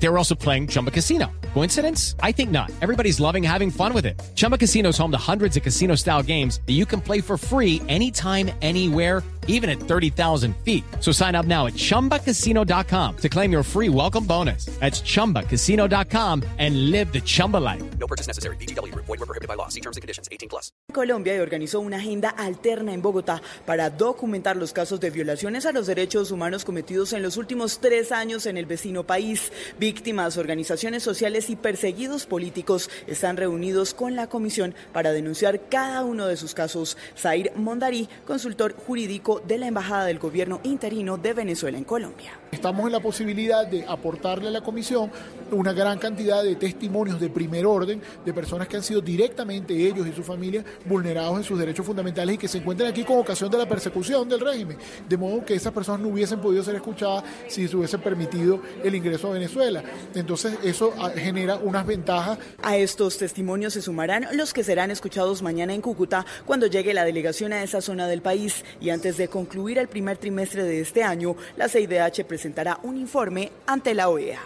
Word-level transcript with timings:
They 0.00 0.08
were 0.08 0.18
also 0.18 0.34
playing 0.34 0.68
Chumba 0.68 0.90
Casino. 0.90 1.30
Coincidence? 1.54 2.14
I 2.22 2.32
think 2.32 2.50
not. 2.50 2.70
Everybody's 2.80 3.20
loving 3.20 3.42
having 3.42 3.70
fun 3.70 3.92
with 3.92 4.06
it. 4.06 4.20
Chumba 4.36 4.56
Casino 4.58 4.90
is 4.90 4.98
home 4.98 5.10
to 5.10 5.18
hundreds 5.18 5.56
of 5.56 5.62
casino 5.62 5.96
style 5.96 6.22
games 6.22 6.60
that 6.66 6.74
you 6.74 6.86
can 6.86 7.00
play 7.00 7.20
for 7.20 7.36
free 7.36 7.82
anytime, 7.88 8.50
anywhere, 8.62 9.22
even 9.48 9.68
at 9.68 9.80
30,000 9.80 10.54
feet. 10.58 10.84
So 11.00 11.10
sign 11.10 11.34
up 11.34 11.46
now 11.46 11.66
at 11.66 11.72
chumbacasino.com 11.72 13.16
to 13.16 13.28
claim 13.28 13.50
your 13.50 13.62
free 13.62 13.88
welcome 13.88 14.24
bonus. 14.24 14.66
That's 14.78 15.00
chumbacasino.com 15.00 16.44
and 16.58 16.90
live 16.90 17.12
the 17.12 17.20
Chumba 17.20 17.56
life. 17.56 17.82
No 17.98 18.06
purchase 18.06 18.26
necessary. 18.28 18.56
BGW. 18.56 18.94
Void 18.94 19.08
were 19.08 19.26
prohibited 19.26 19.48
by 19.48 19.54
law. 19.54 19.68
See 19.68 19.80
terms 19.80 19.96
and 19.96 20.02
conditions. 20.02 20.28
18 20.30 20.48
plus. 20.48 20.70
Colombia 20.92 21.34
y 21.34 21.38
organizó 21.38 21.80
una 21.80 21.96
agenda 21.96 22.28
alterna 22.30 22.92
en 22.92 23.02
Bogotá 23.02 23.42
para 23.66 23.90
documentar 23.90 24.56
los 24.56 24.72
casos 24.72 25.00
de 25.00 25.10
violaciones 25.10 25.64
a 25.66 25.72
los 25.72 25.86
derechos 25.86 26.30
humanos 26.30 26.64
cometidos 26.64 27.12
en 27.14 27.22
los 27.22 27.36
últimos 27.36 27.78
tres 27.78 28.12
años 28.12 28.46
en 28.46 28.58
el 28.58 28.66
vecino 28.66 29.04
país. 29.04 29.50
Víctimas, 29.88 30.36
organizaciones 30.36 31.02
sociales 31.02 31.48
y 31.48 31.56
perseguidos 31.56 32.26
políticos 32.26 32.90
están 33.06 33.38
reunidos 33.38 33.94
con 33.94 34.16
la 34.16 34.26
comisión 34.26 34.74
para 34.92 35.12
denunciar 35.12 35.70
cada 35.70 36.04
uno 36.04 36.26
de 36.26 36.36
sus 36.36 36.52
casos. 36.52 36.98
Zair 37.16 37.52
Mondarí, 37.56 38.06
consultor 38.26 38.74
jurídico 38.74 39.40
de 39.40 39.56
la 39.56 39.66
Embajada 39.66 40.04
del 40.04 40.18
Gobierno 40.18 40.60
Interino 40.62 41.16
de 41.16 41.32
Venezuela 41.32 41.78
en 41.78 41.84
Colombia. 41.84 42.38
Estamos 42.50 42.86
en 42.86 42.92
la 42.92 43.00
posibilidad 43.00 43.66
de 43.66 43.84
aportarle 43.86 44.48
a 44.48 44.50
la 44.50 44.62
comisión 44.62 45.10
una 45.50 45.72
gran 45.72 45.98
cantidad 45.98 46.42
de 46.42 46.56
testimonios 46.56 47.20
de 47.20 47.28
primer 47.28 47.66
orden 47.66 48.00
de 48.24 48.32
personas 48.32 48.68
que 48.68 48.76
han 48.76 48.82
sido 48.82 49.00
directamente 49.00 49.74
ellos 49.74 50.06
y 50.06 50.12
su 50.12 50.22
familia 50.22 50.64
vulnerados 50.86 51.36
en 51.36 51.44
sus 51.44 51.58
derechos 51.58 51.84
fundamentales 51.84 52.34
y 52.34 52.38
que 52.38 52.48
se 52.48 52.58
encuentran 52.58 52.90
aquí 52.90 53.04
con 53.04 53.18
ocasión 53.18 53.50
de 53.50 53.58
la 53.58 53.68
persecución 53.68 54.28
del 54.28 54.40
régimen. 54.40 54.78
De 55.08 55.16
modo 55.16 55.44
que 55.44 55.54
esas 55.54 55.72
personas 55.72 56.00
no 56.00 56.08
hubiesen 56.08 56.40
podido 56.40 56.62
ser 56.62 56.76
escuchadas 56.76 57.24
si 57.48 57.68
se 57.68 57.76
hubiese 57.76 57.98
permitido 57.98 58.60
el 58.82 58.94
ingreso 58.94 59.28
a 59.28 59.32
Venezuela. 59.32 59.82
Entonces 60.14 60.58
eso 60.62 60.94
ah, 60.98 61.10
genera 61.14 61.56
unas 61.56 61.86
ventajas. 61.86 62.38
A 62.62 62.76
estos 62.76 63.18
testimonios 63.18 63.74
se 63.74 63.82
sumarán 63.82 64.26
los 64.32 64.54
que 64.54 64.64
serán 64.64 64.90
escuchados 64.90 65.42
mañana 65.42 65.74
en 65.74 65.82
Cúcuta 65.82 66.24
cuando 66.46 66.66
llegue 66.66 66.94
la 66.94 67.04
delegación 67.04 67.52
a 67.52 67.62
esa 67.62 67.80
zona 67.80 68.06
del 68.06 68.22
país 68.22 68.64
y 68.80 68.90
antes 68.90 69.16
de 69.18 69.28
concluir 69.28 69.78
el 69.78 69.88
primer 69.88 70.16
trimestre 70.16 70.62
de 70.62 70.80
este 70.80 71.02
año, 71.02 71.36
la 71.56 71.68
CIDH 71.68 72.24
presentará 72.38 72.78
un 72.84 72.96
informe 72.96 73.50
ante 73.66 73.94
la 73.94 74.08
OEA. 74.08 74.40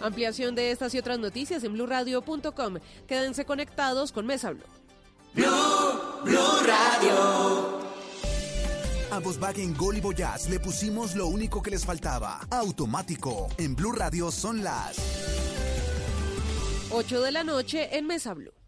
Ampliación 0.00 0.54
de 0.54 0.70
estas 0.70 0.94
y 0.94 0.98
otras 0.98 1.18
noticias 1.18 1.62
en 1.64 1.74
blurradio.com. 1.74 2.78
Quédense 3.06 3.44
conectados 3.44 4.10
con 4.10 4.24
Mesa 4.24 4.52
Blue. 4.52 4.64
A 9.10 9.18
Volkswagen 9.18 9.76
Gol 9.76 9.98
y 9.98 10.00
Voyage 10.00 10.48
le 10.48 10.58
pusimos 10.60 11.14
lo 11.14 11.26
único 11.26 11.60
que 11.60 11.70
les 11.70 11.84
faltaba. 11.84 12.40
Automático. 12.50 13.48
En 13.58 13.76
Blue 13.76 13.92
Radio 13.92 14.30
son 14.30 14.64
las 14.64 14.96
8 16.90 17.20
de 17.20 17.32
la 17.32 17.44
noche 17.44 17.98
en 17.98 18.06
Mesa 18.06 18.32
Blue. 18.32 18.61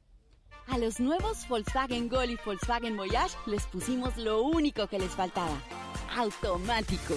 A 0.68 0.78
los 0.78 0.98
nuevos 0.98 1.46
Volkswagen 1.48 2.08
Gol 2.08 2.30
y 2.30 2.38
Volkswagen 2.44 2.96
Voyage 2.96 3.36
les 3.46 3.64
pusimos 3.66 4.16
lo 4.16 4.42
único 4.42 4.86
que 4.86 4.98
les 4.98 5.10
faltaba. 5.12 5.56
Automático. 6.16 7.14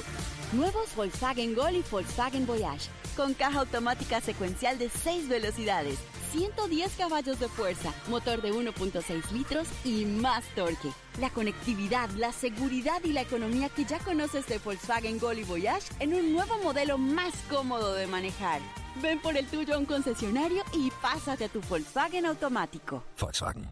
Nuevos 0.54 0.94
Volkswagen 0.96 1.56
Gol 1.56 1.78
y 1.78 1.84
Volkswagen 1.90 2.46
Voyage. 2.46 2.90
Con 3.16 3.34
caja 3.34 3.62
automática 3.62 4.22
secuencial 4.22 4.78
de 4.78 4.90
6 4.90 5.30
velocidades, 5.30 5.98
110 6.34 6.96
caballos 6.98 7.40
de 7.40 7.48
fuerza, 7.48 7.92
motor 8.10 8.42
de 8.42 8.54
1.6 8.54 9.32
litros 9.32 9.68
y 9.84 10.06
más 10.06 10.44
torque. 10.54 10.92
La 11.20 11.30
conectividad, 11.30 12.10
la 12.12 12.32
seguridad 12.32 13.02
y 13.04 13.14
la 13.14 13.22
economía 13.22 13.70
que 13.70 13.86
ya 13.86 13.98
conoces 14.00 14.46
de 14.48 14.60
Volkswagen 14.60 15.20
Gol 15.20 15.40
y 15.40 15.44
Voyage 15.46 15.88
en 16.00 16.14
un 16.14 16.34
nuevo 16.34 16.58
modelo 16.60 16.98
más 16.98 17.34
cómodo 17.50 17.94
de 17.96 18.08
manejar. 18.08 18.62
Ven 19.02 19.20
por 19.20 19.38
el 19.38 19.46
tuyo 19.46 19.76
a 19.76 19.78
un 19.78 19.86
concesionario 19.86 20.64
y 20.74 20.92
pásate 21.02 21.46
a 21.46 21.50
tu 21.50 21.62
Volkswagen 21.62 22.26
automático. 22.26 23.04
Volkswagen. 23.20 23.72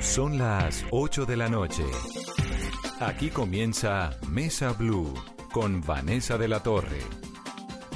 Son 0.00 0.38
las 0.38 0.84
8 0.90 1.24
de 1.26 1.36
la 1.36 1.48
noche. 1.48 1.84
Aquí 3.00 3.30
comienza 3.30 4.10
Mesa 4.28 4.72
Blue 4.72 5.14
con 5.52 5.80
Vanessa 5.80 6.36
de 6.36 6.48
la 6.48 6.62
Torre. 6.62 7.00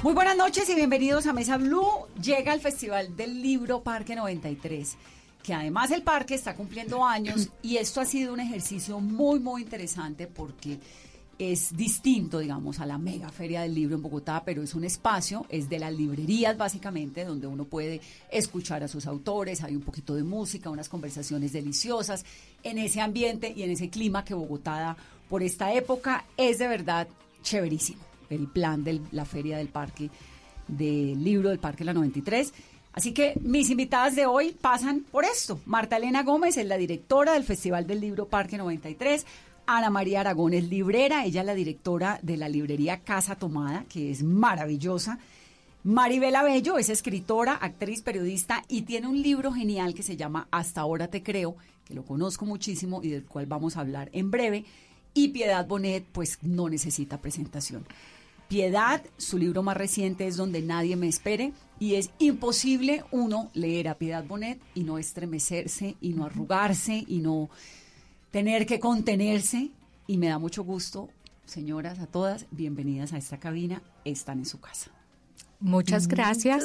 Muy 0.01 0.13
buenas 0.13 0.35
noches 0.35 0.67
y 0.69 0.75
bienvenidos 0.75 1.27
a 1.27 1.33
Mesa 1.33 1.57
Blue. 1.57 2.07
Llega 2.21 2.53
el 2.53 2.59
Festival 2.59 3.15
del 3.15 3.41
Libro 3.41 3.83
Parque 3.83 4.15
93, 4.15 4.97
que 5.43 5.53
además 5.53 5.91
el 5.91 6.01
parque 6.01 6.35
está 6.35 6.55
cumpliendo 6.55 7.05
años 7.05 7.49
y 7.61 7.77
esto 7.77 8.01
ha 8.01 8.05
sido 8.05 8.33
un 8.33 8.39
ejercicio 8.39 8.99
muy, 8.99 9.39
muy 9.39 9.61
interesante 9.61 10.27
porque 10.27 10.79
es 11.51 11.75
distinto, 11.75 12.39
digamos, 12.39 12.79
a 12.79 12.85
la 12.85 12.97
mega 12.97 13.29
feria 13.29 13.61
del 13.61 13.73
libro 13.73 13.95
en 13.95 14.01
Bogotá, 14.01 14.43
pero 14.45 14.63
es 14.63 14.75
un 14.75 14.83
espacio, 14.83 15.45
es 15.49 15.67
de 15.67 15.79
las 15.79 15.93
librerías 15.93 16.57
básicamente, 16.57 17.25
donde 17.25 17.47
uno 17.47 17.65
puede 17.65 18.01
escuchar 18.31 18.83
a 18.83 18.87
sus 18.87 19.07
autores, 19.07 19.63
hay 19.63 19.75
un 19.75 19.81
poquito 19.81 20.15
de 20.15 20.23
música, 20.23 20.69
unas 20.69 20.89
conversaciones 20.89 21.51
deliciosas, 21.51 22.25
en 22.63 22.77
ese 22.77 23.01
ambiente 23.01 23.53
y 23.55 23.63
en 23.63 23.71
ese 23.71 23.89
clima 23.89 24.23
que 24.23 24.33
Bogotá 24.33 24.95
por 25.29 25.41
esta 25.41 25.73
época, 25.73 26.25
es 26.37 26.59
de 26.59 26.67
verdad 26.67 27.07
chéverísimo 27.41 28.01
el 28.29 28.47
plan 28.47 28.83
de 28.83 29.01
la 29.11 29.25
feria 29.25 29.57
del 29.57 29.67
parque, 29.67 30.09
del 30.67 31.23
libro 31.23 31.49
del 31.49 31.59
Parque 31.59 31.83
La 31.83 31.93
93. 31.93 32.53
Así 32.93 33.11
que 33.13 33.33
mis 33.41 33.69
invitadas 33.69 34.15
de 34.15 34.25
hoy 34.25 34.51
pasan 34.51 35.01
por 35.11 35.25
esto. 35.25 35.59
Marta 35.65 35.97
Elena 35.97 36.23
Gómez 36.23 36.57
es 36.57 36.67
la 36.67 36.77
directora 36.77 37.33
del 37.33 37.43
Festival 37.43 37.87
del 37.87 38.01
Libro 38.01 38.27
Parque 38.27 38.57
93. 38.57 39.25
Ana 39.65 39.89
María 39.89 40.19
Aragón 40.19 40.53
es 40.53 40.69
librera, 40.69 41.25
ella 41.25 41.41
es 41.41 41.47
la 41.47 41.55
directora 41.55 42.19
de 42.21 42.35
la 42.35 42.49
librería 42.49 42.99
Casa 42.99 43.35
Tomada, 43.35 43.85
que 43.87 44.11
es 44.11 44.21
maravillosa. 44.21 45.19
Maribela 45.83 46.43
Bello 46.43 46.77
es 46.77 46.89
escritora, 46.89 47.53
actriz, 47.53 48.01
periodista 48.01 48.63
y 48.67 48.81
tiene 48.81 49.07
un 49.07 49.21
libro 49.21 49.53
genial 49.53 49.93
que 49.93 50.03
se 50.03 50.17
llama 50.17 50.47
Hasta 50.51 50.81
ahora 50.81 51.07
te 51.07 51.23
creo, 51.23 51.55
que 51.85 51.93
lo 51.93 52.03
conozco 52.03 52.45
muchísimo 52.45 53.01
y 53.03 53.09
del 53.09 53.25
cual 53.25 53.45
vamos 53.45 53.77
a 53.77 53.81
hablar 53.81 54.09
en 54.13 54.31
breve. 54.31 54.65
Y 55.13 55.29
Piedad 55.29 55.65
Bonet, 55.67 56.05
pues 56.11 56.39
no 56.41 56.69
necesita 56.69 57.21
presentación. 57.21 57.85
Piedad, 58.47 59.01
su 59.17 59.37
libro 59.37 59.63
más 59.63 59.77
reciente 59.77 60.27
es 60.27 60.37
Donde 60.37 60.61
nadie 60.61 60.95
me 60.95 61.07
espere 61.07 61.53
y 61.79 61.95
es 61.95 62.11
imposible 62.19 63.03
uno 63.11 63.49
leer 63.53 63.87
a 63.87 63.95
Piedad 63.95 64.25
Bonet 64.25 64.59
y 64.75 64.83
no 64.83 64.97
estremecerse 64.97 65.95
y 66.01 66.09
no 66.09 66.25
arrugarse 66.25 67.03
y 67.07 67.19
no 67.19 67.49
tener 68.33 68.65
que 68.65 68.79
contenerse 68.79 69.69
y 70.07 70.17
me 70.17 70.27
da 70.27 70.39
mucho 70.39 70.63
gusto, 70.63 71.07
señoras, 71.45 71.99
a 71.99 72.07
todas, 72.07 72.47
bienvenidas 72.49 73.13
a 73.13 73.17
esta 73.19 73.37
cabina, 73.39 73.83
están 74.05 74.39
en 74.39 74.47
su 74.47 74.59
casa. 74.59 74.89
Muchas 75.59 76.07
gracias. 76.07 76.63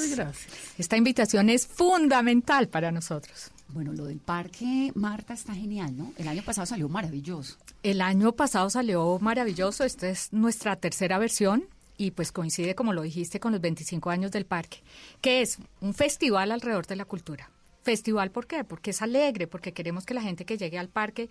Esta 0.78 0.96
invitación 0.96 1.50
es 1.50 1.66
fundamental 1.66 2.68
para 2.68 2.90
nosotros. 2.90 3.50
Bueno, 3.68 3.92
lo 3.92 4.06
del 4.06 4.18
parque, 4.18 4.92
Marta, 4.94 5.34
está 5.34 5.54
genial, 5.54 5.94
¿no? 5.94 6.14
El 6.16 6.26
año 6.28 6.42
pasado 6.42 6.64
salió 6.64 6.88
maravilloso. 6.88 7.58
El 7.82 8.00
año 8.00 8.32
pasado 8.32 8.70
salió 8.70 9.18
maravilloso, 9.20 9.84
esta 9.84 10.08
es 10.08 10.32
nuestra 10.32 10.76
tercera 10.76 11.18
versión 11.18 11.64
y 11.98 12.12
pues 12.12 12.32
coincide, 12.32 12.74
como 12.74 12.94
lo 12.94 13.02
dijiste, 13.02 13.40
con 13.40 13.52
los 13.52 13.60
25 13.60 14.08
años 14.08 14.32
del 14.32 14.46
parque, 14.46 14.78
que 15.20 15.42
es 15.42 15.58
un 15.82 15.92
festival 15.92 16.50
alrededor 16.50 16.86
de 16.86 16.96
la 16.96 17.04
cultura. 17.04 17.50
Festival, 17.88 18.30
¿por 18.30 18.46
qué? 18.46 18.64
Porque 18.64 18.90
es 18.90 19.00
alegre, 19.00 19.46
porque 19.46 19.72
queremos 19.72 20.04
que 20.04 20.12
la 20.12 20.20
gente 20.20 20.44
que 20.44 20.58
llegue 20.58 20.78
al 20.78 20.90
parque 20.90 21.30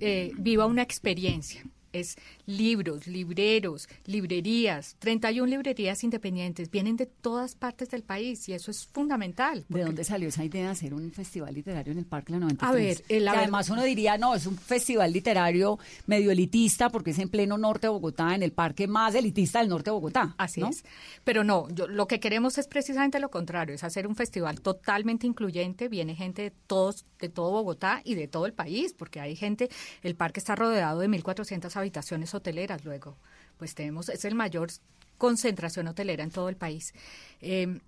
eh, 0.00 0.32
viva 0.36 0.66
una 0.66 0.82
experiencia 0.82 1.64
es 1.92 2.16
libros, 2.46 3.06
libreros, 3.06 3.88
librerías, 4.06 4.96
31 4.98 5.46
librerías 5.46 6.02
independientes, 6.04 6.70
vienen 6.70 6.96
de 6.96 7.06
todas 7.06 7.54
partes 7.54 7.90
del 7.90 8.02
país 8.02 8.48
y 8.48 8.52
eso 8.52 8.70
es 8.70 8.86
fundamental. 8.86 9.64
¿De 9.68 9.84
dónde 9.84 10.04
salió 10.04 10.28
esa 10.28 10.44
idea 10.44 10.64
de 10.64 10.70
hacer 10.70 10.94
un 10.94 11.10
festival 11.12 11.54
literario 11.54 11.92
en 11.92 11.98
el 11.98 12.06
Parque 12.06 12.32
La 12.32 12.38
93? 12.38 12.70
A 12.70 12.74
ver, 12.74 13.04
el, 13.08 13.28
además 13.28 13.70
uno 13.70 13.82
diría, 13.82 14.18
no, 14.18 14.34
es 14.34 14.46
un 14.46 14.56
festival 14.56 15.12
literario 15.12 15.78
medio 16.06 16.30
elitista 16.30 16.90
porque 16.90 17.10
es 17.10 17.18
en 17.18 17.28
pleno 17.28 17.58
norte 17.58 17.86
de 17.86 17.92
Bogotá, 17.92 18.34
en 18.34 18.42
el 18.42 18.52
parque 18.52 18.86
más 18.86 19.14
elitista 19.14 19.60
del 19.60 19.68
norte 19.68 19.90
de 19.90 19.94
Bogotá. 19.94 20.34
Así 20.38 20.62
es. 20.62 20.84
Pero 21.24 21.44
no, 21.44 21.68
lo 21.88 22.06
que 22.06 22.20
queremos 22.20 22.58
es 22.58 22.66
precisamente 22.66 23.20
lo 23.20 23.30
contrario, 23.30 23.74
es 23.74 23.84
hacer 23.84 24.06
un 24.06 24.16
festival 24.16 24.60
totalmente 24.60 25.26
incluyente, 25.26 25.88
viene 25.88 26.14
gente 26.14 26.42
de 26.42 26.50
todos 26.50 27.06
de 27.22 27.28
todo 27.28 27.52
Bogotá 27.52 28.02
y 28.04 28.14
de 28.14 28.28
todo 28.28 28.46
el 28.46 28.52
país, 28.52 28.92
porque 28.92 29.20
hay 29.20 29.36
gente, 29.36 29.70
el 30.02 30.14
parque 30.14 30.40
está 30.40 30.54
rodeado 30.54 31.00
de 31.00 31.08
1400 31.08 31.74
habitaciones 31.82 32.34
hoteleras 32.34 32.84
luego. 32.84 33.16
Pues 33.58 33.74
tenemos, 33.74 34.08
es 34.08 34.24
el 34.24 34.34
mayor 34.34 34.70
concentración 35.18 35.86
hotelera 35.86 36.24
en 36.24 36.30
todo 36.30 36.48
el 36.48 36.56
país. 36.56 36.94
Eh, 37.40 37.78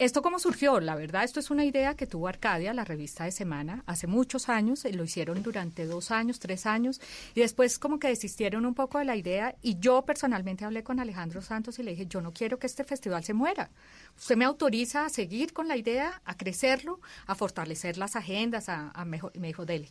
¿Esto 0.00 0.22
cómo 0.22 0.40
surgió? 0.40 0.80
La 0.80 0.96
verdad, 0.96 1.22
esto 1.22 1.38
es 1.38 1.50
una 1.50 1.64
idea 1.64 1.94
que 1.94 2.08
tuvo 2.08 2.26
Arcadia, 2.26 2.74
la 2.74 2.84
revista 2.84 3.24
de 3.24 3.30
Semana, 3.30 3.84
hace 3.86 4.08
muchos 4.08 4.48
años, 4.48 4.84
eh, 4.84 4.92
lo 4.92 5.04
hicieron 5.04 5.40
durante 5.44 5.86
dos 5.86 6.10
años, 6.10 6.40
tres 6.40 6.66
años, 6.66 7.00
y 7.32 7.40
después 7.40 7.78
como 7.78 8.00
que 8.00 8.08
desistieron 8.08 8.66
un 8.66 8.74
poco 8.74 8.98
de 8.98 9.04
la 9.04 9.14
idea, 9.14 9.54
y 9.62 9.78
yo 9.78 10.02
personalmente 10.02 10.64
hablé 10.64 10.82
con 10.82 10.98
Alejandro 10.98 11.42
Santos 11.42 11.78
y 11.78 11.84
le 11.84 11.92
dije, 11.92 12.06
yo 12.06 12.20
no 12.20 12.32
quiero 12.32 12.58
que 12.58 12.66
este 12.66 12.82
festival 12.82 13.22
se 13.22 13.34
muera. 13.34 13.70
Usted 14.18 14.36
me 14.36 14.44
autoriza 14.44 15.06
a 15.06 15.10
seguir 15.10 15.52
con 15.52 15.68
la 15.68 15.76
idea, 15.76 16.20
a 16.24 16.36
crecerlo, 16.36 17.00
a 17.26 17.36
fortalecer 17.36 17.96
las 17.96 18.16
agendas, 18.16 18.68
a, 18.68 18.90
a 18.90 19.04
mejor, 19.04 19.30
y 19.32 19.38
me 19.38 19.46
dijo, 19.46 19.64
dele. 19.64 19.88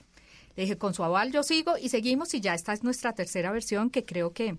Le 0.56 0.64
dije, 0.64 0.78
con 0.78 0.94
su 0.94 1.04
aval 1.04 1.32
yo 1.32 1.44
sigo 1.44 1.78
y 1.78 1.90
seguimos, 1.90 2.34
y 2.34 2.42
ya 2.42 2.54
esta 2.54 2.74
es 2.74 2.84
nuestra 2.84 3.14
tercera 3.14 3.52
versión 3.52 3.90
que 3.90 4.06
creo 4.06 4.34
que 4.34 4.58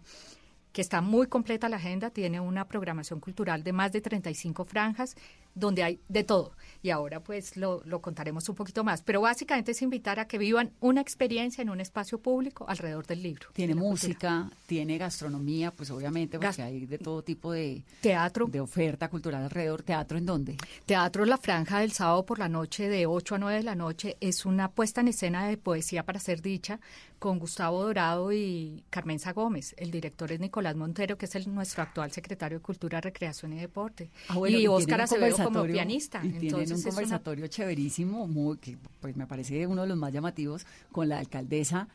que 0.75 0.82
está 0.82 1.00
muy 1.00 1.29
completa 1.29 1.69
la 1.69 1.76
agenda, 1.76 2.11
tiene 2.11 2.41
una 2.41 2.67
programación 2.67 3.20
cultural 3.20 3.62
de 3.62 3.73
más 3.73 3.93
de 3.93 4.00
35 4.00 4.64
franjas, 4.64 5.14
donde 5.55 5.83
hay 5.83 6.01
de 6.09 6.25
todo. 6.25 6.53
Y 6.83 6.91
ahora 6.91 7.21
pues 7.21 7.56
lo, 7.56 7.83
lo, 7.85 8.03
contaremos 8.03 8.49
un 8.49 8.55
poquito 8.55 8.85
más. 8.85 9.03
Pero 9.03 9.23
básicamente 9.23 9.73
es 9.73 9.81
invitar 9.81 10.21
a 10.21 10.27
que 10.27 10.37
vivan 10.37 10.73
una 10.81 11.01
experiencia 11.01 11.62
en 11.62 11.71
un 11.71 11.81
espacio 11.81 12.19
público 12.19 12.67
alrededor 12.69 13.06
del 13.06 13.23
libro. 13.23 13.49
Tiene 13.55 13.75
música, 13.75 14.43
cultura. 14.43 14.62
tiene 14.67 14.99
gastronomía, 14.99 15.71
pues 15.71 15.91
obviamente 15.91 16.37
porque 16.39 16.47
Gast 16.47 16.61
hay 16.61 16.87
de 16.87 16.99
todo 16.99 17.23
tipo 17.23 17.53
de... 17.53 17.83
Teatro. 18.01 18.47
De 18.47 18.61
oferta 18.61 19.09
cultural 19.09 19.45
alrededor. 19.45 19.83
¿Teatro 19.83 20.19
en 20.19 20.27
dónde? 20.27 20.56
Teatro 20.85 21.25
La 21.25 21.39
Franja 21.39 21.79
del 21.79 21.93
sábado 21.93 22.27
por 22.27 22.39
la 22.39 22.49
noche 22.49 22.89
de 22.89 23.06
8 23.06 23.37
a 23.37 23.39
9 23.39 23.56
de 23.59 23.62
la 23.62 23.75
noche. 23.75 24.17
Es 24.21 24.45
una 24.45 24.71
puesta 24.71 25.01
en 25.01 25.09
escena 25.09 25.47
de 25.47 25.56
poesía 25.56 26.05
para 26.05 26.21
ser 26.21 26.43
dicha 26.43 26.81
con 27.19 27.39
Gustavo 27.39 27.83
Dorado 27.83 28.33
y 28.33 28.85
Carmenza 28.91 29.33
Gómez. 29.33 29.75
El 29.79 29.91
director 29.91 30.31
es 30.31 30.41
Nicolás 30.41 30.77
Montero, 30.77 31.17
que 31.17 31.25
es 31.25 31.35
el, 31.35 31.55
nuestro 31.55 31.83
actual 31.83 32.12
secretario 32.12 32.59
de 32.59 32.62
Cultura, 32.62 33.01
Recreación 33.01 33.55
y 33.55 33.61
Deporte. 33.61 34.11
Ah, 34.29 34.35
bueno, 34.35 34.59
y, 34.59 34.65
y 34.65 34.67
Óscar 34.67 35.01
Acevedo 35.01 35.39
como 35.44 35.64
pianista. 35.64 36.19
Y 36.25 36.31
tienen 36.31 36.44
Entonces, 36.46 36.79
un 36.79 36.91
conversatorio 36.91 37.44
una... 37.44 37.49
chéverísimo, 37.49 38.26
muy, 38.26 38.58
que 38.58 38.76
pues 39.00 39.17
me 39.17 39.26
parece 39.26 39.67
uno 39.67 39.82
de 39.82 39.88
los 39.88 39.96
más 39.96 40.12
llamativos, 40.12 40.67
con 40.93 41.08
la 41.08 41.19
alcaldesa 41.19 41.88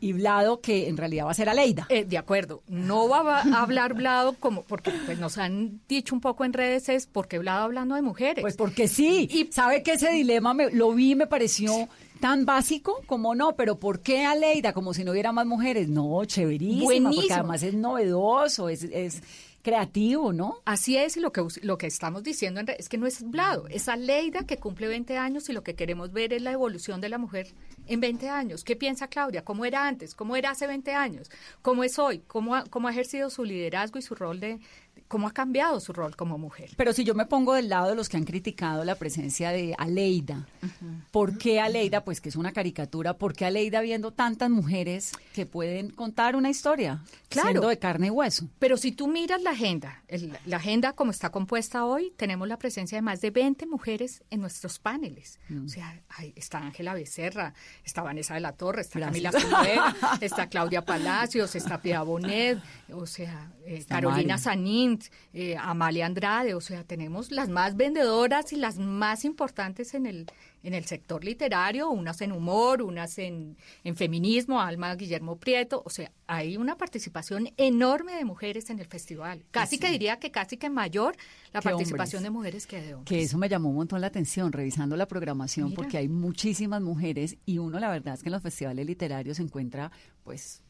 y 0.00 0.12
Blado, 0.12 0.60
que 0.60 0.88
en 0.88 0.96
realidad 0.96 1.26
va 1.26 1.32
a 1.32 1.34
ser 1.34 1.48
Aleida. 1.48 1.86
Eh, 1.88 2.04
de 2.04 2.18
acuerdo, 2.18 2.62
no 2.68 3.08
va 3.08 3.40
a 3.40 3.62
hablar 3.62 3.94
Blado 3.94 4.34
como, 4.34 4.62
porque 4.62 4.92
pues 5.06 5.18
nos 5.18 5.38
han 5.38 5.80
dicho 5.88 6.14
un 6.14 6.20
poco 6.20 6.44
en 6.44 6.52
redes 6.52 6.88
es 6.88 7.06
porque 7.06 7.38
Blado 7.38 7.64
hablando 7.64 7.94
de 7.94 8.02
mujeres. 8.02 8.42
Pues 8.42 8.56
porque 8.56 8.88
sí, 8.88 9.28
y 9.30 9.52
sabe 9.52 9.82
que 9.82 9.92
ese 9.94 10.10
dilema 10.10 10.54
me, 10.54 10.70
lo 10.70 10.92
vi 10.92 11.12
y 11.12 11.14
me 11.16 11.26
pareció 11.26 11.88
tan 12.20 12.44
básico 12.44 13.00
como 13.06 13.34
no, 13.34 13.56
pero 13.56 13.78
¿por 13.78 14.00
qué 14.00 14.24
Aleida? 14.24 14.72
Como 14.72 14.94
si 14.94 15.04
no 15.04 15.12
hubiera 15.12 15.32
más 15.32 15.46
mujeres. 15.46 15.88
No, 15.88 16.24
chéverísimo, 16.24 17.10
porque 17.10 17.32
además 17.32 17.62
es 17.62 17.74
novedoso, 17.74 18.68
es, 18.68 18.84
es 18.84 19.22
creativo, 19.62 20.32
¿no? 20.32 20.60
Así 20.64 20.96
es, 20.96 21.16
y 21.16 21.20
lo 21.20 21.32
que, 21.32 21.44
lo 21.62 21.78
que 21.78 21.86
estamos 21.86 22.22
diciendo 22.22 22.60
en 22.60 22.68
es 22.78 22.88
que 22.88 22.98
no 22.98 23.06
es 23.06 23.22
Blado, 23.28 23.66
es 23.68 23.88
Aleida 23.88 24.46
que 24.46 24.58
cumple 24.58 24.88
20 24.88 25.16
años 25.16 25.48
y 25.48 25.52
lo 25.52 25.62
que 25.62 25.74
queremos 25.74 26.12
ver 26.12 26.32
es 26.32 26.42
la 26.42 26.52
evolución 26.52 27.00
de 27.00 27.08
la 27.08 27.18
mujer 27.18 27.48
en 27.86 28.00
20 28.00 28.28
años. 28.28 28.64
¿Qué 28.64 28.76
piensa 28.76 29.08
Claudia? 29.08 29.44
¿Cómo 29.44 29.64
era 29.64 29.86
antes? 29.86 30.14
¿Cómo 30.14 30.36
era 30.36 30.50
hace 30.50 30.66
20 30.66 30.92
años? 30.94 31.30
¿Cómo 31.62 31.84
es 31.84 31.98
hoy? 31.98 32.20
¿Cómo 32.26 32.54
ha, 32.54 32.64
cómo 32.64 32.88
ha 32.88 32.92
ejercido 32.92 33.30
su 33.30 33.44
liderazgo 33.44 33.98
y 33.98 34.02
su 34.02 34.14
rol 34.14 34.40
de, 34.40 34.60
cómo 35.08 35.26
ha 35.26 35.32
cambiado 35.32 35.80
su 35.80 35.92
rol 35.92 36.14
como 36.14 36.38
mujer. 36.38 36.70
Pero 36.76 36.92
si 36.92 37.04
yo 37.04 37.14
me 37.14 37.26
pongo 37.26 37.54
del 37.54 37.68
lado 37.68 37.88
de 37.88 37.94
los 37.96 38.08
que 38.08 38.16
han 38.16 38.24
criticado 38.24 38.84
la 38.84 38.94
presencia 38.94 39.50
de 39.50 39.74
Aleida, 39.76 40.46
uh 40.62 40.66
-huh. 40.66 41.02
¿por 41.10 41.38
qué 41.38 41.60
Aleida? 41.60 42.04
Pues 42.04 42.20
que 42.20 42.28
es 42.28 42.36
una 42.36 42.52
caricatura, 42.52 43.14
¿por 43.14 43.34
qué 43.34 43.46
Aleida 43.46 43.80
viendo 43.80 44.12
tantas 44.12 44.50
mujeres 44.50 45.12
que 45.34 45.46
pueden 45.46 45.90
contar 45.90 46.36
una 46.36 46.50
historia? 46.50 47.02
Claro. 47.28 47.48
Siendo 47.48 47.68
de 47.68 47.78
carne 47.78 48.08
y 48.08 48.10
hueso. 48.10 48.48
Pero 48.58 48.76
si 48.76 48.92
tú 48.92 49.08
miras 49.08 49.42
la 49.42 49.50
agenda, 49.50 50.02
el, 50.08 50.36
la 50.46 50.56
agenda 50.56 50.92
como 50.92 51.10
está 51.10 51.30
compuesta 51.30 51.84
hoy, 51.84 52.12
tenemos 52.16 52.46
la 52.48 52.58
presencia 52.58 52.96
de 52.96 53.02
más 53.02 53.20
de 53.20 53.30
20 53.30 53.66
mujeres 53.66 54.22
en 54.30 54.40
nuestros 54.40 54.78
paneles. 54.78 55.38
Mm. 55.48 55.66
O 55.66 55.68
sea, 55.68 56.00
hay, 56.08 56.32
está 56.36 56.58
Ángela 56.58 56.94
Becerra, 56.94 57.54
está 57.84 58.02
Vanessa 58.02 58.34
de 58.34 58.40
la 58.40 58.52
Torre, 58.52 58.82
está 58.82 58.98
Gracias. 58.98 59.34
Camila 59.34 59.96
está 60.20 60.48
Claudia 60.48 60.84
Palacios, 60.84 61.54
está 61.54 61.80
Pia 61.80 62.02
Bonet, 62.02 62.58
o 62.92 63.06
sea, 63.06 63.52
eh, 63.66 63.84
Carolina 63.88 64.34
Mario. 64.34 64.38
Sanín, 64.38 64.97
eh, 65.32 65.56
Amalia 65.58 66.06
Andrade, 66.06 66.54
o 66.54 66.60
sea, 66.60 66.84
tenemos 66.84 67.30
las 67.30 67.48
más 67.48 67.76
vendedoras 67.76 68.52
y 68.52 68.56
las 68.56 68.78
más 68.78 69.24
importantes 69.24 69.94
en 69.94 70.06
el, 70.06 70.26
en 70.62 70.74
el 70.74 70.84
sector 70.84 71.24
literario, 71.24 71.90
unas 71.90 72.20
en 72.20 72.32
humor, 72.32 72.82
unas 72.82 73.18
en, 73.18 73.56
en, 73.84 73.96
feminismo, 73.96 74.60
Alma 74.60 74.94
Guillermo 74.94 75.36
Prieto, 75.36 75.82
o 75.84 75.90
sea, 75.90 76.10
hay 76.26 76.56
una 76.56 76.76
participación 76.76 77.50
enorme 77.56 78.14
de 78.14 78.24
mujeres 78.24 78.70
en 78.70 78.78
el 78.78 78.86
festival. 78.86 79.44
Casi 79.50 79.76
sí. 79.76 79.80
que 79.80 79.90
diría 79.90 80.18
que 80.18 80.30
casi 80.30 80.56
que 80.56 80.70
mayor 80.70 81.16
la 81.52 81.60
participación 81.60 82.20
hombres. 82.20 82.22
de 82.22 82.30
mujeres 82.30 82.66
que 82.66 82.80
de 82.80 82.94
hombres. 82.94 83.08
Que 83.08 83.22
eso 83.22 83.38
me 83.38 83.48
llamó 83.48 83.70
un 83.70 83.76
montón 83.76 84.00
la 84.00 84.08
atención 84.08 84.52
revisando 84.52 84.96
la 84.96 85.06
programación, 85.06 85.70
Mira. 85.70 85.76
porque 85.76 85.98
hay 85.98 86.08
muchísimas 86.08 86.82
mujeres 86.82 87.36
y 87.46 87.58
uno 87.58 87.78
la 87.78 87.90
verdad 87.90 88.14
es 88.14 88.22
que 88.22 88.28
en 88.28 88.32
los 88.32 88.42
festivales 88.42 88.86
literarios 88.86 89.36
se 89.36 89.42
encuentra 89.42 89.90
pues 90.24 90.62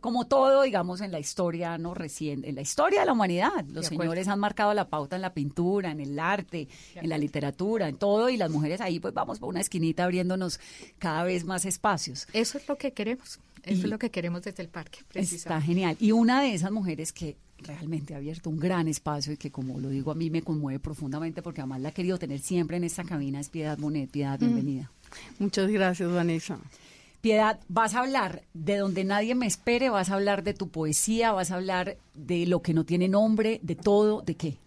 como 0.00 0.26
todo, 0.26 0.62
digamos, 0.62 1.00
en 1.00 1.12
la 1.12 1.18
historia 1.18 1.78
no 1.78 1.94
reciente, 1.94 2.48
en 2.48 2.54
la 2.54 2.62
historia 2.62 3.00
de 3.00 3.06
la 3.06 3.12
humanidad. 3.12 3.64
Los 3.68 3.86
señores 3.86 4.28
han 4.28 4.40
marcado 4.40 4.74
la 4.74 4.88
pauta 4.88 5.16
en 5.16 5.22
la 5.22 5.34
pintura, 5.34 5.90
en 5.90 6.00
el 6.00 6.18
arte, 6.18 6.68
en 6.94 7.08
la 7.08 7.18
literatura, 7.18 7.88
en 7.88 7.96
todo, 7.96 8.28
y 8.28 8.36
las 8.36 8.50
mujeres 8.50 8.80
ahí 8.80 9.00
pues 9.00 9.14
vamos 9.14 9.38
por 9.38 9.48
una 9.48 9.60
esquinita 9.60 10.04
abriéndonos 10.04 10.60
cada 10.98 11.24
vez 11.24 11.44
más 11.44 11.64
espacios. 11.64 12.26
Eso 12.32 12.58
es 12.58 12.68
lo 12.68 12.76
que 12.76 12.92
queremos. 12.92 13.40
Eso 13.62 13.80
y 13.80 13.84
es 13.84 13.90
lo 13.90 13.98
que 13.98 14.10
queremos 14.10 14.42
desde 14.42 14.62
el 14.62 14.68
parque. 14.68 14.98
Está 15.14 15.60
genial. 15.60 15.96
Y 15.98 16.12
una 16.12 16.42
de 16.42 16.54
esas 16.54 16.70
mujeres 16.70 17.12
que 17.12 17.36
realmente 17.58 18.14
ha 18.14 18.18
abierto 18.18 18.50
un 18.50 18.58
gran 18.58 18.88
espacio 18.88 19.32
y 19.32 19.36
que, 19.36 19.50
como 19.50 19.80
lo 19.80 19.88
digo, 19.88 20.10
a 20.10 20.14
mí 20.14 20.30
me 20.30 20.42
conmueve 20.42 20.78
profundamente 20.80 21.42
porque 21.42 21.62
además 21.62 21.80
la 21.80 21.88
he 21.90 21.92
querido 21.92 22.18
tener 22.18 22.40
siempre 22.40 22.76
en 22.76 22.84
esta 22.84 23.04
cabina 23.04 23.40
es 23.40 23.48
Piedad 23.48 23.78
Bonet. 23.78 24.10
Piedad, 24.10 24.38
bienvenida. 24.38 24.90
Mm. 25.38 25.44
Muchas 25.44 25.70
gracias, 25.70 26.12
Vanessa. 26.12 26.58
Piedad, 27.24 27.58
vas 27.68 27.94
a 27.94 28.00
hablar 28.00 28.42
de 28.52 28.76
donde 28.76 29.02
nadie 29.02 29.34
me 29.34 29.46
espere, 29.46 29.88
vas 29.88 30.10
a 30.10 30.14
hablar 30.16 30.42
de 30.42 30.52
tu 30.52 30.68
poesía, 30.68 31.32
vas 31.32 31.50
a 31.50 31.54
hablar 31.54 31.96
de 32.12 32.44
lo 32.44 32.60
que 32.60 32.74
no 32.74 32.84
tiene 32.84 33.08
nombre, 33.08 33.60
de 33.62 33.76
todo, 33.76 34.20
¿de 34.20 34.34
qué? 34.34 34.58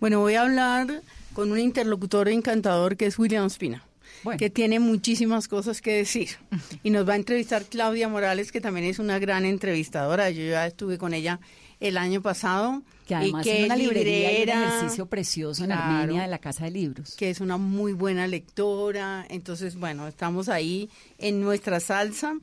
Bueno, 0.00 0.18
voy 0.18 0.34
a 0.34 0.42
hablar 0.42 1.02
con 1.34 1.52
un 1.52 1.60
interlocutor 1.60 2.28
encantador 2.28 2.96
que 2.96 3.06
es 3.06 3.16
William 3.16 3.48
Spina. 3.48 3.84
Bueno. 4.24 4.38
que 4.38 4.50
tiene 4.50 4.80
muchísimas 4.80 5.46
cosas 5.46 5.80
que 5.80 5.92
decir. 5.92 6.30
Y 6.82 6.90
nos 6.90 7.08
va 7.08 7.12
a 7.12 7.16
entrevistar 7.16 7.64
Claudia 7.66 8.08
Morales, 8.08 8.50
que 8.50 8.60
también 8.60 8.86
es 8.86 8.98
una 8.98 9.20
gran 9.20 9.44
entrevistadora. 9.44 10.30
Yo 10.30 10.42
ya 10.42 10.66
estuve 10.66 10.98
con 10.98 11.14
ella 11.14 11.38
el 11.80 11.96
año 11.96 12.22
pasado. 12.22 12.82
Que 13.06 13.14
además 13.16 13.44
y 13.44 13.50
que 13.50 13.58
es 13.60 13.64
una 13.64 13.76
librería 13.76 14.38
y 14.38 14.42
un 14.44 14.48
ejercicio 14.50 15.06
precioso 15.06 15.64
en 15.64 15.70
claro, 15.70 15.82
Armenia 15.82 16.22
de 16.22 16.28
la 16.28 16.38
Casa 16.38 16.64
de 16.66 16.70
Libros. 16.70 17.16
Que 17.16 17.30
es 17.30 17.40
una 17.40 17.56
muy 17.56 17.92
buena 17.92 18.26
lectora. 18.28 19.26
Entonces, 19.28 19.76
bueno, 19.76 20.06
estamos 20.06 20.48
ahí 20.48 20.88
en 21.18 21.40
nuestra 21.40 21.80
salsa. 21.80 22.34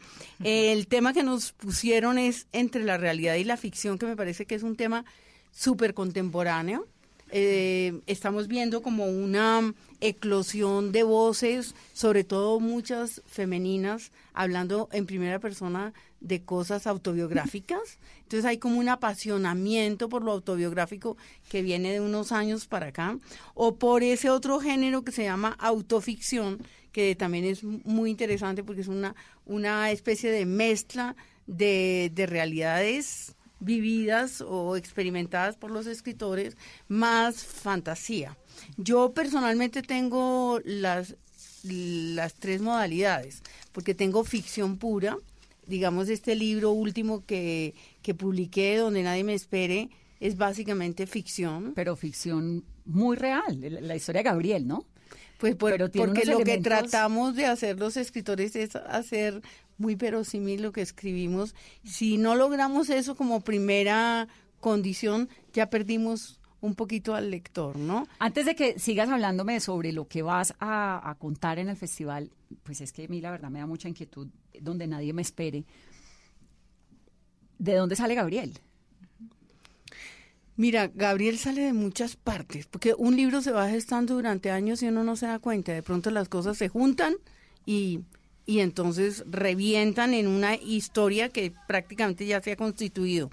El 0.44 0.88
tema 0.88 1.14
que 1.14 1.24
nos 1.24 1.54
pusieron 1.54 2.18
es 2.18 2.48
entre 2.52 2.84
la 2.84 2.98
realidad 2.98 3.36
y 3.36 3.46
la 3.46 3.56
ficción, 3.56 3.98
que 3.98 4.06
me 4.06 4.18
parece 4.18 4.46
que 4.46 4.56
es 4.56 4.64
un 4.64 4.76
tema 4.76 5.06
súper 5.52 5.94
contemporáneo. 5.94 6.86
Eh, 7.32 8.00
estamos 8.08 8.48
viendo 8.48 8.82
como 8.82 9.06
una 9.06 9.74
eclosión 10.00 10.92
de 10.92 11.04
voces, 11.04 11.76
sobre 11.94 12.24
todo 12.24 12.60
muchas 12.60 13.22
femeninas, 13.26 14.12
hablando 14.34 14.88
en 14.92 15.06
primera 15.06 15.40
persona 15.40 15.94
de 16.20 16.44
cosas 16.44 16.88
autobiográficas. 16.88 18.00
Entonces 18.24 18.46
hay 18.46 18.58
como 18.58 18.80
un 18.80 18.90
apasionamiento 18.90 20.10
por 20.10 20.24
lo 20.24 20.32
autobiográfico 20.32 21.18
que 21.50 21.62
viene 21.62 21.92
de 21.94 22.02
unos 22.02 22.32
años 22.32 22.68
para 22.68 22.88
acá, 22.88 23.18
o 23.54 23.76
por 23.76 24.04
ese 24.04 24.30
otro 24.30 24.60
género 24.60 25.04
que 25.04 25.12
se 25.12 25.24
llama 25.24 25.56
autoficción, 25.60 26.60
que 26.92 27.16
también 27.16 27.46
es 27.46 27.64
muy 27.64 28.10
interesante 28.10 28.64
porque 28.64 28.82
es 28.82 28.88
una, 28.88 29.16
una 29.46 29.92
especie 29.92 30.32
de 30.32 30.46
mezcla 30.46 31.16
de, 31.46 32.12
de 32.14 32.26
realidades 32.26 33.37
vividas 33.60 34.42
o 34.42 34.76
experimentadas 34.76 35.56
por 35.56 35.72
los 35.72 35.88
escritores, 35.88 36.58
más 36.88 37.44
fantasía. 37.44 38.38
Yo 38.78 39.14
personalmente 39.14 39.82
tengo 39.82 40.60
las, 40.64 41.16
las 41.64 42.34
tres 42.36 42.62
modalidades, 42.62 43.42
porque 43.72 43.94
tengo 43.94 44.24
ficción 44.24 44.78
pura, 44.78 45.18
digamos 45.66 46.10
este 46.10 46.36
libro 46.36 46.72
último 46.72 47.26
que, 47.26 47.76
que 48.02 48.14
publiqué, 48.14 48.78
Donde 48.78 49.04
nadie 49.04 49.24
me 49.24 49.34
espere, 49.34 49.90
es 50.20 50.38
básicamente 50.38 51.08
ficción. 51.08 51.74
Pero 51.76 51.96
ficción 51.96 52.64
muy 52.86 53.16
real, 53.16 53.60
la 53.82 53.96
historia 53.96 54.24
de 54.24 54.30
Gabriel, 54.30 54.68
¿no? 54.68 54.86
Pues 55.38 55.56
por, 55.56 55.78
porque 55.78 56.26
lo 56.26 56.38
elementos... 56.38 56.46
que 56.46 56.58
tratamos 56.62 57.36
de 57.36 57.46
hacer 57.46 57.78
los 57.78 57.96
escritores 57.96 58.56
es 58.56 58.76
hacer 58.76 59.42
muy 59.78 59.96
verosímil 59.96 60.62
lo 60.62 60.72
que 60.72 60.82
escribimos. 60.82 61.56
Si 61.84 62.18
no 62.18 62.36
logramos 62.36 62.90
eso 62.90 63.16
como 63.16 63.42
primera 63.42 64.28
condición, 64.60 65.30
ya 65.54 65.70
perdimos 65.70 66.40
un 66.60 66.76
poquito 66.76 67.14
al 67.14 67.30
lector, 67.30 67.78
¿no? 67.78 68.08
Antes 68.20 68.46
de 68.46 68.56
que 68.56 68.80
sigas 68.80 69.10
hablándome 69.10 69.60
sobre 69.60 69.92
lo 69.92 70.08
que 70.08 70.24
vas 70.24 70.54
a, 70.60 71.10
a, 71.10 71.16
contar 71.16 71.60
en 71.60 71.70
el 71.70 71.78
festival, 71.78 72.32
pues 72.64 72.82
es 72.82 72.92
que 72.92 73.06
a 73.06 73.08
mí 73.08 73.22
la 73.22 73.32
verdad 73.32 73.50
me 73.50 73.60
da 73.60 73.68
mucha 73.68 73.88
inquietud, 73.88 74.28
donde 74.60 74.88
nadie 74.88 75.14
me 75.14 75.22
espere. 75.22 75.66
¿De 77.60 77.76
dónde 77.76 77.96
sale 77.96 78.16
Gabriel? 78.16 78.60
Mira, 80.56 80.88
Gabriel 80.88 81.38
sale 81.38 81.62
de 81.62 81.74
muchas 81.74 82.16
partes, 82.16 82.66
porque 82.66 82.96
un 82.98 83.16
libro 83.16 83.44
se 83.44 83.52
va 83.52 83.70
gestando 83.70 84.16
durante 84.16 84.50
años 84.50 84.82
y 84.82 84.88
uno 84.88 85.04
no 85.04 85.16
se 85.16 85.28
da 85.28 85.38
cuenta. 85.38 85.72
De 85.72 85.84
pronto 85.84 86.10
las 86.10 86.30
cosas 86.30 86.58
se 86.58 86.68
juntan 86.68 87.14
y, 87.64 88.00
y 88.48 88.62
entonces 88.62 89.24
revientan 89.30 90.16
en 90.16 90.26
una 90.26 90.56
historia 90.56 91.30
que 91.30 91.54
prácticamente 91.68 92.26
ya 92.26 92.42
se 92.42 92.54
ha 92.54 92.56
constituido. 92.56 93.30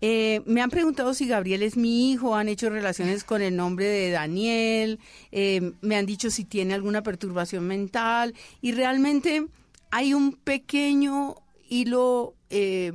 Eh, 0.00 0.42
me 0.44 0.60
han 0.60 0.70
preguntado 0.70 1.14
si 1.14 1.26
Gabriel 1.26 1.62
es 1.62 1.76
mi 1.76 2.12
hijo, 2.12 2.36
han 2.36 2.48
hecho 2.48 2.68
relaciones 2.68 3.24
con 3.24 3.40
el 3.40 3.56
nombre 3.56 3.86
de 3.86 4.10
Daniel, 4.10 5.00
eh, 5.32 5.72
me 5.80 5.96
han 5.96 6.04
dicho 6.04 6.30
si 6.30 6.44
tiene 6.44 6.74
alguna 6.74 7.02
perturbación 7.02 7.66
mental 7.66 8.34
y 8.60 8.72
realmente 8.72 9.46
hay 9.90 10.12
un 10.12 10.32
pequeño 10.32 11.36
hilo 11.68 12.34
eh, 12.50 12.92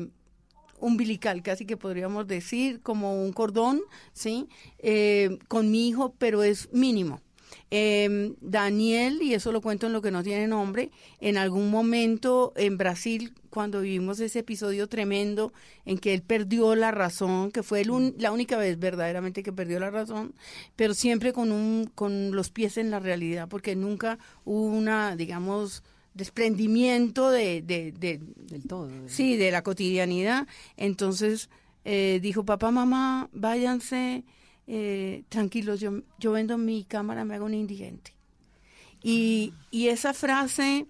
umbilical, 0.80 1.42
casi 1.42 1.66
que 1.66 1.78
podríamos 1.78 2.28
decir, 2.28 2.82
como 2.82 3.22
un 3.22 3.34
cordón, 3.34 3.82
¿sí? 4.14 4.48
Eh, 4.78 5.40
con 5.48 5.72
mi 5.72 5.88
hijo, 5.88 6.14
pero 6.18 6.44
es 6.44 6.72
mínimo. 6.72 7.22
Eh, 7.72 8.34
Daniel, 8.42 9.20
y 9.22 9.36
eso 9.36 9.52
lo 9.52 9.62
cuento 9.62 9.86
en 9.88 9.94
lo 9.94 10.02
que 10.02 10.10
no 10.10 10.24
tiene 10.24 10.48
nombre, 10.48 10.90
en 11.22 11.38
algún 11.38 11.70
momento 11.70 12.52
en 12.56 12.78
Brasil, 12.78 13.34
cuando 13.52 13.82
vivimos 13.82 14.20
ese 14.20 14.40
episodio 14.40 14.88
tremendo 14.88 15.54
en 15.86 16.00
que 16.00 16.16
él 16.16 16.24
perdió 16.24 16.74
la 16.76 16.90
razón, 16.92 17.52
que 17.52 17.62
fue 17.62 17.82
el 17.82 17.92
un- 17.92 18.16
la 18.18 18.32
única 18.32 18.58
vez 18.58 18.80
verdaderamente 18.80 19.44
que 19.44 19.54
perdió 19.54 19.80
la 19.80 19.92
razón, 19.92 20.34
pero 20.76 20.94
siempre 20.96 21.32
con, 21.32 21.52
un, 21.52 21.92
con 21.94 22.32
los 22.36 22.50
pies 22.50 22.78
en 22.78 22.90
la 22.90 23.00
realidad, 23.00 23.48
porque 23.48 23.76
nunca 23.76 24.18
hubo 24.46 24.66
una, 24.66 25.16
digamos, 25.16 25.84
desprendimiento 26.16 27.30
de, 27.30 27.62
de, 27.62 27.92
de- 27.92 28.20
Del 28.36 28.64
todo. 28.68 28.90
Sí, 29.08 29.36
de 29.38 29.52
la 29.52 29.62
cotidianidad. 29.62 30.48
Entonces 30.78 31.50
eh, 31.86 32.20
dijo, 32.22 32.44
papá, 32.46 32.72
mamá, 32.72 33.30
váyanse 33.32 34.24
eh, 34.72 35.24
tranquilos, 35.30 35.80
yo, 35.80 36.04
yo 36.20 36.32
vendo 36.32 36.56
mi 36.60 36.84
cámara, 36.84 37.26
me 37.26 37.34
hago 37.34 37.46
un 37.46 37.56
indigente. 37.56 38.14
Y, 39.02 39.52
y 39.72 39.88
esa 39.88 40.14
frase 40.14 40.86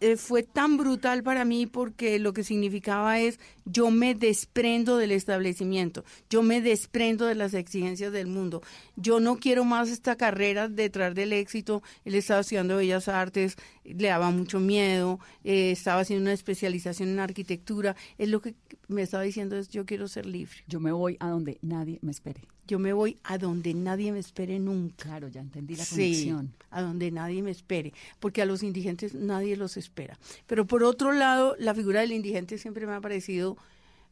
eh, 0.00 0.16
fue 0.16 0.42
tan 0.42 0.76
brutal 0.76 1.22
para 1.22 1.46
mí 1.46 1.66
porque 1.66 2.18
lo 2.18 2.34
que 2.34 2.44
significaba 2.44 3.18
es 3.18 3.40
yo 3.64 3.90
me 3.90 4.14
desprendo 4.14 4.98
del 4.98 5.10
establecimiento, 5.10 6.04
yo 6.28 6.42
me 6.42 6.60
desprendo 6.60 7.24
de 7.24 7.34
las 7.34 7.54
exigencias 7.54 8.12
del 8.12 8.26
mundo, 8.26 8.60
yo 8.96 9.20
no 9.20 9.36
quiero 9.38 9.64
más 9.64 9.88
esta 9.88 10.16
carrera 10.16 10.68
detrás 10.68 11.14
del 11.14 11.32
éxito, 11.32 11.82
él 12.04 12.14
estaba 12.14 12.40
estudiando 12.40 12.76
Bellas 12.76 13.08
Artes, 13.08 13.56
le 13.84 14.08
daba 14.08 14.30
mucho 14.30 14.60
miedo, 14.60 15.18
eh, 15.44 15.70
estaba 15.70 16.02
haciendo 16.02 16.24
una 16.24 16.34
especialización 16.34 17.08
en 17.08 17.20
arquitectura, 17.20 17.96
él 18.18 18.32
lo 18.32 18.42
que 18.42 18.54
me 18.88 19.02
estaba 19.02 19.22
diciendo 19.22 19.56
es 19.56 19.68
yo 19.68 19.84
quiero 19.84 20.08
ser 20.08 20.26
libre. 20.26 20.56
Yo 20.66 20.80
me 20.80 20.92
voy 20.92 21.16
a 21.20 21.28
donde 21.28 21.58
nadie 21.62 21.98
me 22.02 22.10
espere. 22.12 22.42
Yo 22.66 22.78
me 22.78 22.92
voy 22.92 23.18
a 23.22 23.38
donde 23.38 23.74
nadie 23.74 24.10
me 24.12 24.18
espere 24.18 24.58
nunca. 24.58 25.04
Claro, 25.04 25.28
ya 25.28 25.40
entendí 25.40 25.76
la 25.76 25.84
Sí, 25.84 25.94
conexión. 25.94 26.52
a 26.70 26.82
donde 26.82 27.10
nadie 27.12 27.42
me 27.42 27.50
espere, 27.52 27.92
porque 28.18 28.42
a 28.42 28.46
los 28.46 28.62
indigentes 28.62 29.14
nadie 29.14 29.56
los 29.56 29.76
espera. 29.76 30.18
Pero 30.46 30.66
por 30.66 30.82
otro 30.82 31.12
lado, 31.12 31.54
la 31.58 31.74
figura 31.74 32.00
del 32.00 32.12
indigente 32.12 32.58
siempre 32.58 32.86
me 32.86 32.92
ha 32.94 33.00
parecido 33.00 33.56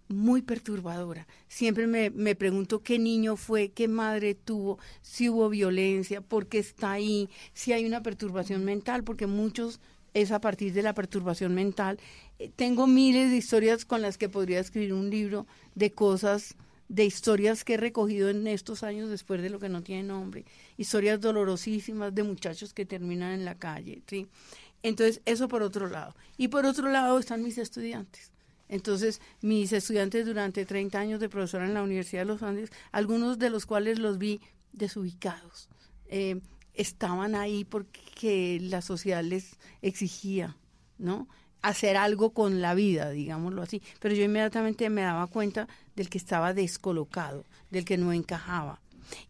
muy 0.07 0.43
perturbadora. 0.43 1.27
Siempre 1.49 1.87
me, 1.87 2.11
me 2.11 2.35
pregunto 2.37 2.83
qué 2.83 2.99
niño 2.99 3.37
fue, 3.37 3.71
qué 3.71 3.89
madre 3.89 4.35
tuvo, 4.35 4.79
si 5.03 5.29
hubo 5.31 5.49
violencia, 5.49 6.21
por 6.21 6.47
qué 6.47 6.59
está 6.59 6.93
ahí, 6.93 7.29
si 7.55 7.73
hay 7.73 7.87
una 7.87 8.03
perturbación 8.03 8.65
mental, 8.65 9.03
porque 9.03 9.27
muchos 9.27 9.81
es 10.13 10.31
a 10.31 10.41
partir 10.41 10.73
de 10.75 10.83
la 10.83 10.95
perturbación 10.95 11.55
mental. 11.55 11.99
Tengo 12.57 12.87
miles 12.87 13.31
de 13.31 13.37
historias 13.37 13.85
con 13.85 14.03
las 14.03 14.19
que 14.19 14.29
podría 14.29 14.61
escribir 14.61 14.93
un 14.93 15.11
libro 15.11 15.47
de 15.75 15.93
cosas 15.93 16.57
de 16.89 17.05
historias 17.05 17.65
que 17.65 17.75
he 17.75 17.77
recogido 17.77 18.29
en 18.29 18.47
estos 18.47 18.83
años 18.83 19.09
después 19.09 19.41
de 19.41 19.51
lo 19.51 19.59
que 19.59 19.69
no 19.69 19.83
tiene 19.83 20.03
nombre, 20.03 20.45
historias 20.77 21.21
dolorosísimas 21.21 22.15
de 22.15 22.23
muchachos 22.23 22.75
que 22.75 22.85
terminan 22.85 23.33
en 23.33 23.45
la 23.45 23.55
calle, 23.55 24.03
¿sí? 24.07 24.29
Entonces, 24.83 25.23
eso 25.25 25.49
por 25.49 25.63
otro 25.63 25.89
lado. 25.89 26.15
Y 26.37 26.49
por 26.49 26.67
otro 26.67 26.91
lado 26.91 27.19
están 27.19 27.43
mis 27.43 27.57
estudiantes. 27.57 28.31
Entonces, 28.69 29.21
mis 29.41 29.73
estudiantes 29.73 30.27
durante 30.27 30.67
30 30.67 30.99
años 30.99 31.21
de 31.21 31.29
profesora 31.29 31.65
en 31.65 31.75
la 31.75 31.83
Universidad 31.83 32.23
de 32.23 32.27
los 32.27 32.43
Andes, 32.43 32.71
algunos 32.93 33.39
de 33.39 33.51
los 33.51 33.67
cuales 33.67 33.99
los 33.99 34.19
vi 34.19 34.41
desubicados, 34.73 35.69
eh, 36.07 36.41
estaban 36.75 37.35
ahí 37.35 37.65
porque 37.65 38.59
la 38.61 38.83
sociedad 38.83 39.23
les 39.23 39.57
exigía, 39.81 40.57
¿no? 40.99 41.29
Hacer 41.65 41.97
algo 41.97 42.31
con 42.31 42.61
la 42.61 42.75
vida, 42.75 43.11
digámoslo 43.11 43.63
así. 43.63 43.83
Pero 44.01 44.15
yo 44.15 44.23
inmediatamente 44.23 44.89
me 44.91 45.03
daba 45.03 45.27
cuenta 45.27 45.67
del 45.97 46.09
que 46.11 46.19
estaba 46.19 46.53
descolocado, 46.53 47.45
del 47.71 47.85
que 47.85 47.97
no 47.97 48.13
encajaba. 48.13 48.81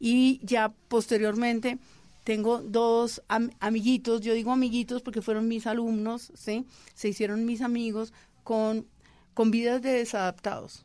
Y 0.00 0.40
ya 0.42 0.72
posteriormente 0.88 1.78
tengo 2.24 2.58
dos 2.60 3.22
am- 3.28 3.50
amiguitos, 3.60 4.20
yo 4.20 4.34
digo 4.34 4.50
amiguitos 4.50 5.02
porque 5.02 5.22
fueron 5.22 5.46
mis 5.46 5.66
alumnos, 5.66 6.32
¿sí? 6.34 6.64
Se 6.94 7.08
hicieron 7.08 7.44
mis 7.44 7.60
amigos 7.60 8.12
con, 8.42 8.86
con 9.34 9.50
vidas 9.50 9.80
de 9.82 9.92
desadaptados. 9.92 10.84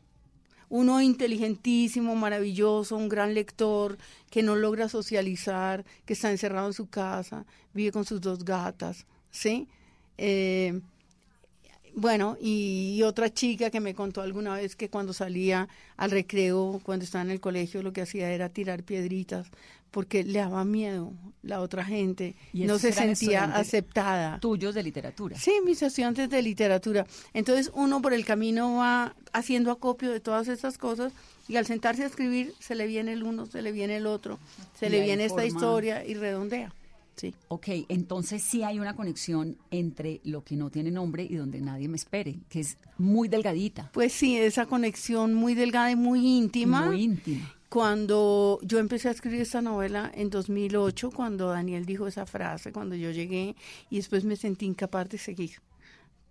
Uno 0.68 1.00
inteligentísimo, 1.00 2.14
maravilloso, 2.14 2.96
un 2.96 3.08
gran 3.08 3.34
lector, 3.34 3.98
que 4.30 4.44
no 4.44 4.54
logra 4.54 4.88
socializar, 4.88 5.84
que 6.04 6.12
está 6.12 6.30
encerrado 6.30 6.68
en 6.68 6.74
su 6.74 6.88
casa, 6.88 7.44
vive 7.74 7.90
con 7.90 8.04
sus 8.04 8.20
dos 8.20 8.44
gatas, 8.44 9.04
¿sí? 9.32 9.66
Eh, 10.16 10.80
bueno, 11.94 12.36
y, 12.40 13.02
otra 13.02 13.32
chica 13.32 13.70
que 13.70 13.80
me 13.80 13.94
contó 13.94 14.20
alguna 14.20 14.54
vez 14.54 14.76
que 14.76 14.88
cuando 14.88 15.12
salía 15.12 15.68
al 15.96 16.10
recreo, 16.10 16.80
cuando 16.82 17.04
estaba 17.04 17.22
en 17.22 17.30
el 17.30 17.40
colegio, 17.40 17.82
lo 17.82 17.92
que 17.92 18.02
hacía 18.02 18.30
era 18.32 18.48
tirar 18.48 18.82
piedritas 18.82 19.50
porque 19.90 20.22
le 20.22 20.38
daba 20.38 20.64
miedo 20.64 21.12
la 21.42 21.60
otra 21.60 21.84
gente, 21.84 22.36
Y 22.52 22.64
no 22.64 22.78
se 22.78 22.92
sentía 22.92 23.44
aceptada. 23.44 24.38
Tuyos 24.40 24.74
de 24.74 24.82
literatura. 24.82 25.36
Sí, 25.38 25.52
mis 25.64 25.82
estudiantes 25.82 26.30
de 26.30 26.42
literatura. 26.42 27.06
Entonces 27.34 27.70
uno 27.74 28.00
por 28.00 28.12
el 28.12 28.24
camino 28.24 28.76
va 28.76 29.16
haciendo 29.32 29.70
acopio 29.70 30.10
de 30.10 30.20
todas 30.20 30.48
estas 30.48 30.78
cosas 30.78 31.12
y 31.48 31.56
al 31.56 31.66
sentarse 31.66 32.04
a 32.04 32.06
escribir 32.06 32.54
se 32.60 32.74
le 32.74 32.86
viene 32.86 33.12
el 33.12 33.22
uno, 33.22 33.46
se 33.46 33.62
le 33.62 33.72
viene 33.72 33.96
el 33.96 34.06
otro, 34.06 34.38
se 34.78 34.86
Y 34.86 34.90
le 34.90 35.02
viene 35.02 35.24
esta 35.24 35.44
historia 35.44 36.04
y 36.04 36.14
redondea. 36.14 36.72
Sí. 37.20 37.34
Ok, 37.48 37.68
entonces 37.90 38.42
sí 38.42 38.62
hay 38.62 38.78
una 38.78 38.96
conexión 38.96 39.58
entre 39.70 40.22
lo 40.24 40.42
que 40.42 40.56
no 40.56 40.70
tiene 40.70 40.90
nombre 40.90 41.22
y 41.28 41.34
donde 41.34 41.60
nadie 41.60 41.86
me 41.86 41.96
espere, 41.96 42.38
que 42.48 42.60
es 42.60 42.78
muy 42.96 43.28
delgadita. 43.28 43.90
Pues 43.92 44.14
sí, 44.14 44.38
esa 44.38 44.64
conexión 44.64 45.34
muy 45.34 45.52
delgada 45.52 45.90
y 45.90 45.96
muy 45.96 46.26
íntima. 46.26 46.86
Muy 46.86 47.02
íntima. 47.02 47.54
Cuando 47.68 48.58
yo 48.62 48.78
empecé 48.78 49.08
a 49.08 49.10
escribir 49.10 49.42
esta 49.42 49.60
novela 49.60 50.10
en 50.14 50.30
2008, 50.30 51.10
cuando 51.10 51.48
Daniel 51.48 51.84
dijo 51.84 52.06
esa 52.06 52.24
frase, 52.24 52.72
cuando 52.72 52.96
yo 52.96 53.10
llegué 53.10 53.54
y 53.90 53.96
después 53.96 54.24
me 54.24 54.36
sentí 54.36 54.64
incapaz 54.64 55.10
de 55.10 55.18
seguir, 55.18 55.60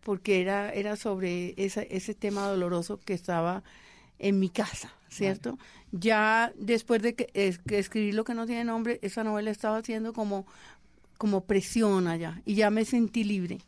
porque 0.01 0.41
era, 0.41 0.74
era 0.74 0.96
sobre 0.96 1.53
esa, 1.63 1.84
ese 1.84 2.15
tema 2.15 2.48
doloroso 2.48 3.00
que 3.00 3.13
estaba 3.13 3.62
en 4.19 4.39
mi 4.39 4.49
casa, 4.49 4.93
¿cierto? 5.09 5.57
Ya 5.91 6.51
después 6.57 7.01
de 7.01 7.15
que, 7.15 7.29
es- 7.33 7.57
que 7.59 7.79
escribí 7.79 8.11
lo 8.11 8.23
que 8.23 8.33
no 8.35 8.45
tiene 8.45 8.63
nombre, 8.63 8.99
esa 9.01 9.23
novela 9.23 9.49
estaba 9.51 9.77
haciendo 9.77 10.13
como, 10.13 10.45
como 11.17 11.41
presión 11.45 12.07
allá 12.07 12.41
y 12.45 12.55
ya 12.55 12.69
me 12.69 12.85
sentí 12.85 13.23
libre, 13.23 13.59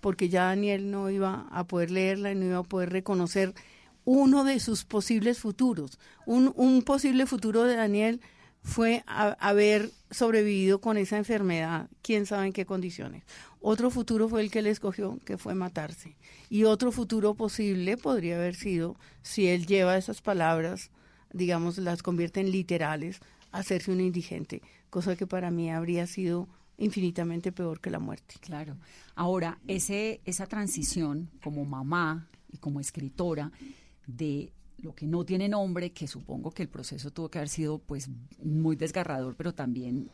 porque 0.00 0.28
ya 0.28 0.44
Daniel 0.44 0.90
no 0.90 1.10
iba 1.10 1.46
a 1.50 1.64
poder 1.64 1.90
leerla 1.90 2.32
y 2.32 2.34
no 2.34 2.44
iba 2.46 2.58
a 2.58 2.62
poder 2.64 2.90
reconocer 2.90 3.54
uno 4.04 4.44
de 4.44 4.58
sus 4.58 4.84
posibles 4.84 5.38
futuros. 5.38 5.98
Un, 6.26 6.52
un 6.56 6.82
posible 6.82 7.26
futuro 7.26 7.64
de 7.64 7.76
Daniel 7.76 8.20
fue 8.62 9.02
a- 9.06 9.32
haber 9.40 9.90
sobrevivido 10.10 10.80
con 10.80 10.96
esa 10.96 11.16
enfermedad, 11.16 11.88
quién 12.02 12.26
sabe 12.26 12.46
en 12.46 12.52
qué 12.52 12.66
condiciones. 12.66 13.24
Otro 13.60 13.90
futuro 13.90 14.28
fue 14.28 14.40
el 14.42 14.50
que 14.50 14.60
él 14.60 14.66
escogió, 14.66 15.18
que 15.24 15.38
fue 15.38 15.54
matarse. 15.54 16.16
Y 16.48 16.64
otro 16.64 16.92
futuro 16.92 17.34
posible 17.34 17.96
podría 17.96 18.36
haber 18.36 18.54
sido, 18.54 18.96
si 19.22 19.46
él 19.48 19.66
lleva 19.66 19.96
esas 19.96 20.20
palabras, 20.22 20.90
digamos, 21.32 21.78
las 21.78 22.02
convierte 22.02 22.40
en 22.40 22.50
literales, 22.50 23.20
hacerse 23.52 23.92
un 23.92 24.00
indigente, 24.00 24.62
cosa 24.90 25.16
que 25.16 25.26
para 25.26 25.50
mí 25.50 25.70
habría 25.70 26.06
sido 26.06 26.48
infinitamente 26.78 27.52
peor 27.52 27.80
que 27.80 27.90
la 27.90 27.98
muerte. 27.98 28.34
Claro. 28.40 28.76
Ahora, 29.14 29.58
ese, 29.68 30.20
esa 30.24 30.46
transición 30.46 31.30
como 31.42 31.64
mamá 31.64 32.28
y 32.50 32.56
como 32.58 32.80
escritora 32.80 33.52
de 34.06 34.50
lo 34.82 34.94
que 34.94 35.06
no 35.06 35.24
tiene 35.24 35.48
nombre, 35.48 35.92
que 35.92 36.06
supongo 36.06 36.50
que 36.50 36.62
el 36.62 36.68
proceso 36.68 37.10
tuvo 37.10 37.28
que 37.30 37.38
haber 37.38 37.48
sido 37.48 37.78
pues 37.78 38.08
muy 38.42 38.76
desgarrador, 38.76 39.34
pero 39.36 39.52
también 39.54 40.08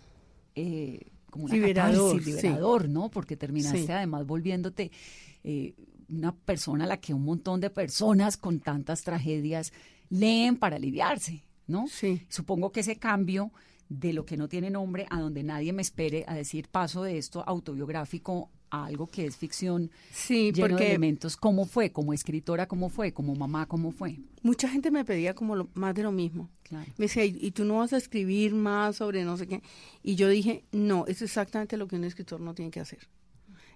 eh, 0.54 1.00
como 1.30 1.44
una 1.46 1.54
Liberador, 1.54 2.12
catarsis, 2.16 2.35
sí. 2.40 2.46
liberador, 2.46 2.88
¿no? 2.88 3.11
Porque 3.11 3.37
terminaste 3.37 3.87
Sí. 3.87 3.92
además 3.92 4.26
volviéndote 4.26 4.90
eh, 5.44 5.75
una 6.08 6.35
persona 6.35 6.85
a 6.85 6.87
la 6.87 6.96
que 6.99 7.14
un 7.14 7.25
montón 7.25 7.61
de 7.61 7.70
personas 7.70 8.37
con 8.37 8.61
tantas 8.61 9.02
tragedias 9.02 9.73
leen 10.08 10.56
para 10.56 10.76
aliviarse, 10.76 11.42
¿no? 11.66 11.87
Sí. 11.88 12.23
Supongo 12.28 12.70
que 12.73 12.80
ese 12.80 12.96
cambio 12.96 13.50
de 13.88 14.12
lo 14.12 14.24
que 14.26 14.36
no 14.36 14.48
tiene 14.48 14.70
nombre 14.70 15.06
a 15.10 15.20
donde 15.20 15.42
nadie 15.42 15.72
me 15.72 15.82
espere 15.82 16.24
a 16.26 16.34
decir 16.34 16.68
paso 16.68 17.02
de 17.02 17.18
esto 17.18 17.44
autobiográfico 17.46 18.50
a 18.70 18.86
algo 18.86 19.06
que 19.06 19.26
es 19.26 19.36
ficción 19.36 19.90
Sí, 20.10 20.50
lleno 20.52 20.66
de 20.66 20.68
porque 20.70 20.86
elementos. 20.88 21.36
¿Cómo 21.36 21.66
fue? 21.66 21.92
Como 21.92 22.12
escritora, 22.12 22.66
¿cómo 22.66 22.88
fue? 22.88 23.12
Como 23.12 23.34
mamá, 23.36 23.66
¿cómo 23.66 23.92
fue? 23.92 24.18
mucha 24.42 24.68
gente 24.68 24.90
me 24.90 25.04
pedía 25.04 25.34
como 25.34 25.56
lo- 25.56 25.68
más 25.74 25.94
de 25.94 26.02
lo 26.04 26.12
mismo. 26.12 26.48
Claro. 26.62 26.90
Me 26.98 27.06
decía, 27.06 27.24
¿y, 27.24 27.50
tú 27.50 27.64
no 27.64 27.78
vas 27.78 27.92
a 27.92 27.96
escribir 27.96 28.54
más 28.54 28.96
sobre 28.96 29.24
no 29.24 29.36
sé 29.36 29.46
qué? 29.46 29.62
Y 30.02 30.14
yo 30.16 30.28
dije, 30.28 30.64
no, 30.72 31.04
es 31.06 31.22
exactamente 31.22 31.76
lo 31.76 31.86
que 31.88 31.96
un 31.96 32.04
escritor 32.04 32.40
no 32.40 32.54
tiene 32.54 32.70
que 32.70 32.80
hacer. 32.80 33.08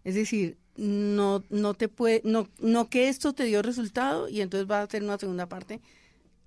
Es 0.04 0.14
decir, 0.14 0.58
no, 0.76 1.44
no 1.50 1.74
te 1.74 1.88
puede, 1.88 2.22
no, 2.24 2.48
no 2.60 2.88
que 2.88 3.08
esto 3.08 3.32
te 3.32 3.44
dio 3.44 3.62
resultado 3.62 4.28
y 4.28 4.40
entonces 4.40 4.68
va 4.70 4.80
a 4.80 4.82
hacer 4.84 5.02
una 5.02 5.18
segunda 5.18 5.48
parte. 5.48 5.80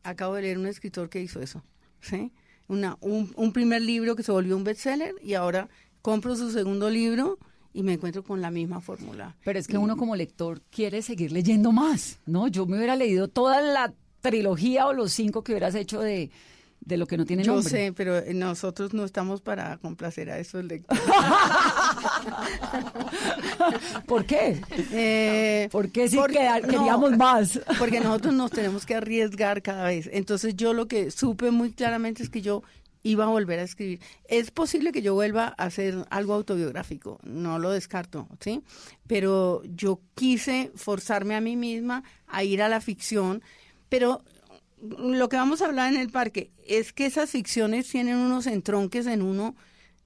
Acabo 0.03 0.36
de 0.36 0.41
leer 0.41 0.58
un 0.58 0.67
escritor 0.67 1.10
que 1.10 1.22
hizo 1.22 1.41
eso, 1.41 1.63
¿sí? 2.01 2.32
Una, 2.67 2.98
un, 3.01 3.32
un 3.36 3.51
primer 3.51 3.82
libro 3.82 4.15
que 4.15 4.24
se 4.24 4.32
volvió 4.32 4.55
un 4.55 4.63
bestseller 4.63 5.15
y 5.22 5.34
ahora 5.34 5.70
compro 6.01 6.36
su 6.36 6.51
segundo 6.51 6.89
libro 6.89 7.38
y 7.74 7.84
me 7.84 7.93
encuentro 7.93 8.24
con 8.24 8.41
la 8.41 8.51
misma 8.51 8.82
fórmula. 8.82 9.36
Pero 9.43 9.60
es 9.60 9.67
que 9.67 9.77
uno 9.77 9.98
como 9.98 10.15
lector 10.15 10.62
quiere 10.70 11.01
seguir 11.01 11.32
leyendo 11.32 11.72
más, 11.72 12.20
¿no? 12.25 12.48
Yo 12.48 12.65
me 12.65 12.77
hubiera 12.77 12.96
leído 12.96 13.27
toda 13.27 13.62
la 13.62 13.93
trilogía 14.22 14.88
o 14.88 14.93
los 14.93 15.12
cinco 15.12 15.43
que 15.43 15.51
hubieras 15.51 15.75
hecho 15.75 16.00
de, 16.00 16.32
de 16.86 16.98
lo 16.98 17.08
que 17.08 17.18
no 17.18 17.25
tiene 17.25 17.44
Yo 17.44 17.54
nombre. 17.56 17.70
sé, 17.70 17.94
pero 17.96 18.22
nosotros 18.34 18.94
no 18.94 19.06
estamos 19.06 19.42
para 19.42 19.78
complacer 19.78 20.30
a 20.30 20.40
esos 20.40 20.63
lectores. 20.66 21.02
¿Por 24.06 24.25
qué? 24.25 24.62
Eh, 24.92 25.70
¿Por 25.72 25.92
qué 25.92 26.08
si 26.10 26.18
porque- 26.18 26.40
queda- 26.40 26.60
no, 26.60 26.68
queríamos 26.68 27.18
más? 27.18 27.60
Porque 27.80 28.00
nosotros 28.00 28.34
nos 28.34 28.52
tenemos 28.52 28.86
que 28.86 28.96
arriesgar 28.96 29.62
cada 29.62 29.86
vez. 29.86 30.10
Entonces 30.12 30.56
yo 30.56 30.74
lo 30.74 30.88
que 30.88 31.12
supe 31.12 31.52
muy 31.52 31.72
claramente 31.72 32.24
es 32.24 32.30
que 32.30 32.42
yo 32.42 32.63
iba 33.04 33.25
a 33.25 33.28
volver 33.28 33.60
a 33.60 33.63
escribir. 33.63 34.00
Es 34.28 34.52
posible 34.52 34.92
que 34.92 35.02
yo 35.02 35.13
vuelva 35.13 35.54
a 35.58 35.66
hacer 35.66 36.06
algo 36.10 36.34
autobiográfico, 36.34 37.20
no 37.24 37.60
lo 37.60 37.72
descarto, 37.72 38.28
¿sí? 38.40 38.63
Pero 39.08 39.62
yo 39.66 40.00
quise 40.16 40.72
forzarme 40.75 41.36
a 41.36 41.42
mí 41.42 41.56
misma 41.58 42.04
a 42.28 42.44
ir 42.44 42.62
a 42.62 42.70
la 42.70 42.80
ficción, 42.82 43.42
pero 43.90 44.24
lo 44.84 45.30
que 45.30 45.38
vamos 45.38 45.62
a 45.62 45.66
hablar 45.66 45.94
en 45.94 46.00
el 46.00 46.10
parque 46.10 46.52
es 46.68 46.92
que 46.94 47.06
esas 47.06 47.30
ficciones 47.30 47.88
tienen 47.88 48.18
unos 48.18 48.48
entronques 48.48 49.08
en 49.08 49.22
uno 49.22 49.56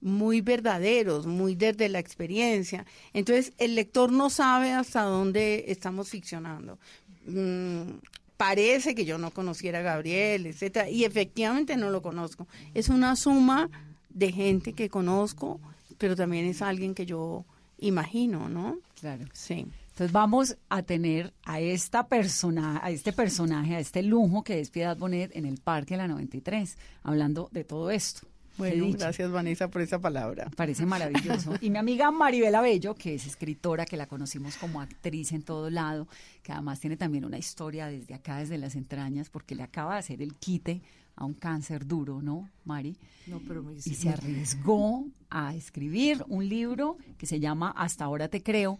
muy 0.01 0.41
verdaderos, 0.41 1.25
muy 1.25 1.55
desde 1.55 1.89
la 1.89 2.00
experiencia. 2.00 2.86
Entonces, 3.13 3.53
el 3.57 3.75
lector 3.75 4.12
no 4.12 4.29
sabe 4.29 4.72
hasta 4.72 5.01
dónde 5.01 5.65
estamos 5.67 6.10
ficcionando. 6.10 6.77
Mm, 7.25 7.98
parece 8.38 8.93
que 8.93 9.05
yo 9.05 9.17
no 9.17 9.31
conociera 9.31 9.79
a 9.79 9.84
Gabriel, 9.84 10.46
etcétera, 10.46 10.89
y 10.89 11.03
efectivamente 11.03 11.75
no 11.75 11.89
lo 11.89 12.01
conozco. 12.01 12.48
Es 12.75 12.89
una 12.89 13.15
suma 13.15 13.69
de 14.10 14.31
gente 14.31 14.74
que 14.74 14.89
conozco, 14.89 15.60
pero 15.98 16.15
también 16.15 16.46
es 16.46 16.62
alguien 16.62 16.93
que 16.93 17.07
yo 17.07 17.46
imagino, 17.79 18.48
¿no? 18.50 18.77
Claro. 19.00 19.25
Sí. 19.34 19.65
Entonces 19.98 20.13
vamos 20.13 20.56
a 20.70 20.84
tener 20.84 21.34
a 21.44 21.60
esta 21.60 22.08
persona, 22.08 22.80
a 22.84 22.92
este 22.92 23.13
personaje, 23.13 23.75
a 23.75 23.80
este 23.80 24.04
lujo 24.04 24.44
que 24.44 24.60
es 24.60 24.70
Piedad 24.70 24.96
Bonet 24.96 25.36
en 25.36 25.44
el 25.44 25.58
Parque 25.58 25.96
de 25.96 25.98
la 25.98 26.08
93, 26.08 26.77
hablando 27.01 27.50
de 27.51 27.63
todo 27.63 27.89
esto. 27.89 28.27
Bueno, 28.60 28.92
gracias 28.92 29.32
Vanessa 29.32 29.72
por 29.72 29.82
esa 29.82 29.98
palabra. 29.98 30.51
Parece 30.56 30.86
maravilloso. 30.86 31.56
Y 31.62 31.72
mi 31.72 31.80
amiga 31.80 32.12
Maribela 32.12 32.62
Bello, 32.62 32.94
que 32.94 33.16
es 33.16 33.25
escritora, 33.25 33.88
que 33.88 33.98
la 33.98 34.06
conocimos 34.06 34.58
como 34.58 34.82
actriz 34.82 35.32
en 35.32 35.42
todo 35.42 35.72
lado, 35.72 36.08
que 36.44 36.51
además 36.51 36.80
tiene 36.80 36.96
también 36.96 37.25
una 37.25 37.39
historia 37.39 37.88
desde 37.88 38.13
acá, 38.13 38.38
desde 38.38 38.60
las 38.60 38.75
entrañas, 38.75 39.32
porque 39.32 39.56
le 39.56 39.63
acaba 39.63 39.94
de 39.94 40.00
hacer 40.01 40.22
el 40.22 40.36
quite 40.36 40.80
a 41.16 41.25
un 41.25 41.34
cáncer 41.34 41.88
duro, 41.88 42.22
¿no, 42.22 42.48
Mari? 42.66 42.96
No, 43.25 43.42
pero 43.48 43.63
me 43.63 43.74
Y 43.74 43.80
se 43.80 44.10
arriesgó 44.10 45.08
a 45.32 45.56
escribir 45.56 46.24
un 46.27 46.48
libro 46.48 46.98
que 47.18 47.25
se 47.25 47.39
llama 47.39 47.74
Hasta 47.75 48.06
ahora 48.06 48.27
te 48.27 48.44
creo, 48.44 48.77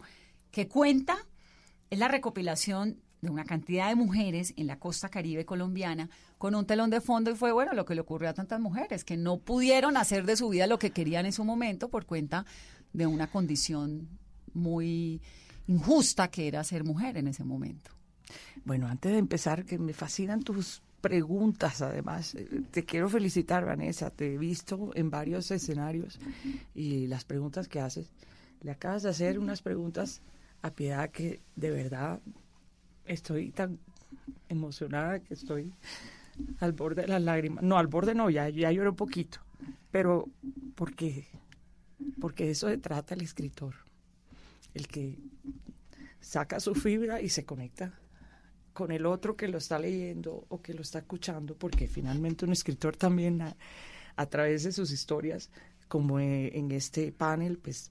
que 0.50 0.68
cuenta, 0.68 1.16
es 1.90 1.98
la 1.98 2.08
recopilación 2.08 3.00
de 3.20 3.30
una 3.30 3.44
cantidad 3.44 3.88
de 3.88 3.96
mujeres 3.96 4.54
en 4.56 4.66
la 4.66 4.78
costa 4.78 5.08
caribe 5.08 5.44
colombiana 5.44 6.08
con 6.38 6.54
un 6.54 6.66
telón 6.66 6.90
de 6.90 7.00
fondo 7.00 7.30
y 7.30 7.34
fue 7.34 7.50
bueno 7.52 7.72
lo 7.74 7.84
que 7.84 7.94
le 7.94 8.00
ocurrió 8.00 8.28
a 8.28 8.34
tantas 8.34 8.60
mujeres 8.60 9.04
que 9.04 9.16
no 9.16 9.38
pudieron 9.38 9.96
hacer 9.96 10.24
de 10.24 10.36
su 10.36 10.48
vida 10.48 10.66
lo 10.66 10.78
que 10.78 10.90
querían 10.90 11.26
en 11.26 11.32
su 11.32 11.44
momento 11.44 11.88
por 11.88 12.06
cuenta 12.06 12.46
de 12.92 13.06
una 13.06 13.28
condición 13.28 14.08
muy 14.54 15.20
injusta 15.66 16.28
que 16.28 16.48
era 16.48 16.62
ser 16.64 16.84
mujer 16.84 17.16
en 17.16 17.28
ese 17.28 17.44
momento. 17.44 17.90
Bueno, 18.64 18.86
antes 18.86 19.12
de 19.12 19.18
empezar, 19.18 19.64
que 19.64 19.78
me 19.78 19.92
fascinan 19.92 20.42
tus 20.42 20.82
preguntas, 21.00 21.80
además. 21.82 22.34
Eh, 22.34 22.62
Te 22.70 22.84
quiero 22.84 23.08
felicitar, 23.08 23.64
Vanessa. 23.64 24.10
Te 24.10 24.34
he 24.34 24.38
visto 24.38 24.90
en 24.94 25.10
varios 25.10 25.50
escenarios 25.50 26.18
y 26.74 27.06
las 27.06 27.24
preguntas 27.24 27.68
que 27.68 27.80
haces. 27.80 28.10
Le 28.62 28.70
acabas 28.70 29.04
de 29.04 29.10
hacer 29.10 29.38
unas 29.38 29.62
preguntas 29.62 30.20
a 30.62 30.70
Piedad 30.70 31.10
que 31.10 31.40
de 31.56 31.70
verdad 31.70 32.20
estoy 33.04 33.50
tan 33.50 33.78
emocionada 34.48 35.20
que 35.20 35.34
estoy 35.34 35.72
al 36.60 36.72
borde 36.72 37.02
de 37.02 37.08
las 37.08 37.22
lágrimas. 37.22 37.62
No, 37.64 37.78
al 37.78 37.86
borde 37.86 38.14
no, 38.14 38.30
ya, 38.30 38.48
ya 38.48 38.70
lloré 38.70 38.90
un 38.90 38.96
poquito. 38.96 39.40
Pero 39.90 40.28
porque, 40.74 41.26
porque 42.20 42.50
eso 42.50 42.68
se 42.68 42.78
trata 42.78 43.14
el 43.14 43.22
escritor. 43.22 43.74
El 44.74 44.86
que 44.86 45.18
saca 46.20 46.60
su 46.60 46.74
fibra 46.74 47.20
y 47.20 47.28
se 47.28 47.44
conecta 47.44 47.92
con 48.72 48.92
el 48.92 49.06
otro 49.06 49.36
que 49.36 49.48
lo 49.48 49.58
está 49.58 49.78
leyendo 49.78 50.46
o 50.48 50.62
que 50.62 50.72
lo 50.72 50.82
está 50.82 51.00
escuchando, 51.00 51.56
porque 51.56 51.88
finalmente 51.88 52.44
un 52.44 52.52
escritor 52.52 52.96
también 52.96 53.42
a, 53.42 53.56
a 54.14 54.26
través 54.26 54.62
de 54.62 54.72
sus 54.72 54.92
historias, 54.92 55.50
como 55.88 56.20
eh, 56.20 56.56
en 56.56 56.70
este 56.70 57.10
panel, 57.10 57.58
pues 57.58 57.90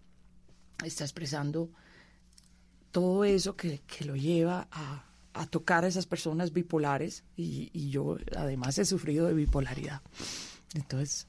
está 0.86 1.04
expresando 1.04 1.70
todo 2.98 3.26
eso 3.26 3.56
que, 3.56 3.82
que 3.86 4.06
lo 4.06 4.16
lleva 4.16 4.68
a, 4.72 5.04
a 5.36 5.46
tocar 5.46 5.86
a 5.86 5.88
esas 5.88 6.08
personas 6.08 6.52
bipolares 6.52 7.24
y, 7.36 7.70
y 7.72 7.92
yo 7.92 8.18
además 8.36 8.80
he 8.80 8.86
sufrido 8.86 9.28
de 9.28 9.36
bipolaridad. 9.36 10.02
Entonces 10.74 11.28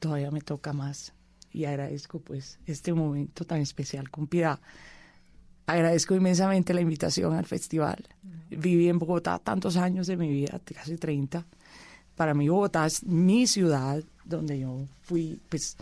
todavía 0.00 0.32
me 0.32 0.40
toca 0.40 0.72
más 0.72 1.12
y 1.52 1.66
agradezco 1.66 2.18
pues 2.18 2.58
este 2.66 2.92
momento 2.92 3.44
tan 3.44 3.60
especial 3.60 4.10
con 4.10 4.26
Piedad. 4.26 4.58
Agradezco 5.66 6.16
inmensamente 6.16 6.74
la 6.74 6.80
invitación 6.80 7.32
al 7.32 7.46
festival. 7.46 8.08
Viví 8.50 8.88
en 8.88 8.98
Bogotá 8.98 9.38
tantos 9.38 9.76
años 9.76 10.08
de 10.08 10.16
mi 10.16 10.28
vida, 10.28 10.60
casi 10.74 10.96
30. 10.96 11.46
Para 12.16 12.34
mí 12.34 12.48
Bogotá 12.48 12.86
es 12.86 13.04
mi 13.04 13.46
ciudad, 13.46 14.02
donde 14.24 14.58
yo 14.58 14.80
fui 15.02 15.40
pues 15.48 15.76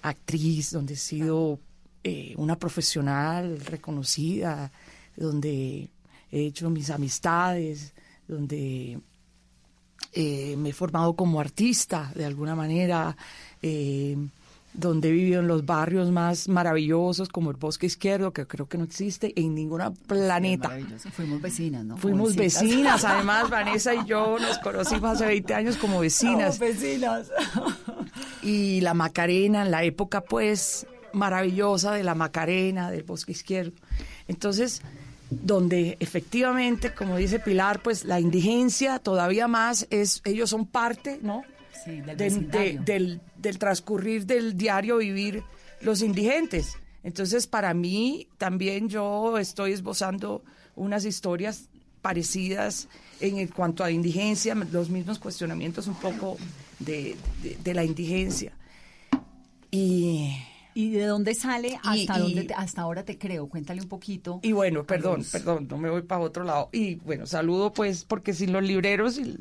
actriz, 0.00 0.70
donde 0.70 0.94
he 0.94 0.96
sido 0.96 1.58
eh, 2.06 2.34
una 2.36 2.58
profesional 2.58 3.58
reconocida, 3.60 4.70
donde 5.16 5.88
he 6.30 6.46
hecho 6.46 6.68
mis 6.68 6.90
amistades, 6.90 7.94
donde 8.28 9.00
eh, 10.12 10.54
me 10.58 10.68
he 10.68 10.72
formado 10.74 11.16
como 11.16 11.40
artista 11.40 12.12
de 12.14 12.26
alguna 12.26 12.54
manera, 12.54 13.16
eh, 13.62 14.18
donde 14.74 15.08
he 15.08 15.12
vivido 15.12 15.40
en 15.40 15.48
los 15.48 15.64
barrios 15.64 16.10
más 16.10 16.46
maravillosos 16.46 17.30
como 17.30 17.50
el 17.50 17.56
Bosque 17.56 17.86
Izquierdo, 17.86 18.34
que 18.34 18.46
creo 18.46 18.68
que 18.68 18.76
no 18.76 18.84
existe 18.84 19.32
en 19.40 19.54
ningún 19.54 19.80
planeta. 20.06 20.76
Fuimos 21.10 21.40
vecinas, 21.40 21.86
¿no? 21.86 21.96
Fuimos 21.96 22.36
vecinas, 22.36 23.02
además 23.06 23.48
Vanessa 23.48 23.94
y 23.94 24.04
yo 24.04 24.38
nos 24.38 24.58
conocimos 24.58 25.12
hace 25.12 25.24
20 25.26 25.54
años 25.54 25.76
como 25.78 26.00
vecinas. 26.00 26.56
Somos 26.56 26.74
vecinas. 26.74 27.30
Y 28.42 28.82
la 28.82 28.92
Macarena, 28.92 29.62
en 29.62 29.70
la 29.70 29.84
época 29.84 30.20
pues 30.20 30.86
maravillosa 31.14 31.92
de 31.92 32.02
la 32.04 32.14
Macarena, 32.14 32.90
del 32.90 33.02
Bosque 33.04 33.32
Izquierdo. 33.32 33.72
Entonces, 34.28 34.82
donde 35.30 35.96
efectivamente, 36.00 36.92
como 36.94 37.16
dice 37.16 37.38
Pilar, 37.38 37.82
pues 37.82 38.04
la 38.04 38.20
indigencia 38.20 38.98
todavía 38.98 39.48
más 39.48 39.86
es, 39.90 40.20
ellos 40.24 40.50
son 40.50 40.66
parte, 40.66 41.18
¿no? 41.22 41.42
Sí, 41.84 42.00
del 42.02 42.50
De- 42.50 42.78
del, 42.84 43.20
del 43.36 43.58
transcurrir 43.58 44.26
del 44.26 44.56
diario 44.56 44.98
vivir 44.98 45.42
los 45.80 46.02
indigentes. 46.02 46.76
Entonces, 47.02 47.46
para 47.46 47.74
mí 47.74 48.28
también 48.38 48.88
yo 48.88 49.36
estoy 49.38 49.72
esbozando 49.72 50.42
unas 50.76 51.04
historias 51.04 51.68
parecidas 52.00 52.88
en 53.20 53.46
cuanto 53.48 53.82
a 53.84 53.90
indigencia, 53.90 54.54
los 54.54 54.88
mismos 54.90 55.18
cuestionamientos 55.18 55.86
un 55.86 55.94
poco 55.96 56.36
de, 56.78 57.16
de- 57.42 57.56
de 57.62 57.74
la 57.74 57.84
indigencia. 57.84 58.52
Y, 59.70 60.36
¿Y 60.74 60.90
de 60.90 61.04
dónde 61.06 61.34
sale 61.34 61.78
hasta 61.84 62.18
y- 62.18 62.20
dónde 62.20 62.42
te- 62.44 62.54
hasta 62.54 62.82
ahora 62.82 63.04
te 63.04 63.16
creo? 63.16 63.48
Cuéntale 63.48 63.80
un 63.80 63.88
poquito. 63.88 64.40
y 64.42 64.52
bueno, 64.52 64.84
perdón, 64.84 65.18
los- 65.20 65.28
perdón, 65.30 65.68
no 65.70 65.78
me 65.78 65.88
voy 65.88 66.02
para 66.02 66.20
otro 66.20 66.42
lado. 66.44 66.68
Y 66.72 66.96
bueno, 66.96 67.26
saludo 67.26 67.72
pues 67.72 68.04
porque 68.04 68.32
sin 68.34 68.52
los 68.52 68.62
libreros 68.64 69.18
y, 69.18 69.38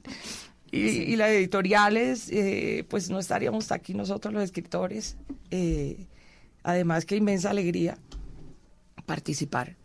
y, 0.72 0.80
y 0.80 1.16
las 1.16 1.30
editoriales, 1.30 2.30
eh, 2.32 2.86
pues 2.88 3.10
no 3.10 3.20
estaríamos 3.20 3.72
aquí 3.72 3.94
nosotros 3.94 4.34
los 4.34 4.44
escritores. 4.44 5.18
Eh, 5.52 6.06
además, 6.64 7.06
qué 7.06 7.16
inmensa 7.16 7.50
alegría 7.50 7.98
participar 9.06 9.76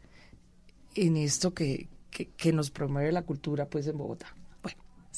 en 0.95 1.17
esto 1.17 1.55
que, 1.55 1.89
que, 2.11 2.27
que 2.29 2.53
nos 2.53 2.71
promueve 2.71 3.13
la 3.13 3.23
cultura 3.23 3.67
pues 3.67 3.87
en 3.87 3.97
Bogotá. 3.99 4.35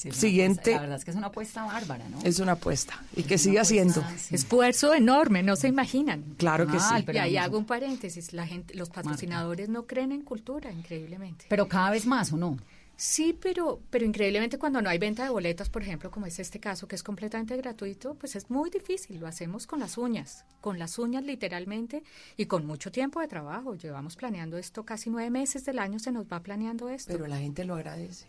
Sí, 0.01 0.11
siguiente 0.11 0.61
apuesta. 0.61 0.71
La 0.71 0.81
verdad 0.81 0.97
es 0.97 1.05
que 1.05 1.11
es 1.11 1.17
una 1.17 1.27
apuesta 1.27 1.63
bárbara, 1.63 2.09
¿no? 2.09 2.19
es 2.23 2.39
una 2.39 2.53
apuesta 2.53 3.03
y 3.15 3.23
que 3.23 3.37
siga 3.37 3.63
siendo. 3.65 4.03
Esfuerzo 4.31 4.93
enorme, 4.93 5.43
no 5.43 5.55
se 5.55 5.67
imaginan. 5.67 6.23
Claro 6.37 6.67
que 6.67 6.79
sí. 6.79 7.05
Y 7.13 7.17
ahí 7.17 7.37
hago 7.37 7.57
un 7.57 7.65
paréntesis, 7.65 8.33
la 8.33 8.47
gente, 8.47 8.73
los 8.73 8.89
patrocinadores 8.89 9.69
no 9.69 9.85
creen 9.85 10.11
en 10.11 10.21
cultura, 10.21 10.71
increíblemente. 10.71 11.45
Pero 11.49 11.67
cada 11.67 11.91
vez 11.91 12.05
más, 12.05 12.33
¿o 12.33 12.37
no? 12.37 12.57
Sí, 13.03 13.35
pero, 13.41 13.81
pero 13.89 14.05
increíblemente 14.05 14.59
cuando 14.59 14.79
no 14.79 14.87
hay 14.87 14.99
venta 14.99 15.23
de 15.23 15.31
boletas, 15.31 15.69
por 15.69 15.81
ejemplo, 15.81 16.11
como 16.11 16.27
es 16.27 16.37
este 16.37 16.59
caso, 16.59 16.87
que 16.87 16.95
es 16.95 17.01
completamente 17.01 17.57
gratuito, 17.57 18.13
pues 18.13 18.35
es 18.35 18.51
muy 18.51 18.69
difícil. 18.69 19.19
Lo 19.19 19.25
hacemos 19.25 19.65
con 19.65 19.79
las 19.79 19.97
uñas, 19.97 20.45
con 20.61 20.77
las 20.77 20.99
uñas 20.99 21.23
literalmente 21.23 22.03
y 22.37 22.45
con 22.45 22.67
mucho 22.67 22.91
tiempo 22.91 23.19
de 23.19 23.27
trabajo. 23.27 23.73
Llevamos 23.73 24.15
planeando 24.15 24.55
esto 24.59 24.85
casi 24.85 25.09
nueve 25.09 25.31
meses 25.31 25.65
del 25.65 25.79
año, 25.79 25.97
se 25.97 26.11
nos 26.11 26.27
va 26.27 26.41
planeando 26.41 26.89
esto. 26.89 27.11
Pero 27.11 27.25
la 27.25 27.39
gente 27.39 27.65
lo 27.65 27.73
agradece. 27.73 28.27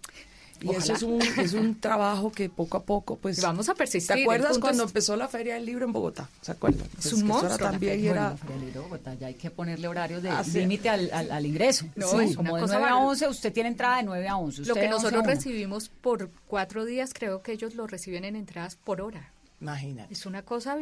Y 0.63 0.69
Ojalá. 0.69 0.85
eso 0.85 0.93
es 0.95 1.03
un, 1.03 1.21
es 1.23 1.53
un 1.55 1.81
trabajo 1.81 2.31
que 2.31 2.49
poco 2.49 2.77
a 2.79 2.83
poco, 2.85 3.17
pues... 3.17 3.41
Vamos 3.43 3.69
a 3.69 3.75
persistir. 3.75 4.15
¿Te 4.17 4.23
acuerdas 4.23 4.59
cuando 4.59 4.85
es- 4.85 4.91
empezó 4.91 5.17
la 5.17 5.29
Feria 5.29 5.55
del 5.55 5.67
Libro 5.67 5.85
en 5.85 5.93
Bogotá? 5.93 6.29
¿Se 6.41 6.53
acuerdan? 6.53 6.87
Es 6.87 6.93
Pues 7.11 7.13
un 7.15 7.27
monstruo 7.27 7.51
la 7.51 7.59
también 7.59 8.05
era... 8.05 8.37
Feria 8.37 8.55
del 8.57 8.65
Libro 8.67 8.83
Bogotá, 8.85 9.15
ya 9.15 9.27
hay 9.27 9.35
que 9.35 9.51
ponerle 9.51 9.89
horarios 9.89 10.23
de 10.23 10.31
Ah, 10.31 10.45
sí. 10.45 10.61
límite 10.61 10.89
al, 10.89 11.11
al, 11.13 11.31
al 11.33 11.47
ingreso. 11.47 11.87
No, 11.97 12.07
Sí, 12.09 12.17
es 12.31 12.37
como 12.37 12.53
una 12.53 12.61
de 12.61 12.67
cosa 12.67 12.79
9 12.79 12.91
a 12.91 12.95
bar- 12.95 13.05
11, 13.09 13.29
usted 13.29 13.53
tiene 13.53 13.69
entrada 13.71 13.97
de 13.97 14.03
9 14.05 14.29
a 14.29 14.37
11. 14.37 14.63
Lo 14.65 14.75
que 14.75 14.81
de 14.81 14.87
11 14.87 14.89
a 14.89 14.97
nosotros 14.97 15.23
1. 15.25 15.31
recibimos 15.35 15.89
por 15.89 16.31
cuatro 16.47 16.85
días, 16.85 17.13
creo 17.13 17.43
que 17.43 17.53
ellos 17.53 17.75
lo 17.75 17.87
reciben 17.87 18.25
en 18.25 18.37
entradas 18.37 18.77
por 18.77 19.01
hora. 19.01 19.33
Imagínate. 19.61 20.13
Es 20.13 20.27
una 20.27 20.43
cosa, 20.43 20.77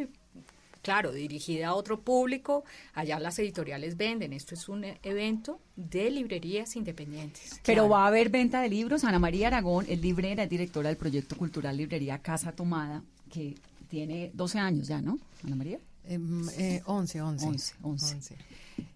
claro, 0.81 1.11
dirigida 1.11 1.69
a 1.69 1.73
otro 1.75 2.01
público. 2.01 2.63
Allá 2.93 3.19
las 3.19 3.37
editoriales 3.39 3.97
venden. 3.97 4.33
Esto 4.33 4.55
es 4.55 4.69
un 4.69 4.83
e- 4.83 4.99
evento 5.03 5.59
de 5.75 6.09
librerías 6.11 6.75
independientes. 6.75 7.59
Pero 7.65 7.89
va 7.89 8.05
a 8.05 8.07
haber 8.07 8.29
venta 8.29 8.61
de 8.61 8.69
libros. 8.69 9.03
Ana 9.03 9.19
María 9.19 9.47
Aragón 9.47 9.85
es 9.87 9.99
librera, 10.01 10.43
es 10.43 10.49
directora 10.49 10.89
del 10.89 10.97
proyecto 10.97 11.37
cultural 11.37 11.77
Librería 11.77 12.19
Casa 12.19 12.51
Tomada, 12.51 13.03
que 13.29 13.55
tiene 13.89 14.31
12 14.33 14.59
años 14.59 14.87
ya, 14.87 15.01
¿no, 15.01 15.19
Ana 15.43 15.55
María? 15.55 15.79
Em, 16.05 16.47
eh, 16.57 16.81
11, 16.85 17.21
11. 17.21 17.45
11, 17.47 17.75
11. 17.81 18.35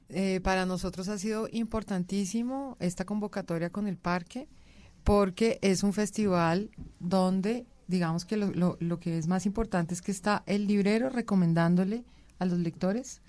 Eh, 0.10 0.40
para 0.44 0.66
nosotros 0.66 1.08
ha 1.10 1.18
sido 1.18 1.48
importantísimo 1.52 2.78
esta 2.80 3.06
convocatoria 3.06 3.70
con 3.70 3.88
el 3.88 3.98
parque 3.98 4.48
porque 5.04 5.60
es 5.62 5.84
un 5.84 5.94
festival 5.94 6.70
donde, 7.00 7.66
digamos 7.88 8.26
que 8.26 8.38
lo, 8.38 8.52
lo- 8.52 8.78
lo 8.80 9.00
que 9.00 9.18
es 9.18 9.28
más 9.28 9.46
importante 9.46 9.94
es 9.94 10.02
que 10.02 10.12
está 10.12 10.44
el 10.46 10.68
librero 10.68 11.10
recomendándole 11.10 12.04
a 12.40 12.46
los 12.46 12.60
lectores 12.60 13.22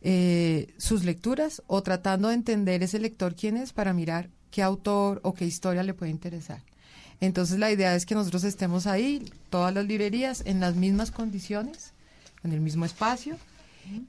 eh, 0.00 0.72
sus 0.76 1.04
lecturas 1.04 1.62
o 1.66 1.82
tratando 1.82 2.28
de 2.28 2.34
entender 2.34 2.82
ese 2.82 3.00
lector 3.00 3.34
quién 3.34 3.56
es 3.56 3.72
para 3.72 3.92
mirar 3.92 4.30
qué 4.50 4.62
autor 4.62 5.20
o 5.24 5.34
qué 5.34 5.44
historia 5.44 5.82
le 5.82 5.92
puede 5.94 6.10
interesar. 6.12 6.62
Entonces 7.20 7.58
la 7.58 7.72
idea 7.72 7.94
es 7.96 8.06
que 8.06 8.14
nosotros 8.14 8.44
estemos 8.44 8.86
ahí, 8.86 9.28
todas 9.50 9.74
las 9.74 9.84
librerías, 9.86 10.42
en 10.46 10.60
las 10.60 10.76
mismas 10.76 11.10
condiciones, 11.10 11.92
en 12.44 12.52
el 12.52 12.60
mismo 12.60 12.84
espacio, 12.84 13.36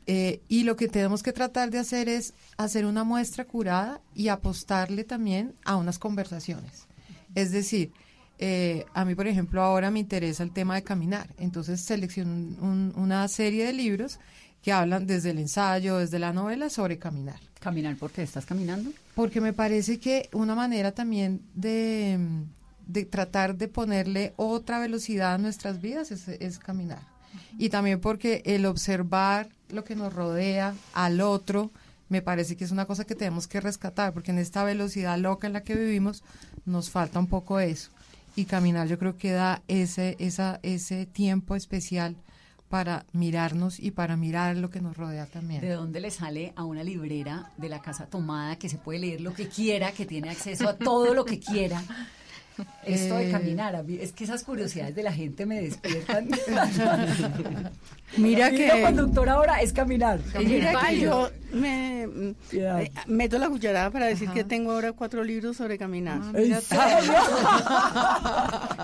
eh, 0.06 0.42
y 0.48 0.64
lo 0.64 0.76
que 0.76 0.88
tenemos 0.90 1.24
que 1.24 1.34
tratar 1.34 1.72
de 1.72 1.80
hacer 1.80 2.08
es 2.08 2.34
hacer 2.58 2.86
una 2.86 3.04
muestra 3.04 3.46
curada 3.46 4.00
y 4.14 4.28
apostarle 4.28 5.04
también 5.06 5.56
a 5.66 5.76
unas 5.78 5.98
conversaciones. 5.98 6.86
Es 7.34 7.52
decir, 7.52 7.92
eh, 8.40 8.86
a 8.94 9.06
mí, 9.06 9.14
por 9.16 9.28
ejemplo, 9.28 9.62
ahora 9.62 9.92
me 9.92 10.00
interesa 10.00 10.44
el 10.44 10.52
tema 10.52 10.76
de 10.76 10.84
caminar. 10.84 11.30
Entonces 11.38 11.82
selecciono 11.82 12.32
un- 12.32 12.58
un- 12.62 12.94
una 12.96 13.28
serie 13.28 13.66
de 13.66 13.74
libros 13.74 14.20
que 14.64 14.72
hablan 14.72 15.06
desde 15.08 15.30
el 15.32 15.38
ensayo, 15.40 15.98
desde 15.98 16.20
la 16.20 16.34
novela, 16.34 16.70
sobre 16.70 16.98
caminar. 16.98 17.40
¿Caminar 17.60 17.96
porque 17.98 18.24
estás 18.24 18.46
caminando? 18.46 18.92
Porque 19.16 19.42
me 19.42 19.54
parece 19.54 20.00
que 20.00 20.30
una 20.34 20.56
manera 20.56 20.94
también 20.94 21.42
de, 21.54 22.18
de 22.88 23.06
tratar 23.06 23.56
de 23.58 23.68
ponerle 23.68 24.34
otra 24.38 24.80
velocidad 24.80 25.34
a 25.36 25.38
nuestras 25.38 25.82
vidas 25.82 26.12
es, 26.12 26.28
es 26.28 26.60
caminar. 26.60 27.02
Y 27.58 27.70
también 27.70 28.00
porque 28.00 28.42
el 28.46 28.66
observar 28.66 29.50
lo 29.70 29.84
que 29.84 29.96
nos 29.96 30.14
rodea 30.14 30.74
al 30.94 31.22
otro, 31.22 31.72
me 32.08 32.22
parece 32.22 32.56
que 32.58 32.64
es 32.64 32.72
una 32.72 32.86
cosa 32.86 33.06
que 33.06 33.16
tenemos 33.16 33.48
que 33.48 33.62
rescatar, 33.62 34.14
porque 34.14 34.32
en 34.32 34.40
esta 34.40 34.64
velocidad 34.64 35.18
loca 35.20 35.46
en 35.48 35.54
la 35.54 35.62
que 35.64 35.76
vivimos 35.76 36.24
nos 36.66 36.90
falta 36.90 37.20
un 37.20 37.28
poco 37.28 37.60
eso. 37.60 37.92
Y 38.40 38.46
caminar 38.46 38.88
yo 38.88 38.98
creo 38.98 39.18
que 39.18 39.34
da 39.34 39.64
ese, 39.68 40.16
esa, 40.18 40.62
ese 40.64 41.06
tiempo 41.06 41.58
especial 41.58 42.16
para 42.70 43.06
mirarnos 43.12 43.82
y 43.82 43.92
para 43.92 44.16
mirar 44.16 44.56
lo 44.56 44.70
que 44.70 44.80
nos 44.80 44.96
rodea 44.96 45.26
también. 45.26 45.60
¿De 45.60 45.72
dónde 45.72 46.00
le 46.00 46.10
sale 46.10 46.54
a 46.56 46.64
una 46.64 46.82
librera 46.82 47.52
de 47.58 47.68
la 47.68 47.82
Casa 47.82 48.06
Tomada 48.06 48.56
que 48.56 48.70
se 48.70 48.78
puede 48.78 49.00
leer 49.00 49.20
lo 49.20 49.34
que 49.34 49.50
quiera, 49.50 49.92
que 49.92 50.06
tiene 50.06 50.30
acceso 50.30 50.70
a 50.70 50.78
todo 50.78 51.14
lo 51.14 51.26
que 51.26 51.38
quiera? 51.42 51.84
Esto 52.86 53.16
de 53.18 53.28
Eh. 53.28 53.32
caminar, 53.32 53.76
a 53.76 53.84
mí- 53.84 53.98
es 54.02 54.12
que 54.14 54.24
esas 54.24 54.44
curiosidades 54.44 54.96
de 54.96 55.04
la 55.04 55.12
gente 55.14 55.46
me 55.46 55.62
despiertan. 55.62 56.30
Mira 58.18 58.50
Mi 58.50 58.58
que- 58.58 58.66
hilo 58.66 58.82
conductor 58.86 59.30
ahora 59.30 59.62
es 59.62 59.72
caminar. 59.72 60.20
Mira 60.40 60.74
que 60.88 61.00
yo 61.00 61.30
me 61.54 62.04
eh, 62.52 62.92
meto 63.08 63.38
la 63.38 63.50
cucharada 63.50 63.92
para 63.92 64.08
decir 64.08 64.30
que 64.32 64.44
tengo 64.44 64.72
ahora 64.72 64.94
cuatro 64.94 65.24
libros 65.24 65.58
sobre 65.58 65.78
caminar. 65.78 66.20
¿En 66.34 66.44
Mira 66.44 66.60
tú. 66.60 66.66
serio? 66.66 67.14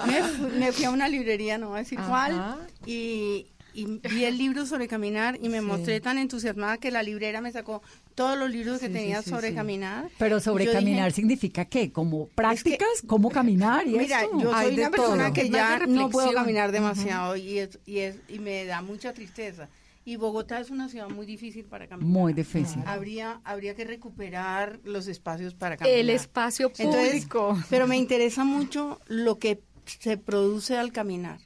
me, 0.51 0.59
me 0.59 0.71
fui 0.71 0.85
a 0.85 0.91
una 0.91 1.07
librería, 1.07 1.57
no 1.57 1.69
voy 1.69 1.77
a 1.77 1.79
decir 1.79 1.97
Ajá. 1.99 2.07
cuál, 2.07 2.55
y, 2.85 3.47
y 3.75 3.99
vi 4.09 4.23
el 4.23 4.37
libro 4.37 4.65
sobre 4.65 4.87
caminar 4.87 5.37
y 5.41 5.49
me 5.49 5.59
Sí. 5.59 5.65
mostré 5.65 5.99
tan 6.01 6.17
entusiasmada 6.17 6.77
que 6.77 6.89
la 6.91 7.03
librera 7.03 7.41
me 7.41 7.51
sacó 7.51 7.81
todos 8.15 8.37
los 8.39 8.49
libros 8.49 8.79
que 8.79 8.87
Sí, 8.87 8.93
tenía 8.93 9.21
sí, 9.21 9.29
sobre 9.29 9.49
sí. 9.49 9.55
caminar. 9.55 10.09
Pero 10.17 10.39
sobre 10.39 10.65
Yo 10.65 10.71
dije, 10.71 10.81
caminar 10.83 11.11
significa 11.11 11.65
qué? 11.65 11.91
¿Como 11.91 12.27
prácticas? 12.29 12.87
¿Cómo 13.05 13.29
caminar? 13.29 13.85
Y 13.87 13.91
Mira, 13.97 14.21
esto? 14.23 14.39
yo 14.39 14.53
Hay 14.55 14.67
soy 14.67 14.75
de 14.77 14.81
una 14.83 14.91
persona 14.91 15.23
todo. 15.25 15.33
que 15.33 15.49
ya 15.49 15.79
no 15.87 16.09
puedo 16.09 16.31
caminar 16.33 16.71
demasiado 16.71 17.35
y, 17.35 17.59
es, 17.59 17.77
y, 17.85 17.99
es, 17.99 18.15
y 18.29 18.39
me 18.39 18.65
da 18.65 18.81
mucha 18.81 19.13
tristeza. 19.13 19.69
Y 20.07 20.17
Bogotá 20.17 20.59
es 20.59 20.69
una 20.69 20.87
ciudad 20.87 21.09
muy 21.09 21.25
difícil 21.25 21.65
para 21.65 21.87
caminar. 21.87 22.07
Muy 22.11 22.31
difícil. 22.33 22.79
Habría, 22.85 23.41
habría 23.43 23.73
que 23.75 23.85
recuperar 23.85 24.79
los 24.83 25.07
espacios 25.07 25.55
para 25.55 25.77
caminar. 25.77 25.99
El 25.99 26.11
espacio 26.11 26.71
Entonces, 26.77 27.11
público. 27.25 27.57
pero 27.71 27.87
me 27.87 27.97
interesa 27.97 28.43
mucho 28.43 28.99
lo 29.07 29.39
que 29.39 29.61
se 29.99 30.17
produce 30.17 30.77
al 30.77 30.91
caminar, 30.91 31.39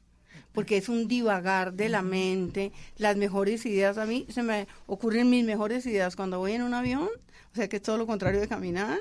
porque 0.53 0.77
es 0.77 0.89
un 0.89 1.07
divagar 1.07 1.73
de 1.73 1.89
la 1.89 2.01
mente, 2.01 2.71
las 2.97 3.17
mejores 3.17 3.65
ideas. 3.65 3.97
A 3.97 4.05
mí 4.05 4.25
se 4.29 4.43
me 4.43 4.67
ocurren 4.87 5.29
mis 5.29 5.43
mejores 5.45 5.85
ideas 5.85 6.15
cuando 6.15 6.39
voy 6.39 6.53
en 6.53 6.63
un 6.63 6.73
avión, 6.73 7.09
o 7.51 7.55
sea 7.55 7.67
que 7.67 7.77
es 7.77 7.81
todo 7.81 7.97
lo 7.97 8.07
contrario 8.07 8.39
de 8.39 8.47
caminar, 8.47 8.99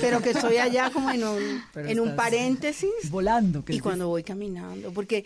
pero 0.00 0.20
que 0.20 0.30
estoy 0.30 0.56
allá 0.56 0.90
como 0.90 1.10
en 1.10 1.24
un, 1.24 1.62
Pero 1.74 1.88
en 1.88 2.00
un 2.00 2.16
paréntesis 2.16 2.90
Volando. 3.10 3.64
que 3.64 3.74
y 3.74 3.80
cuando 3.80 4.08
voy 4.08 4.22
caminando, 4.22 4.92
porque 4.92 5.24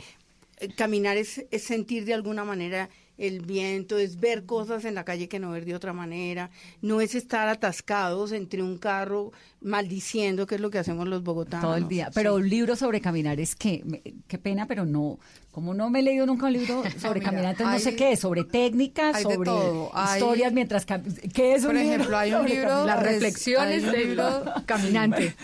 eh, 0.59 0.69
caminar 0.75 1.17
es, 1.17 1.45
es 1.51 1.63
sentir 1.65 2.05
de 2.05 2.15
alguna 2.15 2.45
manera 2.45 2.89
el 3.19 3.41
viento, 3.41 3.97
es 3.99 4.21
ver 4.21 4.45
cosas 4.45 4.85
en 4.85 4.95
la 4.95 5.05
calle 5.05 5.29
que 5.29 5.39
no 5.39 5.51
ver 5.51 5.65
de 5.65 5.75
otra 5.75 5.93
manera, 5.93 6.51
no 6.83 7.01
es 7.01 7.15
estar 7.15 7.49
atascados 7.49 8.33
entre 8.33 8.63
un 8.63 8.77
carro 8.79 9.33
maldiciendo, 9.61 10.47
que 10.47 10.57
es 10.57 10.61
lo 10.61 10.71
que 10.71 10.79
hacemos 10.79 11.09
los 11.09 11.23
bogotanos. 11.23 11.65
todo 11.65 11.77
el 11.77 11.89
día. 11.89 12.11
Pero 12.15 12.37
Sí. 12.37 12.43
un 12.43 12.49
libro 12.49 12.77
sobre 12.77 13.01
caminar 13.01 13.41
es 13.41 13.55
que, 13.57 13.83
me- 13.85 14.03
qué 14.29 14.39
pena, 14.39 14.67
pero 14.67 14.85
no, 14.87 15.19
como 15.51 15.75
no 15.75 15.89
me 15.91 16.01
he 16.01 16.03
leído 16.03 16.27
nunca 16.27 16.47
un 16.47 16.53
libro 16.53 16.83
sobre 17.01 17.21
mira, 17.21 17.31
caminar, 17.31 17.53
entonces 17.53 17.85
no 17.85 17.91
sé 17.91 17.97
qué, 17.97 18.17
sobre 18.17 18.45
técnicas, 18.45 19.23
sobre. 19.23 19.51
Hay- 19.95 20.21
historias 20.21 20.53
mientras 20.53 20.85
¿Qué 20.87 21.55
es 21.55 21.63
un 21.63 21.69
Por 21.69 21.75
libro 21.77 21.93
ejemplo, 21.95 22.19
hay 22.19 22.33
un 22.35 22.47
libro-? 22.49 22.85
Las 22.87 23.01
es- 23.01 23.07
reflexiones 23.13 23.83
del 23.83 24.09
libro 24.09 24.45
caminante. 24.67 25.35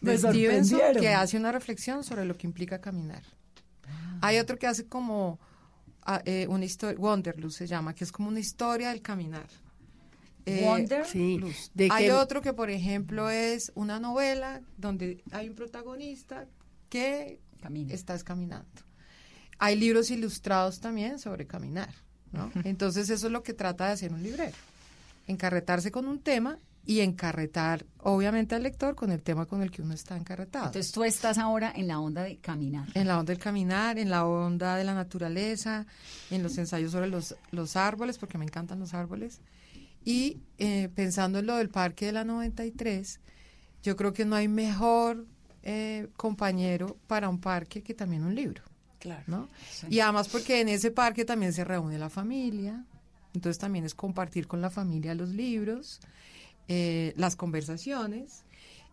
De 0.00 0.18
Stevenson 0.18 0.80
que 0.98 1.08
hace 1.10 1.36
una 1.36 1.52
reflexión 1.52 2.02
sobre 2.02 2.24
lo 2.24 2.36
que 2.36 2.46
implica 2.46 2.80
caminar. 2.80 3.22
Hay 4.20 4.38
otro 4.38 4.58
que 4.58 4.66
hace 4.66 4.84
como 4.86 5.38
ah, 5.40 5.46
eh, 6.24 6.46
una 6.48 6.64
historia, 6.64 6.98
Wanderlust 6.98 7.58
se 7.58 7.66
llama, 7.66 7.94
que 7.94 8.04
es 8.04 8.12
como 8.12 8.28
una 8.28 8.40
historia 8.40 8.90
del 8.90 9.02
caminar. 9.02 9.46
Eh, 10.44 10.62
Wonder 10.64 11.06
Sí, 11.06 11.38
de 11.74 11.88
Hay 11.92 12.06
que- 12.06 12.12
otro 12.12 12.42
que, 12.42 12.52
por 12.52 12.68
ejemplo, 12.70 13.30
es 13.30 13.70
una 13.76 14.00
novela 14.00 14.60
donde 14.76 15.22
hay 15.30 15.48
un 15.48 15.54
protagonista 15.54 16.46
que 16.88 17.38
Camina. 17.62 17.94
estás 17.94 18.24
caminando. 18.24 18.66
Hay 19.58 19.76
libros 19.76 20.10
ilustrados 20.10 20.80
también 20.80 21.20
sobre 21.20 21.46
caminar, 21.46 21.90
¿no? 22.32 22.50
Entonces 22.66 23.08
eso 23.10 23.26
es 23.26 23.32
lo 23.32 23.44
que 23.44 23.54
trata 23.54 23.86
de 23.86 23.92
hacer 23.92 24.12
un 24.12 24.22
librero. 24.24 24.56
Encarretarse 25.28 25.92
con 25.92 26.08
un 26.08 26.18
tema 26.18 26.58
y 26.84 27.00
encarretar, 27.00 27.86
obviamente, 27.98 28.54
al 28.54 28.64
lector 28.64 28.94
con 28.94 29.12
el 29.12 29.22
tema 29.22 29.46
con 29.46 29.62
el 29.62 29.70
que 29.70 29.82
uno 29.82 29.94
está 29.94 30.16
encarretado. 30.16 30.66
Entonces 30.66 30.90
tú 30.90 31.04
estás 31.04 31.38
ahora 31.38 31.72
en 31.74 31.86
la 31.86 32.00
onda 32.00 32.22
de 32.22 32.38
caminar. 32.38 32.88
En 32.94 33.06
la 33.06 33.18
onda 33.18 33.32
del 33.32 33.42
caminar, 33.42 33.98
en 33.98 34.10
la 34.10 34.26
onda 34.26 34.76
de 34.76 34.84
la 34.84 34.94
naturaleza, 34.94 35.86
en 36.30 36.42
los 36.42 36.58
ensayos 36.58 36.92
sobre 36.92 37.06
los, 37.06 37.36
los 37.52 37.76
árboles, 37.76 38.18
porque 38.18 38.38
me 38.38 38.44
encantan 38.44 38.80
los 38.80 38.94
árboles. 38.94 39.40
Y 40.04 40.38
eh, 40.58 40.88
pensando 40.94 41.38
en 41.38 41.46
lo 41.46 41.56
del 41.56 41.68
Parque 41.68 42.06
de 42.06 42.12
la 42.12 42.24
93, 42.24 43.20
yo 43.82 43.96
creo 43.96 44.12
que 44.12 44.24
no 44.24 44.34
hay 44.34 44.48
mejor 44.48 45.26
eh, 45.62 46.08
compañero 46.16 46.96
para 47.06 47.28
un 47.28 47.40
parque 47.40 47.82
que 47.82 47.94
también 47.94 48.24
un 48.24 48.34
libro. 48.34 48.62
Claro. 48.98 49.22
¿no? 49.26 49.48
Sí. 49.70 49.86
Y 49.90 50.00
además 50.00 50.28
porque 50.28 50.60
en 50.60 50.68
ese 50.68 50.90
parque 50.90 51.24
también 51.24 51.52
se 51.52 51.64
reúne 51.64 51.98
la 51.98 52.08
familia, 52.08 52.84
entonces 53.34 53.58
también 53.58 53.84
es 53.84 53.94
compartir 53.94 54.46
con 54.46 54.60
la 54.60 54.70
familia 54.70 55.14
los 55.14 55.30
libros, 55.30 56.00
eh, 56.68 57.12
las 57.16 57.36
conversaciones 57.36 58.44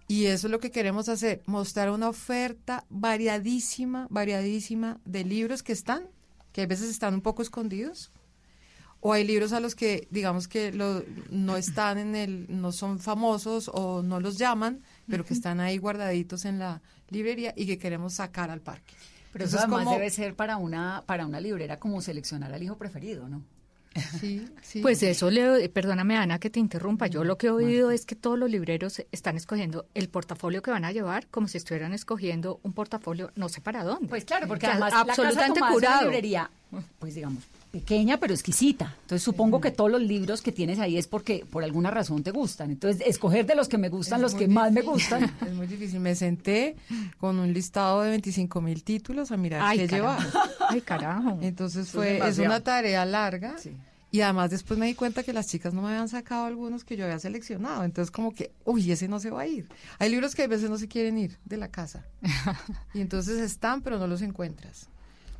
Y 0.08 0.25
eso 0.25 0.47
es 0.47 0.51
lo 0.51 0.60
que 0.60 0.71
queremos 0.71 1.08
hacer, 1.08 1.43
mostrar 1.45 1.91
una 1.91 2.10
oferta 2.10 2.84
variadísima, 2.89 4.08
variadísima 4.10 4.99
de 5.05 5.23
libros 5.23 5.62
que 5.62 5.71
están, 5.73 6.08
que 6.51 6.63
a 6.63 6.65
veces 6.65 6.89
están 6.89 7.13
un 7.13 7.21
poco 7.21 7.43
escondidos, 7.43 8.12
o 9.01 9.13
hay 9.13 9.23
libros 9.23 9.53
a 9.53 9.60
los 9.60 9.75
que 9.75 10.08
digamos 10.10 10.47
que 10.47 10.71
lo- 10.73 11.03
no 11.29 11.58
están 11.58 11.97
en 11.99 12.15
el, 12.15 12.47
no 12.49 12.71
son 12.71 12.97
famosos 12.99 13.69
o 13.71 14.01
no 14.01 14.19
los 14.19 14.38
llaman, 14.39 14.82
pero 15.08 15.23
que 15.23 15.34
están 15.36 15.60
ahí 15.60 15.77
guardaditos 15.77 16.43
en 16.45 16.58
la 16.60 16.82
librería 17.10 17.53
y 17.55 17.65
que 17.67 17.77
queremos 17.77 18.15
sacar 18.15 18.49
al 18.49 18.62
parque. 18.62 18.93
Pero 19.32 19.45
eso 19.45 19.58
además 19.60 19.86
como- 19.86 19.91
debe 19.95 20.10
ser 20.10 20.36
para 20.36 20.58
una, 20.58 21.03
para 21.05 21.25
una 21.27 21.39
librera 21.39 21.77
como 21.79 22.01
seleccionar 22.01 22.51
al 22.51 22.63
hijo 22.63 22.77
preferido, 22.77 23.29
¿no? 23.29 23.43
Sí, 24.20 24.46
sí. 24.62 24.82
Pues 24.82 25.02
eso, 25.04 25.30
le, 25.30 25.70
perdóname 25.70 26.18
Ana 26.18 26.40
que 26.40 26.50
te 26.50 26.60
interrumpa, 26.60 27.08
yo 27.08 27.24
lo 27.24 27.38
que 27.38 27.48
he 27.48 27.52
oído 27.52 27.92
es 27.92 28.06
que 28.06 28.16
todos 28.16 28.38
los 28.38 28.50
libreros 28.50 29.02
están 29.12 29.38
escogiendo 29.38 29.86
el 29.94 30.10
portafolio 30.10 30.62
que 30.62 30.72
van 30.72 30.86
a 30.86 30.92
llevar 30.92 31.28
como 31.28 31.48
si 31.48 31.58
estuvieran 31.58 31.94
escogiendo 31.94 32.60
un 32.64 32.74
portafolio 32.74 33.32
no 33.36 33.50
sé 33.50 33.62
para 33.62 33.84
dónde. 33.84 34.08
Pues 34.08 34.26
claro, 34.26 34.48
porque 34.48 34.66
O 34.68 34.70
sea, 34.70 34.76
además 34.76 34.92
la 34.94 34.98
Casa 35.00 35.12
absolutamente 35.12 35.60
Tomás 35.60 35.72
es 35.72 35.78
una 35.78 35.88
curado. 35.88 36.02
librería, 36.04 36.50
pues 37.00 37.16
digamos, 37.16 37.44
pequeña 37.72 38.18
pero 38.18 38.34
exquisita. 38.34 38.96
Entonces 39.02 39.24
supongo 39.24 39.62
que 39.62 39.72
todos 39.72 39.92
los 39.92 40.02
libros 40.02 40.42
que 40.42 40.52
tienes 40.52 40.80
ahí 40.80 40.98
es 40.98 41.08
porque 41.08 41.46
por 41.50 41.64
alguna 41.64 41.92
razón 41.92 42.24
te 42.24 42.32
gustan. 42.32 42.72
Entonces 42.72 43.06
escoger 43.06 43.46
de 43.46 43.56
los 43.56 43.68
que 43.70 43.78
me 43.78 43.90
gustan, 43.90 44.18
Es 44.20 44.22
los 44.24 44.34
que 44.36 44.48
más 44.48 44.72
me 44.72 44.82
gustan. 44.82 45.32
Es 45.46 45.54
muy 45.54 45.68
difícil. 45.68 46.00
Me 46.00 46.16
senté 46.16 46.76
con 47.20 47.38
un 47.40 47.54
listado 47.54 48.02
de 48.02 48.10
25 48.12 48.62
mil 48.62 48.84
títulos 48.84 49.32
a 49.32 49.38
mirar 49.38 49.62
Ay, 49.64 49.80
qué 49.80 49.88
carajo. 49.88 50.22
llevar. 50.22 50.50
Ay, 50.70 50.82
carajo. 50.82 51.38
Entonces 51.42 51.86
es 51.88 51.92
fue, 51.92 52.08
es 52.14 52.14
demasiado. 52.20 52.50
una 52.50 52.60
tarea 52.64 53.06
larga. 53.06 53.56
Y 54.12 54.22
además 54.22 54.50
después 54.50 54.80
me 54.80 54.88
di 54.88 54.95
cuenta 54.95 55.24
que 55.24 55.34
las 55.34 55.48
chicas 55.48 55.74
no 55.74 55.82
me 55.82 55.89
habían 55.89 56.10
sacado 56.10 56.45
algunos 56.45 56.84
que 56.84 56.98
yo 56.98 57.06
había 57.06 57.19
seleccionado. 57.19 57.84
Entonces 57.84 58.12
como 58.12 58.34
que, 58.34 58.52
uy, 58.65 58.91
ese 58.91 59.08
no 59.08 59.19
se 59.19 59.30
va 59.30 59.41
a 59.41 59.48
ir. 59.48 59.67
Hay 60.00 60.10
libros 60.10 60.34
que 60.34 60.43
a 60.43 60.48
veces 60.48 60.69
no 60.69 60.78
se 60.78 60.88
quieren 60.88 61.17
ir 61.17 61.38
de 61.45 61.58
la 61.58 61.69
casa. 61.69 62.06
y 62.93 63.02
entonces 63.02 63.39
están, 63.39 63.82
pero 63.82 64.00
no 64.00 64.08
los 64.08 64.22
encuentras. 64.22 64.89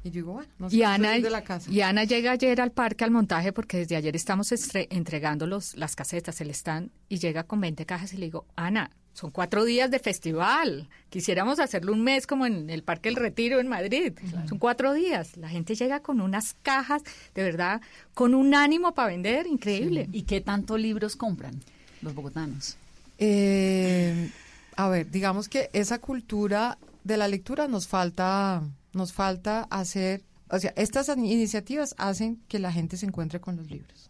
Y 0.04 0.10
yo 0.10 0.14
digo, 0.16 0.34
bueno, 0.34 0.52
no 0.60 0.70
se 0.70 0.78
Y 0.78 0.84
Ana, 0.84 1.20
de 1.20 1.30
la 1.30 1.44
casa. 1.44 1.70
y 1.70 1.82
Ana 1.82 2.06
llega 2.06 2.32
ayer 2.32 2.62
al 2.62 2.72
parque 2.72 3.04
al 3.04 3.12
montaje 3.12 3.52
porque 3.52 3.78
desde 3.78 3.98
ayer 3.98 4.16
estamos 4.16 4.50
entregando 4.74 5.46
los, 5.46 5.76
las 5.76 5.96
casetas, 5.96 6.40
el 6.40 6.52
stand, 6.52 6.92
y 7.10 7.18
llega 7.18 7.44
con 7.44 7.60
20 7.60 7.86
cajas 7.86 8.14
y 8.14 8.18
le 8.18 8.28
digo, 8.28 8.46
Ana, 8.56 8.92
son 9.14 9.32
cuatro 9.32 9.66
días 9.66 9.92
de 9.92 10.00
festival. 10.00 10.88
Quisiéramos 11.10 11.60
hacerlo 11.60 11.92
un 11.94 12.04
mes 12.04 12.26
como 12.26 12.46
en 12.46 12.70
el 12.70 12.84
Parque 12.84 13.10
El 13.10 13.16
Retiro 13.16 13.60
en 13.60 13.68
Madrid. 13.68 14.14
Son 14.48 14.58
cuatro 14.60 14.94
días. 14.94 15.36
La 15.38 15.50
gente 15.50 15.76
llega 15.76 16.02
con 16.02 16.22
unas 16.22 16.56
cajas, 16.62 17.02
de 17.36 17.44
verdad, 17.44 17.82
con 18.14 18.34
un 18.34 18.56
ánimo 18.56 18.94
para 18.94 19.10
vender, 19.10 19.48
increíble. 19.48 20.08
¿Y 20.12 20.24
qué 20.24 20.42
tanto 20.42 20.78
libros 20.78 21.16
compran 21.16 21.60
los 22.02 22.16
bogotanos? 22.16 22.78
Eh, 23.18 24.32
a 24.78 24.88
ver, 24.88 25.12
digamos 25.12 25.50
que 25.50 25.70
esa 25.74 26.00
cultura 26.00 26.78
de 27.04 27.18
la 27.18 27.28
lectura 27.28 27.68
nos 27.68 27.88
falta, 27.88 28.64
nos 28.94 29.12
falta 29.12 29.68
hacer, 29.70 30.24
o 30.50 30.60
sea, 30.60 30.74
estas 30.78 31.10
iniciativas 31.10 31.96
hacen 31.98 32.40
que 32.48 32.60
la 32.60 32.72
gente 32.72 32.96
se 32.96 33.06
encuentre 33.06 33.42
con 33.42 33.58
los 33.58 33.70
libros. 33.70 34.10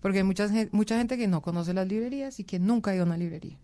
Porque 0.00 0.18
hay 0.18 0.24
mucha, 0.24 0.48
mucha 0.72 0.96
gente 0.96 1.18
que 1.18 1.28
no 1.28 1.42
conoce 1.42 1.74
las 1.74 1.86
librerías 1.86 2.40
y 2.40 2.44
que 2.44 2.58
nunca 2.58 2.90
ha 2.90 2.94
ido 2.94 3.02
a 3.02 3.06
una 3.06 3.18
librería. 3.18 3.58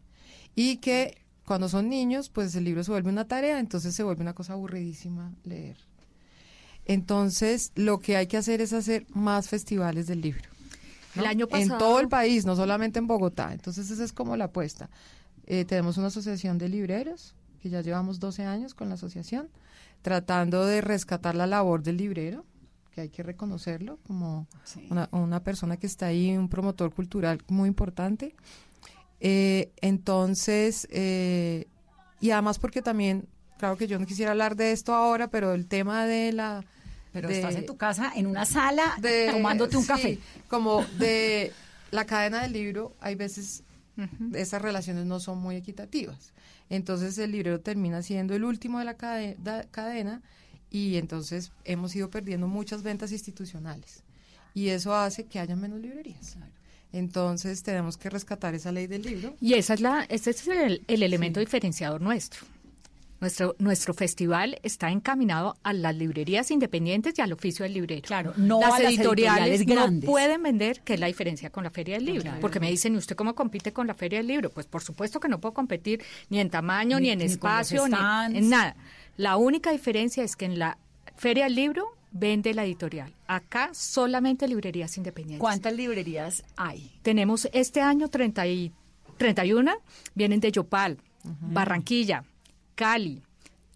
Y 0.56 0.78
que 0.78 1.18
cuando 1.44 1.68
son 1.68 1.88
niños, 1.88 2.28
pues 2.28 2.56
el 2.56 2.64
libro 2.64 2.82
se 2.82 2.90
vuelve 2.90 3.08
una 3.10 3.28
tarea, 3.28 3.60
entonces 3.60 3.94
se 3.94 4.02
vuelve 4.02 4.22
una 4.22 4.34
cosa 4.34 4.54
aburridísima 4.54 5.32
leer. 5.44 5.76
Entonces, 6.84 7.72
lo 7.74 7.98
que 7.98 8.16
hay 8.16 8.26
que 8.26 8.36
hacer 8.36 8.60
es 8.60 8.72
hacer 8.72 9.06
más 9.10 9.48
festivales 9.48 10.06
del 10.06 10.20
libro. 10.20 10.42
¿no? 11.14 11.22
El 11.22 11.28
año 11.28 11.46
En 11.46 11.68
pasado- 11.68 11.78
todo 11.78 12.00
el 12.00 12.08
país, 12.08 12.44
no 12.46 12.54
solamente 12.56 12.98
en 12.98 13.06
Bogotá. 13.06 13.52
Entonces, 13.52 13.90
esa 13.90 14.04
es 14.04 14.12
como 14.12 14.36
la 14.36 14.46
apuesta. 14.46 14.88
Eh, 15.46 15.64
tenemos 15.64 15.96
una 15.98 16.08
asociación 16.08 16.58
de 16.58 16.68
libreros, 16.68 17.34
que 17.60 17.70
ya 17.70 17.80
llevamos 17.80 18.20
12 18.20 18.44
años 18.44 18.74
con 18.74 18.88
la 18.88 18.94
asociación, 18.94 19.48
tratando 20.02 20.64
de 20.64 20.80
rescatar 20.80 21.34
la 21.34 21.46
labor 21.46 21.82
del 21.82 21.96
librero, 21.96 22.44
que 22.92 23.00
hay 23.02 23.08
que 23.08 23.22
reconocerlo 23.22 23.98
como 24.06 24.46
una, 24.90 25.08
una 25.12 25.42
persona 25.42 25.76
que 25.76 25.86
está 25.86 26.06
ahí, 26.06 26.36
un 26.36 26.48
promotor 26.48 26.92
cultural 26.94 27.42
muy 27.48 27.68
importante. 27.68 28.34
Eh, 29.20 29.72
entonces, 29.80 30.86
eh, 30.90 31.66
y 32.20 32.30
además 32.30 32.58
porque 32.58 32.82
también, 32.82 33.26
claro 33.58 33.76
que 33.76 33.86
yo 33.86 33.98
no 33.98 34.06
quisiera 34.06 34.32
hablar 34.32 34.56
de 34.56 34.72
esto 34.72 34.94
ahora, 34.94 35.28
pero 35.28 35.52
el 35.54 35.66
tema 35.66 36.06
de 36.06 36.32
la... 36.32 36.64
Pero 37.12 37.28
de- 37.28 37.36
estás 37.36 37.54
en 37.56 37.64
tu 37.66 37.76
casa, 37.76 38.12
en 38.14 38.26
una 38.26 38.44
sala, 38.44 38.94
de- 39.00 39.30
tomándote 39.32 39.76
un 39.76 39.82
sí, 39.84 39.88
café. 39.88 40.18
Como 40.48 40.84
de 40.98 41.52
la 41.90 42.04
cadena 42.04 42.42
del 42.42 42.52
libro, 42.52 42.94
hay 43.00 43.14
veces 43.14 43.62
esas 44.34 44.60
relaciones 44.60 45.06
no 45.06 45.18
son 45.20 45.38
muy 45.38 45.56
equitativas. 45.56 46.34
Entonces 46.68 47.16
el 47.16 47.32
librero 47.32 47.60
termina 47.60 48.02
siendo 48.02 48.34
el 48.34 48.44
último 48.44 48.78
de 48.78 48.84
la 48.84 48.98
cade- 48.98 49.36
da- 49.38 49.64
cadena 49.70 50.20
y 50.70 50.96
entonces 50.96 51.52
hemos 51.64 51.96
ido 51.96 52.10
perdiendo 52.10 52.48
muchas 52.48 52.82
ventas 52.82 53.12
institucionales. 53.12 54.02
Y 54.52 54.68
eso 54.68 54.94
hace 54.94 55.24
que 55.24 55.38
haya 55.40 55.56
menos 55.56 55.80
librerías. 55.80 56.36
Entonces 56.96 57.62
tenemos 57.62 57.96
que 57.96 58.10
rescatar 58.10 58.54
esa 58.54 58.72
ley 58.72 58.86
del 58.86 59.02
libro. 59.02 59.34
Y 59.40 59.54
esa 59.54 59.74
es 59.74 59.80
la, 59.80 60.04
ese 60.08 60.30
es 60.30 60.46
el, 60.48 60.82
el 60.88 61.02
elemento 61.02 61.40
diferenciador 61.40 62.00
nuestro. 62.00 62.46
Nuestro, 63.18 63.56
nuestro 63.58 63.94
festival 63.94 64.58
está 64.62 64.90
encaminado 64.90 65.56
a 65.62 65.72
las 65.72 65.96
librerías 65.96 66.50
independientes 66.50 67.14
y 67.18 67.22
al 67.22 67.32
oficio 67.32 67.62
del 67.62 67.72
librero. 67.72 68.02
Claro, 68.02 68.34
no 68.36 68.60
las 68.60 68.74
a 68.74 68.78
las 68.82 68.92
editoriales, 68.92 69.60
editoriales 69.60 69.66
no 69.68 69.74
grandes. 69.74 70.10
pueden 70.10 70.42
vender, 70.42 70.80
que 70.82 70.94
es 70.94 71.00
la 71.00 71.06
diferencia 71.06 71.48
con 71.48 71.64
la 71.64 71.70
Feria 71.70 71.94
del 71.94 72.04
Libro. 72.04 72.22
Claro. 72.22 72.40
Porque 72.42 72.60
me 72.60 72.70
dicen, 72.70 72.94
¿y 72.94 72.98
usted 72.98 73.16
cómo 73.16 73.34
compite 73.34 73.72
con 73.72 73.86
la 73.86 73.94
Feria 73.94 74.18
del 74.18 74.26
Libro? 74.26 74.50
Pues 74.50 74.66
por 74.66 74.82
supuesto 74.82 75.18
que 75.18 75.28
no 75.28 75.40
puedo 75.40 75.54
competir 75.54 76.02
ni 76.28 76.40
en 76.40 76.50
tamaño, 76.50 77.00
ni, 77.00 77.06
Ni- 77.06 77.12
en 77.12 77.22
espacio, 77.22 77.88
ni 77.88 78.36
en 78.38 78.50
nada. 78.50 78.76
La 79.16 79.36
única 79.38 79.72
diferencia 79.72 80.22
es 80.22 80.36
que 80.36 80.44
en 80.44 80.58
la 80.58 80.76
Feria 81.16 81.44
del 81.44 81.54
Libro 81.54 81.95
vende 82.18 82.54
la 82.54 82.64
editorial. 82.64 83.12
Acá 83.26 83.70
solamente 83.72 84.48
librerías 84.48 84.96
independientes. 84.96 85.40
¿Cuántas 85.40 85.72
librerías 85.72 86.44
hay? 86.56 86.98
Tenemos 87.02 87.48
este 87.52 87.80
año 87.80 88.08
30 88.08 88.46
y 88.46 88.72
31, 89.16 89.72
vienen 90.14 90.40
de 90.40 90.52
Yopal, 90.52 90.98
Barranquilla, 91.24 92.24
Cali, 92.74 93.22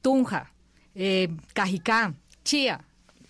Tunja, 0.03 0.53
eh, 0.95 1.29
Cajicá, 1.53 2.15
Chía. 2.45 2.85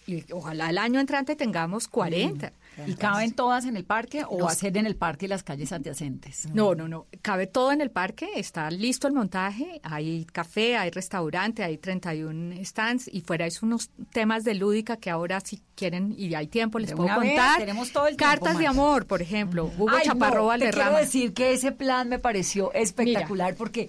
Y 0.06 0.24
ojalá 0.32 0.70
el 0.70 0.78
año 0.78 0.98
entrante 0.98 1.36
tengamos 1.36 1.88
40. 1.88 2.52
¿Y 2.86 2.94
caben 2.94 3.32
todas 3.32 3.64
en 3.64 3.76
el 3.76 3.84
parque 3.84 4.24
o 4.28 4.38
Los- 4.38 4.48
va 4.48 4.52
a 4.52 4.54
ser 4.54 4.76
en 4.76 4.86
el 4.86 4.96
parque 4.96 5.26
y 5.26 5.28
las 5.28 5.42
calles 5.42 5.72
adyacentes? 5.72 6.48
No, 6.52 6.74
no, 6.74 6.88
no. 6.88 7.06
Cabe 7.22 7.46
todo 7.46 7.72
en 7.72 7.80
el 7.80 7.90
parque, 7.90 8.28
está 8.36 8.70
listo 8.70 9.06
el 9.08 9.14
montaje, 9.14 9.80
hay 9.82 10.24
café, 10.32 10.76
hay 10.76 10.90
restaurante, 10.90 11.62
hay 11.64 11.78
31 11.78 12.54
stands 12.64 13.08
y 13.12 13.20
fuera 13.20 13.46
es 13.46 13.62
unos 13.62 13.90
temas 14.12 14.44
de 14.44 14.54
lúdica 14.54 14.96
que 14.96 15.10
ahora 15.10 15.40
si 15.40 15.60
quieren 15.74 16.14
y 16.16 16.34
hay 16.34 16.46
tiempo 16.46 16.78
les 16.78 16.90
De 16.90 16.96
puedo 16.96 17.08
vez, 17.20 17.30
contar. 17.30 17.58
tenemos 17.58 17.92
todo 17.92 18.06
el 18.06 18.16
tiempo, 18.16 18.30
Cartas 18.40 18.58
de 18.58 18.66
amor, 18.66 19.06
por 19.06 19.22
ejemplo. 19.22 19.70
Hugo 19.78 19.90
Ay, 19.90 20.04
Chaparro 20.06 20.36
no, 20.36 20.42
te 20.42 20.46
Valderrama. 20.48 20.90
quiero 20.90 21.04
decir 21.04 21.32
que 21.34 21.52
ese 21.52 21.72
plan 21.72 22.08
me 22.08 22.18
pareció 22.18 22.72
espectacular 22.72 23.54
porque 23.54 23.82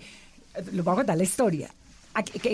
eh, 0.55 0.63
les 0.71 0.83
voy 0.83 0.93
a 0.93 0.95
contar 0.95 1.17
la 1.17 1.23
historia. 1.23 1.69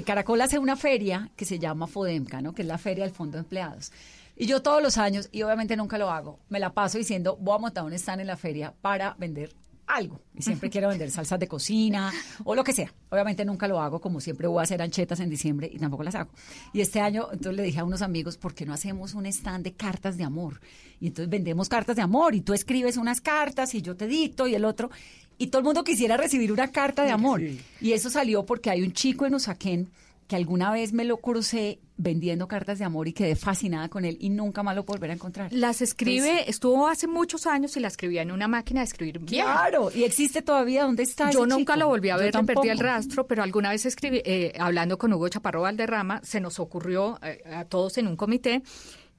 Caracol 0.06 0.40
hace 0.42 0.60
una 0.60 0.76
feria 0.76 1.30
que 1.36 1.46
se 1.46 1.58
llama 1.60 1.88
Fodemca, 1.88 2.42
¿no? 2.42 2.54
Que 2.54 2.62
es 2.62 2.68
la 2.68 2.78
feria 2.78 3.04
del 3.06 3.14
Fondo 3.14 3.38
de 3.38 3.40
Empleados. 3.40 3.92
Y 4.40 4.46
yo 4.46 4.62
todos 4.62 4.84
los 4.84 4.98
años, 4.98 5.30
y 5.32 5.42
obviamente 5.42 5.76
nunca 5.76 5.98
lo 5.98 6.12
hago, 6.12 6.40
me 6.50 6.60
la 6.60 6.74
paso 6.74 7.00
diciendo, 7.00 7.38
voy 7.42 7.56
a 7.56 7.60
montar 7.60 7.84
un 7.84 7.94
stand 7.94 8.22
en 8.22 8.28
la 8.28 8.38
feria 8.38 8.72
para 8.82 9.16
vender 9.18 9.50
algo. 9.88 10.22
Y 10.36 10.44
siempre 10.44 10.70
quiero 10.70 10.90
vender 10.90 11.10
salsas 11.10 11.40
de 11.40 11.48
cocina 11.48 12.12
o 12.44 12.54
lo 12.54 12.64
que 12.64 12.74
sea. 12.74 12.94
Obviamente 13.10 13.46
nunca 13.46 13.68
lo 13.68 13.82
hago, 13.82 14.00
como 14.00 14.22
siempre 14.22 14.48
voy 14.48 14.60
a 14.60 14.64
hacer 14.64 14.82
anchetas 14.82 15.22
en 15.22 15.30
diciembre 15.30 15.70
y 15.72 15.80
tampoco 15.80 16.04
las 16.04 16.14
hago. 16.14 16.30
Y 16.74 16.82
este 16.82 17.00
año, 17.00 17.30
entonces 17.32 17.56
le 17.56 17.64
dije 17.64 17.80
a 17.80 17.84
unos 17.84 18.02
amigos, 18.02 18.38
¿por 18.38 18.54
qué 18.54 18.66
no 18.66 18.74
hacemos 18.74 19.16
un 19.16 19.26
stand 19.26 19.64
de 19.64 19.74
cartas 19.74 20.18
de 20.18 20.24
amor? 20.24 20.62
Y 21.00 21.08
entonces 21.08 21.30
vendemos 21.30 21.70
cartas 21.70 21.96
de 21.96 22.02
amor 22.04 22.36
y 22.36 22.42
tú 22.42 22.54
escribes 22.54 22.98
unas 22.98 23.22
cartas 23.22 23.74
y 23.74 23.82
yo 23.82 23.96
te 23.96 24.08
dicto 24.08 24.46
y 24.46 24.54
el 24.54 24.66
otro. 24.66 24.92
Y 25.40 25.48
todo 25.48 25.60
el 25.60 25.66
mundo 25.66 25.84
quisiera 25.84 26.18
recibir 26.18 26.52
una 26.52 26.72
carta 26.72 27.04
de 27.04 27.12
amor. 27.12 27.42
Y 27.42 27.94
eso 27.94 28.10
salió 28.10 28.46
porque 28.46 28.70
hay 28.70 28.84
un 28.84 28.92
chico 28.92 29.26
en 29.26 29.36
Usaquén 29.36 29.90
que 30.28 30.36
alguna 30.36 30.72
vez 30.72 30.94
me 30.94 31.06
lo 31.06 31.18
crucé 31.18 31.80
vendiendo 31.96 32.48
cartas 32.48 32.80
de 32.80 32.86
amor 32.86 33.08
y 33.08 33.14
quedé 33.14 33.36
fascinada 33.36 33.90
con 33.90 34.06
él 34.06 34.18
y 34.20 34.30
nunca 34.30 34.62
más 34.62 34.76
lo 34.76 34.84
volver 34.84 35.10
a 35.10 35.14
encontrar. 35.14 35.52
Las 35.52 35.82
escribe, 35.82 36.50
estuvo 36.50 36.88
hace 36.88 37.08
muchos 37.08 37.48
años 37.48 37.76
y 37.78 37.80
la 37.80 37.88
escribía 37.88 38.22
en 38.22 38.32
una 38.32 38.48
máquina 38.48 38.82
de 38.82 38.86
escribir. 38.86 39.20
Claro, 39.22 39.90
y 39.94 40.04
existe 40.04 40.42
todavía. 40.42 40.84
¿Dónde 40.84 41.04
está 41.04 41.32
Yo 41.32 41.46
ese 41.46 41.50
nunca 41.50 41.74
chico? 41.74 41.86
lo 41.86 41.88
volví 41.88 42.10
a 42.10 42.18
ver, 42.18 42.36
le 42.36 42.44
perdí 42.44 42.70
el 42.70 42.80
rastro, 42.80 43.26
pero 43.26 43.42
alguna 43.42 43.72
vez 43.72 43.86
escribí, 43.86 44.22
eh, 44.26 44.54
hablando 44.60 44.98
con 44.98 45.12
Hugo 45.14 45.30
Chaparro 45.30 45.62
Valderrama, 45.62 46.22
se 46.24 46.40
nos 46.40 46.60
ocurrió 46.60 47.18
eh, 47.24 47.42
a 47.52 47.66
todos 47.66 47.98
en 47.98 48.08
un 48.08 48.16
comité, 48.16 48.62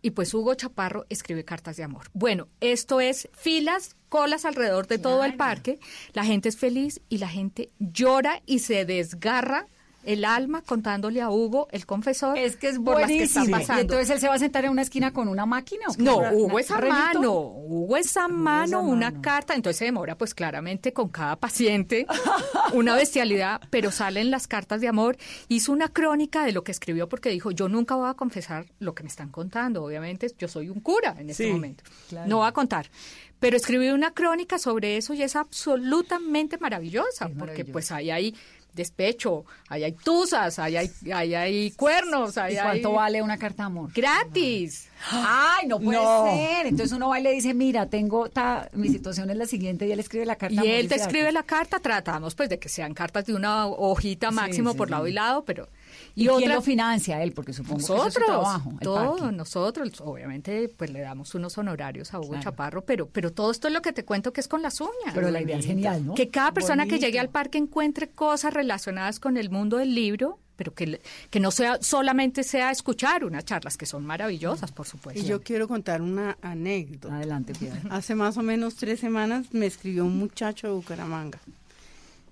y 0.00 0.10
pues 0.10 0.32
Hugo 0.32 0.54
Chaparro 0.54 1.06
escribe 1.08 1.44
cartas 1.44 1.76
de 1.76 1.84
amor. 1.84 2.06
Bueno, 2.12 2.48
esto 2.60 3.00
es 3.00 3.28
filas, 3.32 3.96
colas 4.08 4.44
alrededor 4.44 4.86
de 4.86 4.98
todo 4.98 5.24
el 5.24 5.34
parque, 5.34 5.78
la 6.12 6.24
gente 6.24 6.48
es 6.48 6.56
feliz 6.56 7.00
y 7.08 7.18
la 7.18 7.28
gente 7.28 7.70
llora 7.78 8.42
y 8.46 8.60
se 8.60 8.84
desgarra 8.84 9.66
el 10.04 10.24
alma 10.24 10.62
contándole 10.62 11.20
a 11.20 11.28
Hugo, 11.30 11.68
el 11.70 11.84
confesor, 11.84 12.38
Es 12.38 12.56
que 12.56 12.68
es 12.68 12.78
por 12.78 12.98
las 13.00 13.08
que 13.08 13.22
están 13.24 13.42
buenísimo. 13.44 13.58
pasando. 13.58 13.80
Y 13.80 13.82
entonces 13.82 14.10
él 14.10 14.20
se 14.20 14.28
va 14.28 14.34
a 14.34 14.38
sentar 14.38 14.64
en 14.64 14.70
una 14.70 14.82
esquina 14.82 15.12
con 15.12 15.28
una 15.28 15.44
máquina. 15.44 15.84
No, 15.98 16.18
Una- 16.18 16.32
Hugo 16.32 16.58
es 16.58 16.70
a 16.70 16.80
mano, 16.80 17.32
Hugo 17.32 17.96
es 17.96 18.16
a 18.16 18.28
mano, 18.28 18.80
una 18.82 19.10
mano. 19.10 19.22
carta, 19.22 19.54
entonces 19.54 19.76
se 19.78 19.84
demora 19.86 20.16
pues 20.16 20.34
claramente 20.34 20.92
con 20.92 21.08
cada 21.08 21.36
paciente 21.36 22.06
una 22.72 22.94
bestialidad, 22.94 23.60
pero 23.70 23.90
salen 23.90 24.30
las 24.30 24.46
cartas 24.46 24.80
de 24.80 24.88
amor. 24.88 25.16
Hizo 25.48 25.72
una 25.72 25.88
crónica 25.88 26.44
de 26.44 26.52
lo 26.52 26.64
que 26.64 26.72
escribió 26.72 27.08
porque 27.08 27.28
dijo, 27.30 27.50
yo 27.50 27.68
nunca 27.68 27.94
voy 27.96 28.08
a 28.08 28.14
confesar 28.14 28.66
lo 28.78 28.94
que 28.94 29.02
me 29.02 29.08
están 29.08 29.28
contando, 29.30 29.82
obviamente 29.84 30.32
yo 30.38 30.48
soy 30.48 30.68
un 30.70 30.80
cura 30.80 31.14
en 31.18 31.30
este 31.30 31.44
Sí, 31.44 31.50
momento, 31.50 31.84
claro. 32.08 32.28
no 32.28 32.36
voy 32.38 32.48
a 32.48 32.52
contar. 32.52 32.88
Pero 33.40 33.56
escribió 33.56 33.94
una 33.94 34.12
crónica 34.12 34.58
sobre 34.58 34.96
eso 34.96 35.14
y 35.14 35.22
es 35.22 35.36
absolutamente 35.36 36.58
maravillosa, 36.58 37.26
porque 37.28 37.38
maravilloso. 37.38 37.72
pues 37.72 37.92
ahí 37.92 38.10
hay 38.10 38.34
despecho, 38.78 39.44
ahí 39.68 39.84
hay 39.84 39.92
tusas, 39.92 40.58
ahí 40.58 40.76
hay, 40.76 40.90
ahí 41.12 41.34
hay 41.34 41.70
cuernos, 41.72 42.38
ahí 42.38 42.54
¿Y 42.54 42.56
cuánto 42.58 42.88
hay... 42.88 42.94
vale 42.94 43.22
una 43.22 43.36
carta 43.36 43.64
de 43.64 43.66
amor? 43.66 43.90
Gratis. 43.92 44.88
Ay, 45.12 45.66
no 45.68 45.78
puede 45.78 45.98
No. 45.98 46.24
ser. 46.24 46.66
Entonces 46.66 46.92
uno 46.96 47.10
va 47.10 47.20
y 47.20 47.22
le 47.22 47.32
dice, 47.32 47.52
mira, 47.54 47.86
tengo 47.86 48.28
ta- 48.30 48.68
mi 48.72 48.88
situación 48.88 49.28
es 49.30 49.36
la 49.36 49.46
siguiente 49.46 49.86
y 49.86 49.92
él 49.92 50.00
escribe 50.00 50.24
la 50.24 50.36
carta. 50.36 50.54
Y 50.54 50.58
amor 50.58 50.70
él 50.70 50.88
te 50.88 50.94
escribe 50.94 51.24
hace. 51.26 51.32
la 51.32 51.42
carta, 51.42 51.78
tratamos 51.80 52.34
pues 52.34 52.48
de 52.48 52.58
que 52.58 52.68
sean 52.68 52.94
cartas 52.94 53.26
de 53.26 53.34
una 53.34 53.66
hojita 53.66 54.30
máximo 54.30 54.72
sí, 54.72 54.76
por 54.78 54.88
sí. 54.88 54.92
lado 54.92 55.06
y 55.06 55.12
lado, 55.12 55.44
pero... 55.44 55.68
¿Y, 56.22 56.26
quién 56.26 56.30
otra- 56.30 56.54
lo 56.56 56.62
financia 56.62 57.22
él? 57.22 57.32
Porque 57.32 57.52
supongo 57.52 57.76
que 57.78 58.08
es 58.08 58.14
su 58.14 58.20
trabajo. 58.20 58.72
todos 58.82 59.32
nosotros, 59.32 60.00
obviamente, 60.00 60.68
pues 60.76 60.90
le 60.90 61.00
damos 61.00 61.34
unos 61.34 61.56
honorarios 61.58 62.12
a 62.14 62.18
Hugo 62.18 62.28
Claro. 62.30 62.42
Chaparro, 62.42 62.84
pero, 62.84 63.08
pero 63.08 63.32
todo 63.32 63.50
esto 63.50 63.68
es 63.68 63.74
lo 63.74 63.82
que 63.82 63.92
te 63.92 64.04
cuento 64.04 64.32
que 64.32 64.40
es 64.40 64.48
con 64.48 64.62
las 64.62 64.80
uñas. 64.80 65.14
Pero 65.14 65.30
la 65.30 65.40
idea 65.40 65.58
es 65.58 65.66
genial, 65.66 66.04
¿no? 66.06 66.14
Que 66.14 66.28
cada 66.28 66.52
persona 66.52 66.86
que 66.86 66.98
llegue 66.98 67.18
al 67.20 67.28
parque 67.30 67.58
encuentre 67.58 68.08
cosas 68.08 68.52
relacionadas 68.54 69.20
con 69.20 69.36
el 69.36 69.50
mundo 69.50 69.76
del 69.78 69.94
libro, 69.94 70.38
pero 70.56 70.74
que, 70.74 70.86
le- 70.88 71.00
que 71.30 71.38
no 71.38 71.52
sea 71.52 71.78
solamente 71.80 72.42
sea 72.42 72.72
escuchar 72.72 73.24
unas 73.24 73.44
charlas 73.44 73.76
que 73.76 73.86
son 73.86 74.04
maravillosas, 74.04 74.72
por 74.72 74.86
supuesto. 74.88 75.20
Y 75.20 75.24
yo 75.24 75.40
quiero 75.40 75.68
contar 75.68 76.02
una 76.02 76.36
anécdota. 76.42 77.14
Adelante, 77.14 77.52
Piedad. 77.54 77.78
Hace 77.90 78.16
más 78.16 78.36
o 78.38 78.42
menos 78.42 78.74
tres 78.74 78.98
semanas 78.98 79.46
me 79.52 79.66
escribió 79.66 80.04
un 80.04 80.18
muchacho 80.18 80.66
de 80.66 80.72
Bucaramanga 80.72 81.38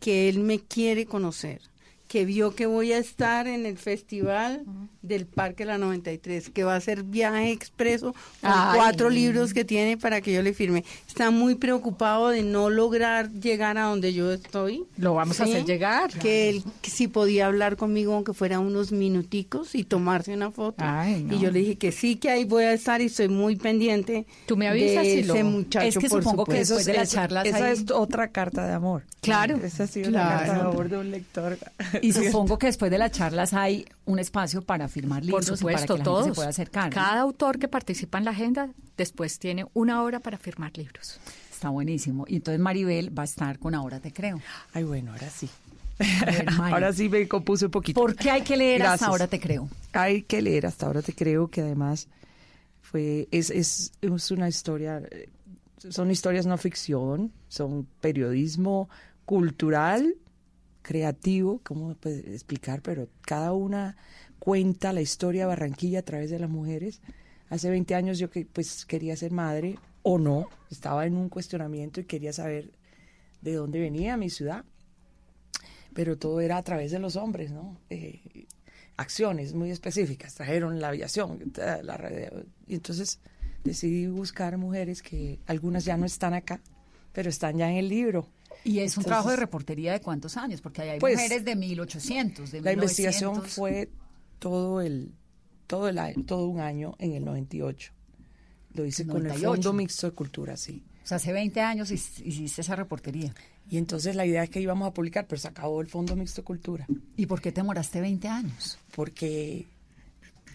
que 0.00 0.28
él 0.28 0.40
me 0.40 0.58
quiere 0.60 1.06
conocer, 1.06 1.60
que 2.08 2.24
vio 2.24 2.54
que 2.54 2.66
voy 2.66 2.92
a 2.92 2.98
estar 2.98 3.46
en 3.48 3.66
el 3.66 3.78
festival 3.78 4.64
del 5.02 5.26
Parque 5.26 5.64
La 5.64 5.76
93, 5.78 6.50
que 6.50 6.64
va 6.64 6.74
a 6.76 6.80
ser 6.80 7.02
viaje 7.04 7.50
expreso 7.52 8.12
con 8.40 8.50
Ay. 8.52 8.76
cuatro 8.76 9.10
libros 9.10 9.52
que 9.54 9.64
tiene 9.64 9.96
para 9.96 10.20
que 10.20 10.32
yo 10.32 10.42
le 10.42 10.52
firme. 10.54 10.84
Está 11.06 11.30
muy 11.30 11.54
preocupado 11.56 12.28
de 12.28 12.42
no 12.42 12.70
lograr 12.70 13.30
llegar 13.30 13.78
a 13.78 13.82
donde 13.84 14.12
yo 14.12 14.32
estoy. 14.32 14.84
Lo 14.96 15.14
vamos 15.14 15.40
a 15.40 15.44
hacer 15.44 15.64
llegar. 15.64 16.10
Que 16.18 16.48
él 16.48 16.62
que 16.82 16.90
si 16.90 17.08
podía 17.08 17.46
hablar 17.46 17.76
conmigo 17.76 18.14
aunque 18.14 18.32
fuera 18.32 18.58
unos 18.60 18.90
minuticos 18.92 19.74
y 19.74 19.84
tomarse 19.84 20.32
una 20.32 20.50
foto. 20.50 20.76
Ay, 20.78 21.22
no. 21.22 21.34
Y 21.36 21.38
yo 21.40 21.50
le 21.50 21.60
dije 21.60 21.76
que 21.76 21.92
sí, 21.92 22.16
que 22.16 22.30
ahí 22.30 22.44
voy 22.44 22.64
a 22.64 22.72
estar 22.72 23.00
y 23.00 23.06
estoy 23.06 23.28
muy 23.28 23.56
pendiente 23.56 24.26
Tú 24.46 24.56
me 24.56 24.68
avisas 24.68 25.04
de 25.04 25.14
y 25.14 25.22
lo- 25.24 25.34
ese 25.34 25.44
muchacho. 25.44 25.86
Es 25.88 25.98
que 25.98 26.08
por 26.08 26.22
supongo 26.22 26.44
que 26.44 26.64
supuesto. 26.64 26.74
después 26.76 26.86
de 26.86 26.92
las 26.94 27.08
Eso- 27.08 27.16
charlas 27.16 27.46
Esa 27.46 27.66
ahí- 27.66 27.72
es 27.72 27.90
otra 27.90 28.28
carta 28.28 28.66
de 28.66 28.72
amor. 28.74 29.02
Claro. 29.20 29.56
Esa 29.56 29.84
ha 29.84 29.86
sido 29.88 30.10
Claro. 30.10 30.30
la 30.30 30.36
carta 30.38 30.54
de 30.54 30.60
amor 30.70 30.88
de 30.88 30.96
un 30.98 31.10
lector. 31.10 31.58
Y 32.02 32.12
supongo 32.12 32.58
que 32.58 32.66
después 32.66 32.90
de 32.90 32.98
las 32.98 33.12
charlas 33.12 33.54
hay 33.54 33.86
un 34.04 34.18
espacio 34.18 34.62
para 34.62 34.88
firmar 34.88 35.20
Por 35.20 35.26
libros 35.26 35.44
y 35.44 35.56
supuesto, 35.56 35.86
para 35.86 35.86
que 35.86 35.98
la 35.98 36.04
todos. 36.04 36.18
gente 36.18 36.34
se 36.34 36.36
pueda 36.36 36.48
acercar. 36.48 36.84
¿no? 36.90 36.94
Cada 36.94 37.20
autor 37.20 37.58
que 37.58 37.68
participa 37.68 38.18
en 38.18 38.24
la 38.24 38.30
agenda 38.30 38.68
después 38.96 39.38
tiene 39.38 39.66
una 39.74 40.02
hora 40.02 40.20
para 40.20 40.38
firmar 40.38 40.76
libros. 40.76 41.18
Está 41.52 41.70
buenísimo. 41.70 42.24
Y 42.28 42.36
entonces 42.36 42.60
Maribel 42.60 43.16
va 43.16 43.22
a 43.22 43.24
estar 43.24 43.58
con 43.58 43.74
Ahora 43.74 44.00
Te 44.00 44.12
Creo. 44.12 44.40
Ay, 44.72 44.84
bueno, 44.84 45.12
ahora 45.12 45.30
sí. 45.30 45.48
Ver, 45.98 46.46
Ahora 46.60 46.92
sí 46.92 47.08
me 47.08 47.26
compuse 47.26 47.64
un 47.66 47.70
poquito. 47.70 47.98
¿Por 47.98 48.14
qué 48.14 48.30
hay 48.30 48.42
que 48.42 48.56
leer 48.56 48.82
hasta. 48.82 49.06
Ahora 49.06 49.26
Te 49.26 49.40
Creo? 49.40 49.68
Hay 49.92 50.22
que 50.22 50.42
leer 50.42 50.66
hasta 50.66 50.84
ahora 50.86 51.00
te 51.00 51.14
creo 51.14 51.48
que 51.48 51.62
además 51.62 52.08
fue 52.82 53.28
es, 53.30 53.50
es, 53.50 53.92
es 54.02 54.30
una 54.30 54.48
historia 54.48 55.02
eh, 55.10 55.28
son 55.78 56.10
historias 56.10 56.46
no 56.46 56.58
ficción 56.58 57.32
son 57.48 57.86
periodismo 58.00 58.88
cultural 59.24 60.14
creativo 60.86 61.60
cómo 61.64 61.94
puede 61.94 62.32
explicar 62.32 62.80
pero 62.80 63.08
cada 63.22 63.52
una 63.52 63.96
cuenta 64.38 64.92
la 64.92 65.00
historia 65.00 65.42
de 65.42 65.46
Barranquilla 65.48 65.98
a 65.98 66.02
través 66.02 66.30
de 66.30 66.38
las 66.38 66.48
mujeres 66.48 67.00
hace 67.50 67.70
20 67.70 67.94
años 67.94 68.18
yo 68.18 68.30
que 68.30 68.46
pues 68.46 68.86
quería 68.86 69.16
ser 69.16 69.32
madre 69.32 69.78
o 70.02 70.18
no 70.18 70.48
estaba 70.70 71.06
en 71.06 71.16
un 71.16 71.28
cuestionamiento 71.28 72.00
y 72.00 72.04
quería 72.04 72.32
saber 72.32 72.70
de 73.42 73.54
dónde 73.54 73.80
venía 73.80 74.16
mi 74.16 74.30
ciudad 74.30 74.64
pero 75.96 76.18
todo 76.18 76.40
era 76.42 76.58
a 76.58 76.62
través 76.62 76.90
de 76.90 76.98
los 76.98 77.16
hombres, 77.16 77.50
¿no? 77.50 77.80
Eh, 77.88 78.46
acciones 78.98 79.54
muy 79.54 79.70
específicas, 79.70 80.34
trajeron 80.34 80.78
la 80.78 80.88
aviación, 80.88 81.52
radio, 81.54 82.44
y 82.66 82.74
entonces 82.74 83.18
decidí 83.64 84.06
buscar 84.06 84.58
mujeres 84.58 85.00
que 85.00 85.38
algunas 85.46 85.86
ya 85.86 85.96
no 85.96 86.04
están 86.04 86.34
acá, 86.34 86.60
pero 87.14 87.30
están 87.30 87.56
ya 87.56 87.70
en 87.70 87.78
el 87.78 87.88
libro. 87.88 88.28
Y 88.66 88.80
es 88.80 88.96
un 88.96 89.02
Entonces, 89.02 89.06
trabajo 89.06 89.30
de 89.30 89.36
reportería 89.36 89.92
de 89.92 90.00
cuántos 90.00 90.36
años, 90.36 90.60
porque 90.60 90.82
hay 90.82 90.98
Pues, 90.98 91.14
mujeres 91.14 91.44
de 91.44 91.54
1800, 91.56 92.50
de 92.50 92.60
La 92.60 92.72
investigación 92.72 93.32
1900. 93.32 93.54
fue 93.54 93.88
todo 94.38 94.80
el 94.80 95.12
todo 95.66 95.88
el 95.88 95.98
año, 95.98 96.22
todo 96.26 96.46
un 96.46 96.60
año 96.60 96.94
en 96.98 97.12
el 97.14 97.24
98. 97.24 97.92
Lo 98.74 98.84
hice 98.84 99.04
con 99.06 99.16
el 99.18 99.22
98. 99.28 99.50
Fondo 99.62 99.72
Mixto 99.72 100.06
de 100.08 100.12
Cultura, 100.14 100.56
sí. 100.56 100.82
O 101.02 101.06
sea, 101.06 101.16
hace 101.16 101.32
20 101.32 101.60
años 101.60 101.90
hic- 101.90 102.24
hiciste 102.24 102.60
esa 102.60 102.76
reportería. 102.76 103.32
Y 103.70 103.78
entonces 103.78 104.14
la 104.14 104.24
idea 104.26 104.44
es 104.44 104.50
que 104.50 104.60
íbamos 104.60 104.86
a 104.88 104.92
publicar, 104.94 105.26
pero 105.26 105.40
se 105.40 105.48
acabó 105.48 105.80
el 105.80 105.88
Fondo 105.88 106.14
Mixto 106.14 106.42
de 106.42 106.44
Cultura. 106.44 106.86
¿Y 107.16 107.26
por 107.26 107.40
qué 107.40 107.50
te 107.52 107.60
demoraste 107.62 108.00
20 108.00 108.28
años? 108.28 108.78
porque 108.94 109.66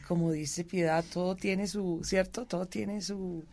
como 0.08 0.32
dice 0.32 0.64
Piedad, 0.66 1.04
todo 1.14 1.36
tiene 1.36 1.68
su, 1.68 2.02
¿cierto? 2.04 2.46
Todo 2.46 2.66
tiene 2.66 3.02
su 3.02 3.44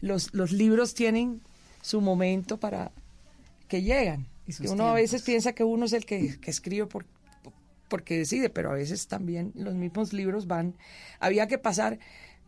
los 0.00 0.34
los 0.34 0.50
libros 0.52 0.94
tienen 0.94 1.40
su 1.82 2.00
momento 2.00 2.58
para 2.58 2.90
que 3.70 3.82
llegan. 3.82 4.26
Y 4.46 4.52
Que 4.52 4.64
uno 4.64 4.72
a 4.72 4.76
tiempos. 4.76 4.94
veces 4.96 5.22
piensa 5.22 5.52
que 5.54 5.64
uno 5.64 5.86
es 5.86 5.94
el 5.94 6.04
que, 6.04 6.38
que 6.40 6.50
escribe 6.50 6.86
por, 6.86 7.06
porque 7.88 8.18
decide, 8.18 8.50
pero 8.50 8.70
a 8.70 8.74
veces 8.74 9.06
también 9.06 9.52
los 9.54 9.74
mismos 9.74 10.12
libros 10.12 10.46
van 10.46 10.74
había 11.20 11.46
que 11.46 11.56
pasar 11.56 11.98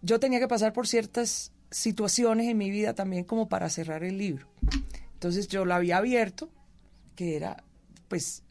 yo 0.03 0.19
tenía 0.21 0.41
que 0.41 0.49
pasar 0.49 0.73
por 0.73 0.87
ciertas 0.89 1.53
situaciones 1.71 2.49
en 2.49 2.59
mi 2.59 2.71
vida 2.71 2.93
también 2.95 3.23
como 3.25 3.49
para 3.49 3.71
cerrar 3.71 4.03
el 4.05 4.19
libro. 4.19 4.49
Entonces 5.15 5.47
yo 5.49 5.65
lo 5.65 5.75
había 5.75 5.99
abierto, 5.99 6.51
que 7.15 7.37
era 7.37 7.63
pues 8.09 8.43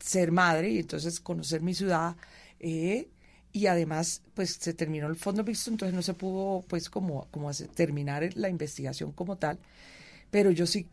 ser 0.00 0.32
madre 0.32 0.70
y 0.70 0.78
entonces 0.80 1.20
conocer 1.20 1.62
mi 1.62 1.74
ciudad 1.74 2.16
eh, 2.58 3.08
y 3.52 3.66
además 3.66 4.22
pues 4.34 4.54
se 4.60 4.74
terminó 4.74 5.06
el 5.06 5.14
fondo 5.16 5.44
mixto 5.44 5.70
entonces 5.70 5.94
no 5.94 6.02
se 6.02 6.14
pudo 6.14 6.64
pues 6.66 6.88
como 6.90 7.26
como 7.30 7.48
hacer- 7.50 7.68
terminar 7.68 8.28
la 8.34 8.48
investigación 8.48 9.12
como 9.12 9.36
tal 9.36 9.58
pero 10.30 10.50
yo 10.50 10.66
sí 10.66 10.86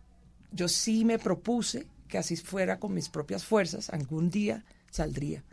yo 0.51 0.67
sí 0.67 1.05
me 1.05 1.19
propuse 1.19 1.87
que 2.07 2.17
así 2.17 2.35
fuera 2.37 2.79
con 2.79 2.93
mis 2.93 3.09
propias 3.09 3.43
fuerzas 3.43 3.89
algún 3.89 4.29
día 4.29 4.63
saldría. 4.91 5.43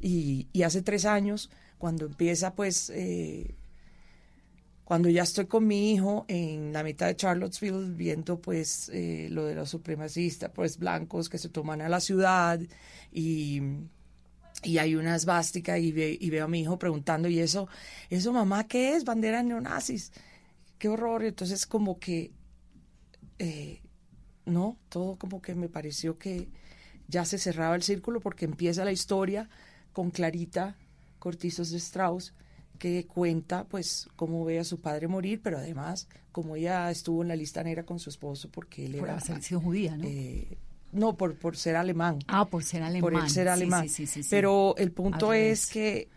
Y, 0.00 0.48
hace 0.62 0.82
tres 0.82 1.04
años 1.04 1.50
cuando 1.78 2.06
empieza 2.06 2.54
pues 2.54 2.90
eh, 2.90 3.54
cuando 4.84 5.08
ya 5.08 5.22
estoy 5.24 5.46
con 5.46 5.66
mi 5.66 5.92
hijo 5.92 6.24
en 6.28 6.72
la 6.72 6.82
mitad 6.84 7.06
de 7.06 7.16
Charlottesville 7.16 7.92
viendo 7.94 8.40
pues 8.40 8.88
eh, 8.92 9.28
lo 9.30 9.44
de 9.44 9.54
los 9.54 9.68
supremacistas 9.70 10.50
pues 10.54 10.78
blancos 10.78 11.28
que 11.28 11.38
se 11.38 11.48
toman 11.48 11.80
a 11.82 11.88
la 11.88 12.00
ciudad 12.00 12.60
y, 13.12 13.60
y 14.62 14.78
hay 14.78 14.94
una 14.94 15.16
esvástica 15.16 15.78
y, 15.78 15.92
ve- 15.92 16.16
y 16.20 16.30
veo 16.30 16.44
a 16.44 16.48
mi 16.48 16.60
hijo 16.60 16.78
preguntando 16.78 17.28
y 17.28 17.40
eso 17.40 17.68
eso 18.10 18.32
mamá 18.32 18.66
qué 18.68 18.94
es 18.96 19.04
bandera 19.04 19.42
neonazis. 19.42 20.12
Qué 20.78 20.88
horror 20.88 21.24
entonces 21.24 21.66
como 21.66 21.98
que 21.98 22.32
eh, 23.38 23.82
no 24.46 24.76
todo 24.88 25.16
como 25.16 25.42
que 25.42 25.54
me 25.54 25.68
pareció 25.68 26.18
que 26.18 26.48
ya 27.08 27.24
se 27.24 27.38
cerraba 27.38 27.74
el 27.76 27.82
círculo 27.82 28.20
porque 28.20 28.44
empieza 28.44 28.84
la 28.84 28.92
historia 28.92 29.48
con 29.92 30.10
Clarita 30.10 30.76
Cortizos 31.18 31.70
de 31.70 31.78
Strauss 31.78 32.32
que 32.78 33.06
cuenta 33.06 33.64
pues 33.64 34.08
cómo 34.16 34.44
ve 34.44 34.58
a 34.58 34.64
su 34.64 34.80
padre 34.80 35.08
morir, 35.08 35.40
pero 35.42 35.58
además 35.58 36.08
como 36.32 36.56
ella 36.56 36.90
estuvo 36.90 37.22
en 37.22 37.28
la 37.28 37.36
lista 37.36 37.62
negra 37.62 37.84
con 37.84 37.98
su 37.98 38.10
esposo 38.10 38.50
porque 38.50 38.86
él 38.86 38.96
Por 38.96 39.08
era 39.08 39.18
haber 39.18 39.42
sido 39.42 39.60
judía, 39.60 39.96
¿no? 39.96 40.04
eh, 40.04 40.58
no 40.92 41.16
por 41.16 41.36
por 41.36 41.56
ser 41.56 41.76
alemán. 41.76 42.18
Ah, 42.28 42.46
por 42.46 42.64
ser 42.64 42.82
alemán. 42.82 43.00
Por 43.00 43.14
él 43.14 43.30
ser 43.30 43.48
alemán. 43.48 43.84
sí, 43.84 43.88
sí, 43.88 44.06
sí, 44.06 44.22
sí. 44.22 44.28
Pero 44.30 44.74
el 44.76 44.92
punto 44.92 45.30
Al 45.30 45.38
es 45.38 45.66
que 45.66 46.08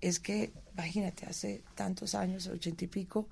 es 0.00 0.20
que 0.20 0.52
imagínate 0.74 1.26
hace 1.26 1.62
tantos 1.74 2.14
años, 2.14 2.46
ochenta 2.46 2.84
y 2.84 2.88
pico, 2.88 3.28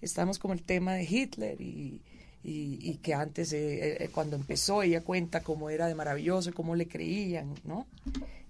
estamos 0.00 0.38
como 0.38 0.54
el 0.54 0.62
tema 0.62 0.94
de 0.94 1.04
Hitler 1.04 1.60
y 1.60 2.02
y, 2.42 2.78
y 2.82 2.96
que 2.98 3.14
antes, 3.14 3.52
eh, 3.52 4.04
eh, 4.04 4.10
cuando 4.12 4.36
empezó, 4.36 4.82
ella 4.82 5.02
cuenta 5.02 5.42
cómo 5.42 5.70
era 5.70 5.86
de 5.86 5.94
maravilloso 5.94 6.50
y 6.50 6.52
cómo 6.52 6.74
le 6.74 6.86
creían, 6.86 7.54
¿no? 7.64 7.86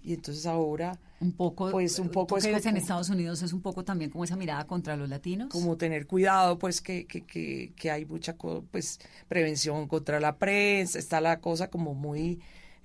Y 0.03 0.15
entonces 0.15 0.47
ahora, 0.47 0.99
Un 1.21 1.33
poco, 1.33 1.71
pues 1.71 1.99
un 1.99 2.09
poco 2.09 2.39
tú 2.39 2.49
es 2.49 2.63
que 2.63 2.69
en 2.69 2.77
Estados 2.77 3.11
Unidos 3.11 3.43
es 3.43 3.53
un 3.53 3.61
poco 3.61 3.85
también 3.85 4.11
como 4.11 4.25
esa 4.25 4.37
mirada 4.37 4.67
contra 4.67 4.97
los 4.97 5.09
latinos. 5.09 5.49
como 5.51 5.77
tener 5.77 6.07
cuidado, 6.07 6.59
pues 6.59 6.81
que, 6.81 7.07
que, 7.07 7.23
que, 7.23 7.73
que 7.77 7.91
hay 7.91 8.05
mucha 8.05 8.35
pues, 8.35 9.01
prevención 9.29 9.89
contra 9.89 10.21
la 10.21 10.37
prensa, 10.37 10.99
está 10.99 11.21
la 11.21 11.41
cosa 11.41 11.69
como 11.69 11.95
muy 11.95 12.41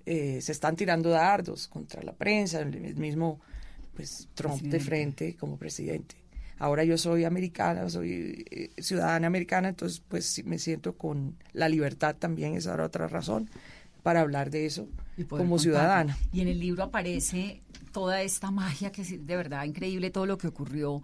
eh, 0.05 0.41
se 0.41 0.51
están 0.51 0.75
tirando 0.75 1.09
dardos 1.09 1.67
contra 1.69 2.03
la 2.03 2.11
prensa, 2.11 2.59
el 2.59 2.95
mismo 2.95 3.39
pues 3.95 4.27
Trump 4.33 4.61
de 4.61 4.79
frente 4.79 5.35
como 5.35 5.57
presidente. 5.57 6.15
Ahora 6.63 6.85
yo 6.85 6.97
soy 6.97 7.25
americana, 7.25 7.89
soy 7.89 8.45
eh, 8.49 8.71
ciudadana 8.77 9.27
americana, 9.27 9.67
entonces 9.67 10.01
pues 10.07 10.45
me 10.45 10.57
siento 10.57 10.95
con 10.95 11.35
la 11.51 11.67
libertad 11.67 12.15
también, 12.17 12.53
esa 12.53 12.73
era 12.73 12.85
otra 12.85 13.09
razón 13.09 13.49
para 14.01 14.21
hablar 14.21 14.49
de 14.49 14.65
eso 14.65 14.87
como 15.27 15.59
ciudadana. 15.59 16.17
Y 16.31 16.39
en 16.39 16.47
el 16.47 16.61
libro 16.61 16.83
aparece 16.83 17.61
toda 17.91 18.21
esta 18.21 18.49
magia 18.49 18.93
que 18.93 19.01
es 19.01 19.27
de 19.27 19.35
verdad 19.35 19.65
increíble 19.65 20.09
todo 20.09 20.25
lo 20.25 20.37
que 20.37 20.47
ocurrió 20.47 21.03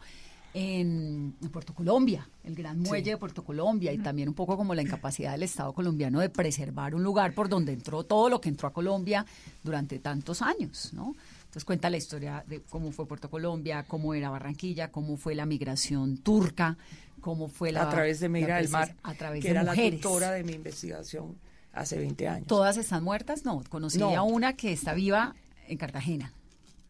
en, 0.54 1.36
Puerto 1.52 1.74
Colombia, 1.74 2.30
el 2.46 2.56
gran 2.56 2.80
muelle 2.80 3.12
de 3.12 3.18
Puerto 3.18 3.44
Colombia, 3.44 3.92
y 3.92 3.98
también 3.98 4.30
un 4.30 4.36
poco 4.36 4.56
como 4.56 4.74
la 4.74 4.82
incapacidad 4.82 5.34
del 5.34 5.44
Estado 5.44 5.74
colombiano 5.74 6.22
de 6.22 6.30
preservar 6.30 6.96
un 6.96 7.04
lugar 7.04 7.34
por 7.34 7.50
donde 7.50 7.74
entró 7.74 8.04
todo 8.04 8.30
lo 8.30 8.40
que 8.40 8.48
entró 8.48 8.70
a 8.70 8.72
Colombia 8.72 9.26
durante 9.62 10.00
tantos 10.00 10.42
años, 10.42 10.94
¿no? 10.94 11.16
Entonces 11.50 11.66
cuenta 11.66 11.90
la 11.90 11.98
historia 11.98 12.44
de 12.46 12.62
cómo 12.62 12.92
fue 12.92 13.08
Puerto 13.08 13.28
Colombia, 13.28 13.84
cómo 13.88 14.14
era 14.14 14.30
Barranquilla, 14.30 14.92
cómo 14.92 15.18
fue 15.18 15.34
la 15.34 15.48
migración 15.48 16.18
turca, 16.18 16.78
cómo 17.22 17.48
fue 17.48 17.72
la... 17.72 17.82
A 17.82 17.90
través 17.90 18.20
de 18.20 18.30
Mira 18.30 18.58
del 18.58 18.70
Mar, 18.70 18.96
a 19.02 19.16
través 19.16 19.42
que 19.42 19.48
de 19.48 19.52
era 19.54 19.64
mujeres. 19.64 19.94
la 19.94 19.98
tutora 19.98 20.32
de 20.32 20.44
mi 20.44 20.54
investigación 20.54 21.36
hace 21.74 21.98
20 21.98 22.28
años. 22.28 22.48
¿Todas 22.48 22.78
están 22.78 23.04
muertas? 23.04 23.46
No, 23.46 23.64
conocí 23.68 24.00
a 24.00 24.22
una 24.22 24.56
que 24.56 24.72
está 24.72 24.94
viva 24.94 25.36
en 25.68 25.80
Cartagena. 25.80 26.32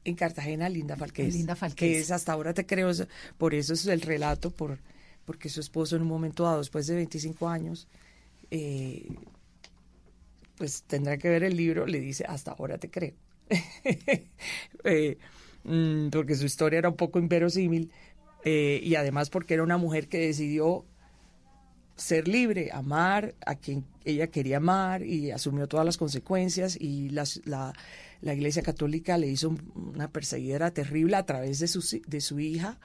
En 0.04 0.16
Cartagena, 0.16 0.68
Linda 0.68 0.98
Falqués. 0.98 1.34
Linda 1.34 1.56
Falqués. 1.56 1.78
Que 1.78 2.00
es 2.00 2.12
hasta 2.12 2.34
ahora 2.34 2.54
te 2.54 2.66
creo, 2.66 2.92
por 3.38 3.54
eso 3.54 3.72
es 3.72 3.88
el 3.88 4.02
relato, 4.02 4.52
por 4.52 4.78
porque 5.24 5.48
su 5.48 5.62
esposo 5.62 5.96
en 5.96 6.02
un 6.02 6.10
momento 6.10 6.44
dado, 6.44 6.58
después 6.58 6.86
de 6.88 6.96
25 6.96 7.48
años, 7.48 7.88
eh, 8.52 9.08
pues 10.58 10.82
tendrá 10.82 11.18
que 11.18 11.30
ver 11.30 11.44
el 11.44 11.56
libro, 11.56 11.86
le 11.86 12.02
dice, 12.02 12.26
hasta 12.28 12.52
ahora 12.52 12.78
te 12.78 12.90
creo. 12.90 13.14
Eh, 14.86 15.18
mm, 15.66 16.08
porque 16.10 16.36
su 16.36 16.46
historia 16.46 16.80
era 16.80 16.90
un 16.90 16.96
poco 16.96 17.20
inverosímil 17.20 17.92
eh, 18.46 18.80
y 18.82 18.96
además 18.96 19.30
porque 19.30 19.56
era 19.56 19.64
una 19.64 19.78
mujer 19.78 20.08
que 20.08 20.20
decidió 20.20 20.86
ser 21.98 22.30
libre, 22.30 22.70
amar 22.72 23.36
a 23.46 23.56
quien 23.56 23.84
ella 24.06 24.28
quería 24.28 24.58
amar 24.58 25.04
y 25.04 25.32
asumió 25.32 25.68
todas 25.68 25.86
las 25.86 25.98
consecuencias 25.98 26.78
y 26.80 27.10
la, 27.10 27.26
la, 27.44 28.34
Iglesia 28.34 28.64
Católica 28.64 29.18
le 29.18 29.28
hizo 29.28 29.54
una 29.76 30.10
perseguidera 30.10 30.72
terrible 30.72 31.18
a 31.18 31.26
través 31.26 31.60
de 31.60 31.68
su, 31.68 32.02
de 32.08 32.22
su 32.22 32.40
hija. 32.40 32.80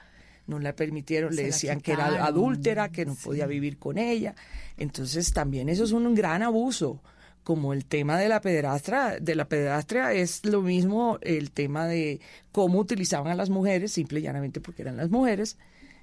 No 0.47 0.59
la 0.59 0.75
permitieron, 0.75 1.35
le 1.35 1.45
decían 1.45 1.81
que 1.81 1.93
era 1.93 2.25
adúltera, 2.25 2.91
que 2.91 3.05
no 3.05 3.15
podía 3.15 3.47
vivir 3.47 3.79
con 3.79 3.97
ella. 3.97 4.35
Entonces 4.77 5.31
también 5.31 5.69
eso 5.69 5.85
es 5.85 5.91
un 5.91 6.13
gran 6.13 6.43
abuso 6.43 7.01
como 7.45 7.73
el 7.73 7.85
tema 7.85 8.17
de 8.17 8.27
la 8.27 8.41
pederastra, 8.41 9.19
de 9.19 9.35
la 9.35 9.47
pederastria 9.47 10.11
es 10.13 10.43
lo 10.45 10.63
mismo 10.63 11.19
el 11.21 11.51
tema 11.51 11.85
de 11.85 12.19
cómo 12.51 12.79
utilizaban 12.79 13.31
a 13.31 13.35
las 13.35 13.51
mujeres, 13.51 13.91
simple 13.91 14.19
y 14.19 14.23
llanamente 14.23 14.59
porque 14.61 14.81
eran 14.81 14.97
las 14.97 15.11
mujeres. 15.11 15.59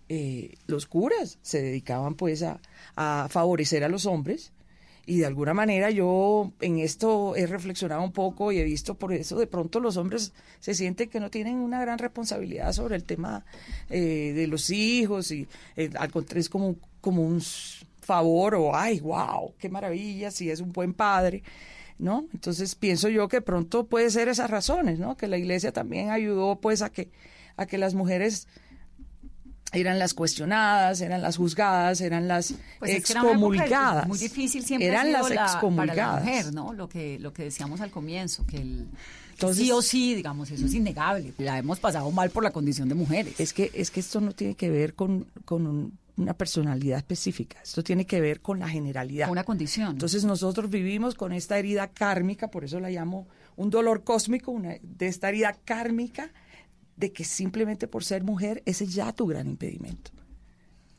Eh, 0.09 0.55
los 0.69 0.87
curas 0.87 1.41
se 1.43 1.61
dedicaban 1.61 2.15
pues 2.15 2.45
a, 2.45 2.61
a, 2.95 3.27
favorecer 3.29 3.83
a 3.83 3.89
los 3.89 4.07
hombres 4.07 4.53
y 5.05 5.19
de 5.19 5.27
alguna 5.27 5.53
manera 5.53 5.91
yo 5.91 6.53
en 6.61 6.79
esto 6.79 7.35
he 7.35 7.47
reflexionado 7.47 8.05
un 8.05 8.13
poco 8.13 8.53
y 8.53 8.59
he 8.59 8.65
visto 8.65 8.95
por 8.95 9.13
eso 9.13 9.37
de 9.37 9.49
pronto 9.49 9.81
los 9.81 9.97
hombres 9.97 10.33
se 10.61 10.75
sienten 10.75 11.09
que 11.09 11.19
no 11.19 11.29
tienen 11.29 11.57
una 11.57 11.81
gran 11.81 11.99
responsabilidad 11.99 12.73
sobre 12.73 12.95
el 12.95 13.03
tema 13.03 13.45
eh, 13.91 14.33
de 14.33 14.47
los 14.47 14.71
hijos 14.71 15.33
y 15.33 15.49
eh, 15.77 15.91
al 15.99 16.13
contrario 16.13 16.41
es 16.41 16.49
como, 16.49 16.77
como 17.01 17.23
un 17.23 17.41
favor 18.03 18.55
o, 18.55 18.77
ay, 18.77 19.01
wow, 19.01 19.55
qué 19.59 19.69
maravilla, 19.69 20.31
si 20.31 20.51
es 20.51 20.61
un 20.61 20.73
buen 20.73 20.93
padre, 20.93 21.43
¿no? 21.99 22.27
Entonces 22.33 22.75
pienso 22.75 23.09
yo 23.09 23.29
que 23.29 23.41
pronto 23.41 23.87
puede 23.87 24.11
ser 24.11 24.29
esas 24.29 24.51
razones, 24.51 24.99
¿no? 24.99 25.17
Que 25.17 25.29
la 25.29 25.39
iglesia 25.39 25.73
también 25.73 26.11
ayudó 26.11 26.61
pues 26.61 26.83
a 26.83 26.91
que, 26.91 27.11
a 27.57 27.67
que 27.67 27.79
las 27.79 27.95
mujeres 27.95 28.49
eran 29.73 29.99
las 29.99 30.13
cuestionadas, 30.13 31.01
eran 31.01 31.23
las 31.23 31.37
juzgadas, 31.37 32.01
eran 32.01 32.29
las 32.29 32.55
pues 32.79 32.93
excomulgadas. 32.93 34.07
muy 34.07 34.19
difícil 34.19 34.65
siempre 34.65 34.89
eran 34.89 35.15
ha 35.15 35.23
las 35.23 35.31
excomulgadas. 35.31 35.97
para 35.97 36.15
la 36.15 36.21
mujer, 36.21 36.55
¿no? 36.55 36.73
Lo 36.73 36.89
que 36.89 37.19
lo 37.19 37.33
que 37.33 37.45
decíamos 37.45 37.81
al 37.81 37.91
comienzo, 37.91 38.45
que 38.47 38.59
el 38.59 38.89
Entonces, 39.31 39.65
sí 39.65 39.73
o 39.73 39.81
sí, 39.81 40.15
digamos, 40.15 40.51
eso 40.51 40.67
es 40.67 40.75
innegable. 40.75 41.33
La 41.39 41.59
hemos 41.59 41.81
pasado 41.81 42.11
mal 42.11 42.31
por 42.31 42.45
la 42.45 42.51
condición 42.51 42.89
de 42.89 42.95
mujeres. 42.95 43.41
Es 43.41 43.53
que 43.53 43.71
es 43.73 43.91
que 43.91 44.01
esto 44.01 44.21
no 44.21 44.33
tiene 44.33 44.55
que 44.55 44.69
ver 44.69 44.95
con, 44.95 45.27
con 45.47 45.67
un, 45.67 45.99
una 46.17 46.35
personalidad 46.35 46.99
específica. 46.99 47.61
Esto 47.63 47.83
tiene 47.83 48.07
que 48.07 48.21
ver 48.21 48.41
con 48.41 48.59
la 48.59 48.69
generalidad. 48.69 49.31
Una 49.31 49.45
condición. 49.45 49.93
Entonces 49.93 50.25
nosotros 50.25 50.71
vivimos 50.71 51.15
con 51.15 51.33
esta 51.33 51.59
herida 51.59 51.89
kármica, 51.89 52.51
por 52.51 52.65
eso 52.65 52.81
la 52.81 52.91
llamo 52.91 53.29
un 53.57 53.71
dolor 53.71 54.05
cósmico, 54.05 54.51
una, 54.51 54.77
de 54.83 55.07
esta 55.07 55.29
herida 55.29 55.55
kármica 55.65 56.33
de 56.97 57.13
que 57.13 57.25
simplemente 57.25 57.89
por 57.89 58.05
ser 58.05 58.23
mujer 58.23 58.63
ese 58.67 58.85
es 58.85 58.95
ya 58.95 59.13
tu 59.13 59.27
gran 59.27 59.49
impedimento. 59.49 60.11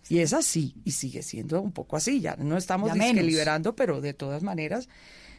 Y 0.10 0.20
es 0.20 0.34
así, 0.34 0.76
y 0.84 0.92
sigue 0.92 1.24
siendo 1.24 1.62
un 1.62 1.72
poco 1.72 1.96
así, 1.96 2.20
ya 2.20 2.36
no 2.36 2.58
estamos 2.58 2.92
liberando, 2.96 3.76
pero 3.76 4.02
de 4.02 4.14
todas 4.14 4.44
maneras, 4.44 4.90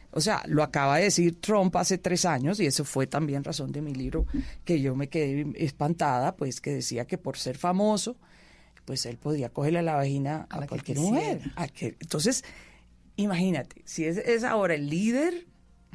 o 0.09 0.21
sea, 0.21 0.41
lo 0.47 0.63
acaba 0.63 0.97
de 0.97 1.03
decir 1.03 1.39
Trump 1.39 1.75
hace 1.75 1.99
tres 1.99 2.25
años, 2.25 2.59
y 2.59 2.65
eso 2.65 2.83
fue 2.83 3.05
también 3.05 3.43
razón 3.43 3.71
de 3.71 3.81
mi 3.81 3.93
libro, 3.93 4.25
que 4.63 4.81
yo 4.81 4.95
me 4.95 5.07
quedé 5.07 5.45
espantada, 5.63 6.35
pues 6.35 6.61
que 6.61 6.71
decía 6.71 7.05
que 7.05 7.19
por 7.19 7.37
ser 7.37 7.57
famoso, 7.57 8.17
pues 8.85 9.05
él 9.05 9.17
podía 9.17 9.49
cogerle 9.49 9.81
la 9.81 9.95
vagina 9.95 10.47
a, 10.49 10.65
cualquier 10.67 10.99
mujer. 10.99 11.41
entonces, 11.81 12.43
imagínate, 13.15 13.81
si 13.85 14.05
es, 14.05 14.17
es 14.17 14.43
ahora 14.43 14.75
el 14.75 14.89
líder, 14.89 15.45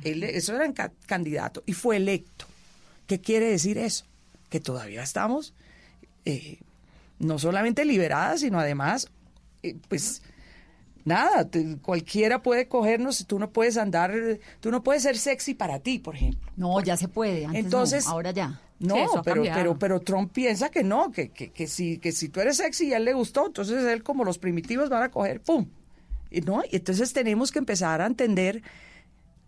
él, 0.05 0.25
eso 0.25 0.55
era 0.55 0.67
un 0.67 0.75
candidato, 1.07 1.63
y 1.67 1.73
fue 1.73 1.97
electo. 1.97 2.47
¿Qué 3.07 3.21
quiere 3.21 3.47
decir 3.47 3.79
eso? 3.79 4.05
que 4.51 4.61
todavía 4.61 5.03
estamos 5.03 5.55
eh, 6.27 6.59
no 7.19 7.39
solamente 7.39 7.85
liberadas, 7.87 8.41
sino 8.41 8.59
además, 8.59 9.09
eh, 9.63 9.77
pues 9.89 10.23
nada, 11.05 11.49
cualquiera 11.81 12.43
puede 12.43 12.69
cogernos, 12.69 13.25
tú 13.27 13.39
no 13.39 13.51
puedes 13.51 13.77
andar, 13.79 14.13
tú 14.61 14.71
no 14.71 14.83
puedes 14.83 15.05
ser 15.05 15.17
sexy 15.17 15.55
para 15.55 15.79
ti, 15.79 15.99
por 15.99 16.17
ejemplo. 16.17 16.51
No, 16.57 16.83
ya 16.83 16.97
se 16.97 17.09
puede, 17.09 17.47
antes 17.47 17.65
Entonces, 17.65 18.07
ahora 18.07 18.33
ya. 18.33 18.61
No, 18.81 19.23
pero, 19.23 19.43
pero, 19.43 19.79
pero 19.79 20.01
Trump 20.01 20.33
piensa 20.33 20.71
que 20.71 20.83
no, 20.83 21.13
que, 21.13 21.29
que, 21.29 21.51
que, 21.51 21.67
si, 21.67 21.99
que 21.99 22.13
si 22.13 22.31
tú 22.31 22.41
eres 22.41 22.57
sexy 22.57 22.89
y 22.89 22.95
a 22.95 22.97
él 22.97 23.05
le 23.05 23.13
gustó, 23.13 23.47
entonces 23.47 23.85
él 23.85 24.03
como 24.03 24.25
los 24.25 24.39
primitivos 24.39 24.89
van 24.89 25.03
a 25.03 25.11
coger, 25.11 25.43
¡pum! 25.43 25.69
Y, 26.31 26.41
¿no? 26.41 26.63
y 26.65 26.77
entonces 26.77 27.13
tenemos 27.13 27.53
que 27.53 27.59
empezar 27.59 28.01
a 28.01 28.07
entender 28.07 28.63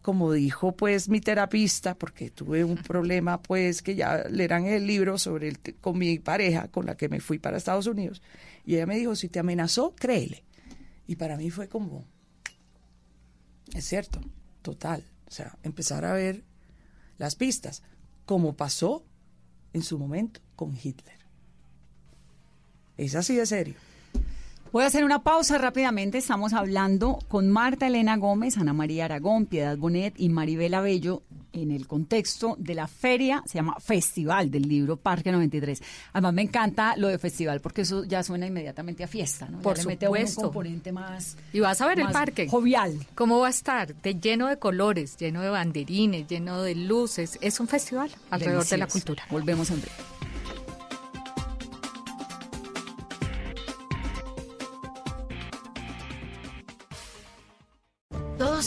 como 0.03 0.33
dijo 0.33 0.73
pues 0.77 1.09
mi 1.09 1.21
terapista, 1.21 1.95
porque 1.95 2.31
tuve 2.31 2.65
un 2.65 2.77
problema 2.83 3.41
pues 3.41 3.81
que 3.81 3.95
ya 3.95 4.25
leerán 4.29 4.67
el 4.67 4.87
libro 4.87 5.17
sobre 5.17 5.49
el, 5.49 5.59
con 5.81 5.97
mi 5.97 6.19
pareja 6.19 6.69
con 6.69 6.85
la 6.85 6.97
que 6.97 7.09
me 7.09 7.21
fui 7.21 7.39
para 7.39 7.57
Estados 7.57 7.87
Unidos, 7.87 8.21
y 8.67 8.75
ella 8.75 8.87
me 8.87 8.97
dijo, 8.97 9.17
si 9.17 9.29
te 9.29 9.39
amenazó, 9.39 9.95
créele. 9.97 10.45
Y 11.07 11.17
para 11.17 11.37
mí 11.37 11.51
fue 11.51 11.69
como, 11.69 12.05
es 13.75 13.85
cierto, 13.85 14.21
total, 14.61 15.05
o 15.27 15.31
sea, 15.31 15.57
empezar 15.63 16.05
a 16.05 16.13
ver 16.13 16.45
las 17.17 17.35
pistas, 17.35 17.83
como 18.25 18.57
pasó 18.57 19.05
en 19.73 19.83
su 19.83 19.99
momento 19.99 20.41
con 20.57 20.77
Hitler. 20.77 21.19
Es 22.97 23.15
así 23.15 23.37
de 23.37 23.47
serio. 23.47 23.75
Voy 24.73 24.85
a 24.85 24.87
hacer 24.87 25.05
una 25.05 25.23
pausa 25.23 25.59
rápidamente. 25.59 26.17
Estamos 26.17 26.55
hablando 26.55 27.19
con 27.29 27.51
Marta 27.51 27.89
Elena 27.89 28.17
Gómez, 28.17 28.57
Ana 28.57 28.73
María 28.73 29.05
Aragón, 29.05 29.45
Piedad 29.45 29.77
Bonet 29.77 30.15
y 30.17 30.31
Maribel 30.31 30.73
Abello 30.73 31.25
en 31.53 31.71
el 31.71 31.87
contexto 31.87 32.57
de 32.59 32.75
la 32.75 32.89
feria, 32.89 33.43
se 33.45 33.59
llama 33.59 33.77
Festival 33.79 34.51
del 34.51 34.63
Libro 34.63 34.97
Parque 34.97 35.31
93. 35.31 35.83
Además 36.15 36.33
me 36.33 36.41
encanta 36.41 36.97
lo 36.97 37.09
de 37.09 37.19
festival 37.19 37.61
porque 37.61 37.83
eso 37.83 38.05
ya 38.05 38.23
suena 38.23 38.47
inmediatamente 38.47 39.05
a 39.05 39.09
fiesta, 39.09 39.47
¿no? 39.47 39.61
Por 39.61 39.77
ya 39.77 39.83
supuesto. 39.83 40.07
Le 40.11 40.21
mete 40.21 40.37
un 40.39 40.43
componente 40.43 40.91
más 40.91 41.37
Y 41.53 41.61
vas 41.61 41.79
a 41.83 41.87
ver 41.87 42.01
el 42.01 42.09
parque. 42.09 42.49
Jovial. 42.49 42.99
¿Cómo 43.15 43.41
va 43.41 43.49
a 43.49 43.51
estar? 43.51 43.95
De, 43.97 44.15
lleno 44.15 44.49
de 44.49 44.59
colores, 44.59 45.19
lleno 45.19 45.43
de 45.43 45.51
banderines, 45.51 46.27
lleno 46.27 46.63
de 46.63 46.75
luces. 46.77 47.39
Es 47.43 47.61
un 47.61 47.69
festival 47.69 48.11
alrededor 48.31 48.65
de 48.67 48.79
la 48.79 48.87
cultura. 48.87 49.23
Volvemos 49.31 49.71
en 49.71 49.83
breve. 49.83 50.12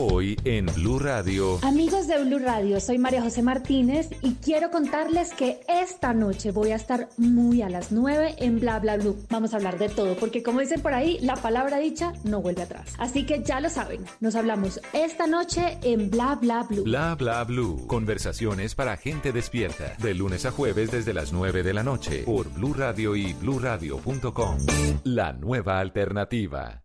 Hoy 0.00 0.36
en 0.44 0.66
Blue 0.76 1.00
Radio. 1.00 1.58
Amigos 1.62 2.06
de 2.06 2.22
Blue 2.22 2.38
Radio, 2.38 2.78
soy 2.78 2.98
María 2.98 3.20
José 3.20 3.42
Martínez 3.42 4.08
y 4.22 4.34
quiero 4.34 4.70
contarles 4.70 5.32
que 5.32 5.58
esta 5.66 6.14
noche 6.14 6.52
voy 6.52 6.70
a 6.70 6.76
estar 6.76 7.08
muy 7.16 7.62
a 7.62 7.68
las 7.68 7.90
9 7.90 8.36
en 8.38 8.60
Bla 8.60 8.78
Bla 8.78 8.96
Blue. 8.96 9.16
Vamos 9.28 9.52
a 9.52 9.56
hablar 9.56 9.76
de 9.76 9.88
todo, 9.88 10.14
porque 10.14 10.44
como 10.44 10.60
dicen 10.60 10.82
por 10.82 10.94
ahí, 10.94 11.18
la 11.20 11.34
palabra 11.34 11.78
dicha 11.78 12.12
no 12.22 12.40
vuelve 12.40 12.62
atrás. 12.62 12.94
Así 12.96 13.26
que 13.26 13.42
ya 13.42 13.58
lo 13.58 13.70
saben, 13.70 14.04
nos 14.20 14.36
hablamos 14.36 14.80
esta 14.92 15.26
noche 15.26 15.78
en 15.82 16.10
Bla 16.10 16.36
Bla 16.36 16.62
Blue. 16.62 16.84
Bla 16.84 17.16
Bla 17.16 17.42
Blue. 17.42 17.84
Conversaciones 17.88 18.76
para 18.76 18.96
gente 18.96 19.32
despierta. 19.32 19.96
De 19.98 20.14
lunes 20.14 20.46
a 20.46 20.52
jueves 20.52 20.92
desde 20.92 21.12
las 21.12 21.32
9 21.32 21.64
de 21.64 21.74
la 21.74 21.82
noche 21.82 22.22
por 22.22 22.48
Blue 22.50 22.72
Radio 22.72 23.16
y 23.16 23.32
bluradio.com. 23.32 24.58
La 25.02 25.32
nueva 25.32 25.80
alternativa. 25.80 26.84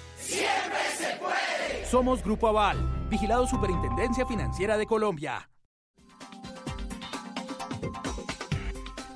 ¡Siempre 0.31 0.79
se 0.97 1.17
puede! 1.17 1.85
Somos 1.87 2.23
Grupo 2.23 2.47
Aval, 2.47 2.77
vigilado 3.09 3.45
Superintendencia 3.47 4.25
Financiera 4.25 4.77
de 4.77 4.85
Colombia. 4.85 5.49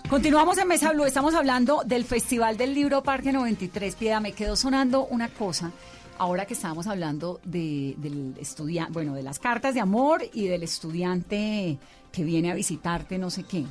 Continuamos 0.09 0.57
en 0.57 0.67
Mesa 0.67 0.91
Blue, 0.91 1.05
estamos 1.05 1.33
hablando 1.33 1.83
del 1.85 2.03
Festival 2.03 2.57
del 2.57 2.73
Libro 2.73 3.01
Parque 3.01 3.31
93. 3.31 3.95
Piedad, 3.95 4.19
me 4.19 4.33
quedó 4.33 4.57
sonando 4.57 5.05
una 5.05 5.29
cosa. 5.29 5.71
Ahora 6.17 6.45
que 6.45 6.53
estábamos 6.53 6.85
hablando 6.87 7.39
de, 7.45 7.95
del 7.97 8.35
estudiante, 8.37 8.91
bueno, 8.91 9.13
de 9.13 9.23
las 9.23 9.39
cartas 9.39 9.73
de 9.73 9.79
amor 9.79 10.21
y 10.33 10.47
del 10.47 10.63
estudiante 10.63 11.77
que 12.11 12.23
viene 12.25 12.51
a 12.51 12.55
visitarte, 12.55 13.17
no 13.17 13.29
sé 13.29 13.43
qué. 13.43 13.65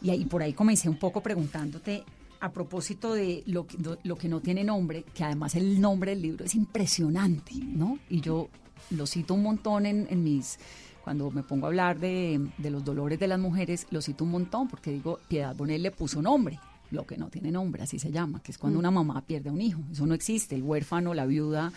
Y 0.00 0.08
ahí 0.08 0.24
por 0.24 0.42
ahí 0.42 0.54
comencé 0.54 0.88
un 0.88 0.98
poco 0.98 1.20
preguntándote 1.20 2.04
a 2.40 2.52
propósito 2.52 3.14
de 3.14 3.42
lo, 3.46 3.66
que- 3.66 3.78
lo 4.02 4.16
que 4.16 4.28
no 4.28 4.40
tiene 4.40 4.62
nombre, 4.64 5.04
que 5.14 5.24
además 5.24 5.54
el 5.54 5.80
nombre 5.80 6.10
del 6.12 6.22
libro 6.22 6.44
es 6.44 6.54
impresionante, 6.54 7.52
¿no? 7.54 7.98
Y 8.10 8.20
yo 8.20 8.48
lo 8.90 9.06
cito 9.06 9.34
un 9.34 9.42
montón 9.42 9.86
en, 9.86 10.06
en 10.10 10.22
mis, 10.22 10.58
cuando 11.02 11.30
me 11.30 11.42
pongo 11.42 11.66
a 11.66 11.68
hablar 11.68 11.98
de, 11.98 12.40
de 12.58 12.70
los 12.70 12.84
dolores 12.84 13.18
de 13.18 13.26
las 13.28 13.38
mujeres, 13.38 13.86
lo 13.90 14.00
cito 14.02 14.24
un 14.24 14.30
montón 14.30 14.68
porque 14.68 14.90
digo, 14.92 15.18
Piedad 15.28 15.54
Bonet 15.56 15.80
le 15.80 15.90
puso 15.90 16.20
nombre, 16.22 16.58
lo 16.92 17.04
que 17.04 17.16
no 17.16 17.28
tiene 17.30 17.50
nombre, 17.50 17.82
así 17.82 17.98
se 17.98 18.12
llama, 18.12 18.40
que 18.42 18.52
es 18.52 18.58
cuando 18.58 18.78
Mm. 18.78 18.80
una 18.80 18.90
mamá 18.92 19.20
pierde 19.22 19.48
a 19.48 19.52
un 19.52 19.60
hijo. 19.60 19.80
Eso 19.90 20.06
no 20.06 20.14
existe, 20.14 20.54
el 20.54 20.62
huérfano, 20.62 21.14
la 21.14 21.26
viuda, 21.26 21.72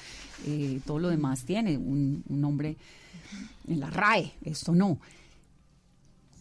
eh, 0.46 0.82
todo 0.86 1.00
lo 1.00 1.10
demás 1.10 1.46
tiene 1.46 1.78
un, 1.78 2.24
un 2.28 2.42
nombre 2.42 2.78
en 3.68 3.80
la 3.80 3.90
RAE, 3.90 4.34
esto 4.44 4.74
no. 4.74 5.00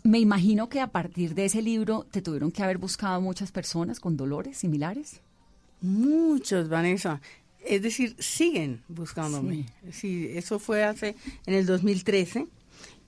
Me 0.03 0.19
imagino 0.19 0.69
que 0.69 0.81
a 0.81 0.89
partir 0.89 1.35
de 1.35 1.47
ese 1.47 1.63
libro 1.63 2.07
te 2.11 2.23
tuvieron 2.23 2.51
que 2.51 2.63
haber 2.63 2.79
buscado 2.79 3.21
muchas 3.21 3.53
personas 3.53 4.01
con 4.01 4.17
dolores 4.17 4.59
similares. 4.59 5.21
Muchos, 5.81 6.69
Vanessa. 6.69 7.21
Es 7.65 7.83
decir, 7.83 8.17
siguen 8.19 8.83
buscándome. 8.89 9.67
Sí. 9.93 10.31
eso 10.35 10.59
fue 10.59 10.85
hace 10.85 11.17
en 11.47 11.55
el 11.55 11.67
2013 11.67 12.47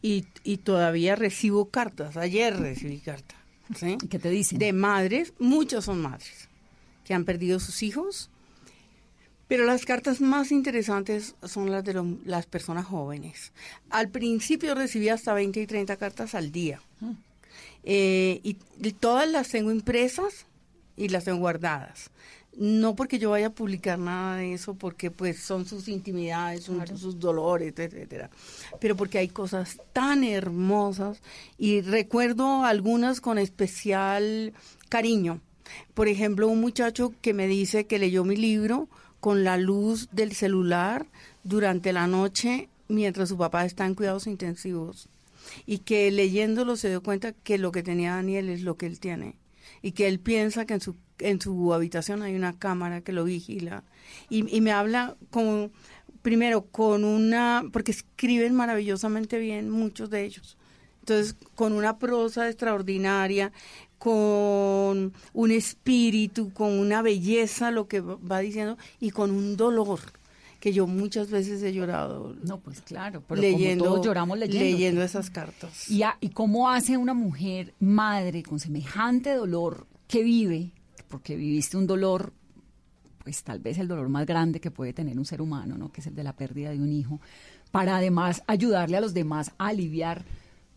y, 0.02 0.26
y 0.44 0.58
todavía 0.58 1.16
recibo 1.16 1.70
cartas. 1.70 2.16
Ayer 2.16 2.56
recibí 2.58 2.98
cartas. 2.98 3.38
¿sí? 3.76 3.96
¿Qué 4.08 4.18
te 4.18 4.30
dicen? 4.30 4.58
De 4.58 4.72
madres, 4.72 5.32
muchos 5.38 5.84
son 5.84 6.02
madres 6.02 6.48
que 7.04 7.14
han 7.14 7.24
perdido 7.24 7.58
sus 7.58 7.82
hijos. 7.82 8.29
Pero 9.50 9.64
las 9.66 9.84
cartas 9.84 10.20
más 10.20 10.52
interesantes 10.52 11.34
son 11.42 11.72
las 11.72 11.82
de 11.84 11.92
lo- 11.94 12.16
las 12.24 12.46
personas 12.46 12.86
jóvenes. 12.86 13.50
Al 13.90 14.08
principio 14.08 14.76
recibí 14.76 15.08
hasta 15.08 15.34
20 15.34 15.60
y 15.60 15.66
30 15.66 15.96
cartas 15.96 16.36
al 16.36 16.52
día. 16.52 16.80
Eh, 17.82 18.40
y, 18.44 18.56
y 18.80 18.92
todas 18.92 19.28
las 19.28 19.48
tengo 19.48 19.72
impresas 19.72 20.46
y 20.96 21.08
las 21.08 21.24
tengo 21.24 21.38
guardadas. 21.38 22.10
No 22.56 22.94
porque 22.94 23.18
yo 23.18 23.30
vaya 23.30 23.48
a 23.48 23.52
publicar 23.54 23.98
nada 23.98 24.36
de 24.36 24.54
eso, 24.54 24.74
porque 24.74 25.10
pues 25.10 25.40
son 25.40 25.66
sus 25.66 25.88
intimidades, 25.88 26.62
son 26.64 26.86
sus 26.96 27.18
dolores, 27.18 27.72
etcétera. 27.76 28.30
Pero 28.80 28.94
porque 28.96 29.18
hay 29.18 29.28
cosas 29.28 29.78
tan 29.92 30.22
hermosas 30.22 31.20
y 31.58 31.80
recuerdo 31.80 32.64
algunas 32.64 33.20
con 33.20 33.38
especial 33.38 34.52
cariño. 34.88 35.40
Por 35.94 36.06
ejemplo, 36.08 36.46
un 36.48 36.60
muchacho 36.60 37.12
que 37.20 37.34
me 37.34 37.48
dice 37.48 37.86
que 37.86 37.98
leyó 37.98 38.24
mi 38.24 38.36
libro 38.36 38.88
con 39.20 39.44
la 39.44 39.56
luz 39.56 40.08
del 40.12 40.32
celular 40.32 41.06
durante 41.44 41.92
la 41.92 42.06
noche 42.06 42.68
mientras 42.88 43.28
su 43.28 43.38
papá 43.38 43.64
está 43.64 43.86
en 43.86 43.94
cuidados 43.94 44.26
intensivos. 44.26 45.08
Y 45.66 45.78
que 45.78 46.10
leyéndolo 46.10 46.76
se 46.76 46.88
dio 46.88 47.02
cuenta 47.02 47.32
que 47.32 47.58
lo 47.58 47.72
que 47.72 47.82
tenía 47.82 48.14
Daniel 48.14 48.48
es 48.48 48.62
lo 48.62 48.76
que 48.76 48.86
él 48.86 49.00
tiene. 49.00 49.36
Y 49.82 49.92
que 49.92 50.08
él 50.08 50.20
piensa 50.20 50.66
que 50.66 50.74
en 50.74 50.80
su 50.80 50.96
en 51.20 51.40
su 51.40 51.74
habitación 51.74 52.22
hay 52.22 52.34
una 52.34 52.58
cámara 52.58 53.02
que 53.02 53.12
lo 53.12 53.24
vigila. 53.24 53.84
Y, 54.28 54.54
y 54.54 54.60
me 54.60 54.72
habla 54.72 55.16
con 55.30 55.70
primero 56.22 56.66
con 56.66 57.04
una 57.04 57.64
porque 57.72 57.92
escriben 57.92 58.54
maravillosamente 58.54 59.38
bien 59.38 59.70
muchos 59.70 60.10
de 60.10 60.24
ellos. 60.24 60.56
Entonces 61.00 61.36
con 61.54 61.72
una 61.72 61.98
prosa 61.98 62.48
extraordinaria 62.48 63.52
con 64.00 65.12
un 65.34 65.50
espíritu 65.50 66.52
con 66.52 66.72
una 66.78 67.02
belleza 67.02 67.70
lo 67.70 67.86
que 67.86 68.00
va 68.00 68.40
diciendo 68.40 68.76
y 68.98 69.10
con 69.10 69.30
un 69.30 69.56
dolor 69.56 70.00
que 70.58 70.72
yo 70.72 70.86
muchas 70.86 71.30
veces 71.30 71.62
he 71.62 71.72
llorado 71.72 72.34
no 72.42 72.58
pues 72.60 72.80
claro 72.80 73.22
pero 73.28 73.40
leyendo 73.40 73.84
como 73.84 73.94
todos 73.96 74.06
lloramos 74.06 74.38
leyendo. 74.38 74.64
leyendo 74.76 75.02
esas 75.02 75.30
cartas 75.30 75.90
¿Y, 75.90 76.02
a- 76.02 76.16
¿Y 76.20 76.30
cómo 76.30 76.70
hace 76.70 76.96
una 76.96 77.14
mujer 77.14 77.74
madre 77.78 78.42
con 78.42 78.58
semejante 78.58 79.34
dolor 79.34 79.86
que 80.08 80.22
vive, 80.24 80.72
porque 81.08 81.36
viviste 81.36 81.76
un 81.76 81.86
dolor, 81.86 82.32
pues 83.22 83.42
tal 83.44 83.60
vez 83.60 83.78
el 83.78 83.86
dolor 83.86 84.08
más 84.08 84.26
grande 84.26 84.60
que 84.60 84.70
puede 84.72 84.92
tener 84.92 85.16
un 85.18 85.24
ser 85.24 85.40
humano, 85.40 85.78
¿no? 85.78 85.92
que 85.92 86.00
es 86.00 86.06
el 86.08 86.14
de 86.16 86.24
la 86.24 86.32
pérdida 86.34 86.70
de 86.70 86.80
un 86.80 86.90
hijo, 86.92 87.20
para 87.70 87.96
además 87.98 88.42
ayudarle 88.48 88.96
a 88.96 89.00
los 89.00 89.14
demás 89.14 89.52
a 89.58 89.68
aliviar 89.68 90.24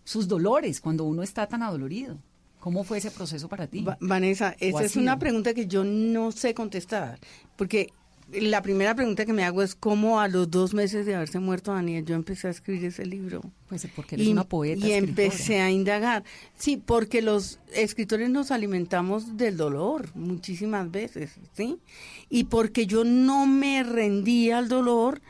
sus 0.03 0.27
dolores 0.27 0.81
cuando 0.81 1.03
uno 1.05 1.23
está 1.23 1.47
tan 1.47 1.63
adolorido? 1.63 2.19
¿Cómo 2.63 2.85
fue 2.85 2.99
ese 2.99 3.11
proceso 3.11 3.49
para 3.49 3.67
ti? 3.67 3.83
Va- 3.83 3.97
Vanessa, 3.99 4.55
¿O 4.61 4.65
esa 4.65 4.85
es 4.85 4.95
una 4.95 5.19
pregunta 5.19 5.53
que 5.53 5.67
yo 5.67 5.83
no 5.83 6.31
sé 6.31 6.53
contestar, 6.53 7.19
porque 7.57 7.89
la 8.31 8.61
primera 8.61 8.95
pregunta 8.95 9.25
que 9.25 9.33
me 9.33 9.43
hago 9.43 9.61
es 9.61 9.75
cómo 9.75 10.21
a 10.21 10.29
los 10.29 10.49
dos 10.49 10.73
meses 10.73 11.05
de 11.05 11.13
haberse 11.13 11.39
muerto 11.39 11.73
Daniel 11.73 12.05
yo 12.05 12.15
empecé 12.15 12.47
a 12.47 12.51
escribir 12.51 12.85
ese 12.85 13.05
libro. 13.05 13.41
Pues 13.67 13.85
porque 13.93 14.15
eres 14.15 14.29
una 14.29 14.45
poeta, 14.45 14.87
Y 14.87 14.91
escritora. 14.93 15.25
empecé 15.27 15.59
a 15.59 15.69
indagar. 15.69 16.23
Sí, 16.55 16.77
porque 16.77 17.21
los 17.21 17.59
escritores 17.73 18.29
nos 18.29 18.49
alimentamos 18.51 19.35
del 19.35 19.57
dolor 19.57 20.09
muchísimas 20.15 20.89
veces, 20.89 21.31
¿sí? 21.51 21.79
Y 22.29 22.45
porque 22.45 22.87
yo 22.87 23.03
no 23.03 23.45
me 23.45 23.83
rendía 23.83 24.57
al 24.59 24.69
dolor 24.69 25.21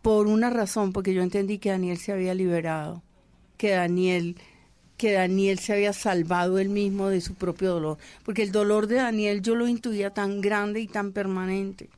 por 0.00 0.28
una 0.28 0.48
razón, 0.48 0.92
porque 0.92 1.12
yo 1.12 1.22
entendí 1.22 1.58
que 1.58 1.70
Daniel 1.70 1.98
se 1.98 2.12
había 2.12 2.34
liberado, 2.34 3.02
que 3.56 3.70
Daniel 3.70 4.36
que 5.02 5.10
Daniel 5.10 5.58
se 5.58 5.72
había 5.72 5.92
salvado 5.92 6.60
él 6.60 6.68
mismo 6.68 7.08
de 7.08 7.20
su 7.20 7.34
propio 7.34 7.72
dolor, 7.72 7.98
porque 8.24 8.44
el 8.44 8.52
dolor 8.52 8.86
de 8.86 8.94
Daniel 8.94 9.42
yo 9.42 9.56
lo 9.56 9.66
intuía 9.66 10.10
tan 10.10 10.40
grande 10.40 10.78
y 10.78 10.86
tan 10.86 11.10
permanente 11.10 11.88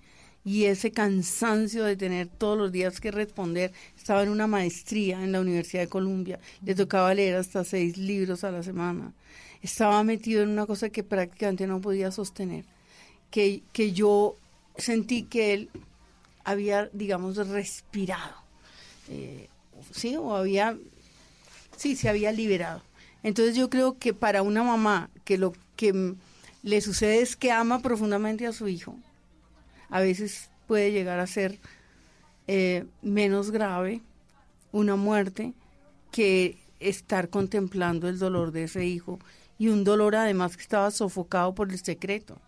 y 0.42 0.64
ese 0.64 0.90
cansancio 0.90 1.84
de 1.84 1.96
tener 1.96 2.28
todos 2.28 2.57
los 2.57 2.72
días 2.72 3.00
que 3.02 3.11
responder. 3.11 3.74
Estaba 3.98 4.22
en 4.22 4.30
una 4.30 4.46
maestría 4.46 5.22
en 5.22 5.32
la 5.32 5.42
Universidad 5.42 5.82
de 5.82 5.88
Columbia, 5.90 6.40
le 6.64 6.74
tocaba 6.74 7.12
leer 7.12 7.36
hasta 7.36 7.62
seis 7.62 7.98
libros 7.98 8.42
a 8.42 8.50
la 8.50 8.62
semana. 8.62 9.12
Estaba 9.61 10.02
metido 10.02 10.42
en 10.42 10.48
una 10.48 10.64
cosa 10.64 10.88
que 10.88 11.02
prácticamente 11.05 11.66
no 11.66 11.82
podía 11.82 12.11
sostener, 12.11 12.64
que, 13.30 13.61
que 13.74 13.92
yo 13.92 14.34
sentí 14.78 15.24
que 15.24 15.52
él 15.52 15.68
había, 16.42 16.88
digamos, 16.94 17.36
respirado, 17.36 18.36
eh, 19.11 19.50
sí, 19.90 20.16
o 20.16 20.34
había, 20.34 20.78
sí, 21.76 21.96
se 21.96 22.09
había 22.09 22.32
liberado. 22.32 22.80
Entonces 23.24 23.56
yo 23.56 23.70
creo 23.70 23.98
que 23.98 24.14
para 24.14 24.42
una 24.42 24.62
mamá 24.62 25.10
que 25.24 25.38
lo 25.38 25.54
que 25.76 26.14
le 26.62 26.80
sucede 26.80 27.22
es 27.22 27.34
que 27.34 27.50
ama 27.50 27.80
profundamente 27.80 28.46
a 28.46 28.52
su 28.52 28.68
hijo, 28.68 28.96
a 29.88 30.00
veces 30.00 30.50
puede 30.68 30.92
llegar 30.92 31.18
a 31.18 31.26
ser 31.26 31.58
eh, 32.46 32.84
menos 33.02 33.50
grave 33.50 34.02
una 34.72 34.94
muerte 34.96 35.54
que 36.12 36.58
estar 36.80 37.30
contemplando 37.30 38.08
el 38.08 38.18
dolor 38.18 38.52
de 38.52 38.64
ese 38.64 38.84
hijo 38.84 39.18
y 39.58 39.68
un 39.68 39.84
dolor 39.84 40.16
además 40.16 40.56
que 40.56 40.62
estaba 40.62 40.90
sofocado 40.90 41.54
por 41.54 41.70
el 41.70 41.82
secreto. 41.82 42.38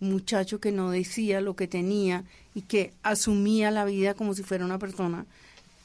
Un 0.00 0.10
muchacho 0.10 0.60
que 0.60 0.70
no 0.70 0.90
decía 0.90 1.40
lo 1.40 1.56
que 1.56 1.66
tenía 1.66 2.24
y 2.54 2.62
que 2.62 2.92
asumía 3.02 3.70
la 3.70 3.86
vida 3.86 4.12
como 4.12 4.34
si 4.34 4.42
fuera 4.42 4.66
una 4.66 4.78
persona 4.78 5.24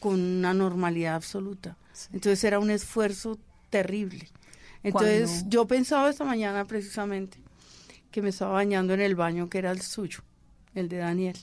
con 0.02 0.20
una 0.20 0.54
normalidad 0.54 1.16
absoluta. 1.16 1.78
Entonces 2.12 2.44
era 2.44 2.60
un 2.60 2.70
esfuerzo 2.70 3.40
terrible. 3.74 4.30
Entonces 4.84 5.46
yo 5.48 5.66
pensaba 5.66 6.08
esta 6.08 6.24
mañana 6.24 6.66
precisamente 6.66 7.40
que 8.12 8.22
me 8.22 8.30
estaba 8.30 8.54
bañando 8.54 8.94
en 8.94 9.02
el 9.02 9.16
baño 9.16 9.50
que 9.50 9.58
era 9.58 9.72
el 9.72 9.82
suyo, 9.82 10.20
el 10.76 10.90
de 10.90 10.98
Daniel. 10.98 11.38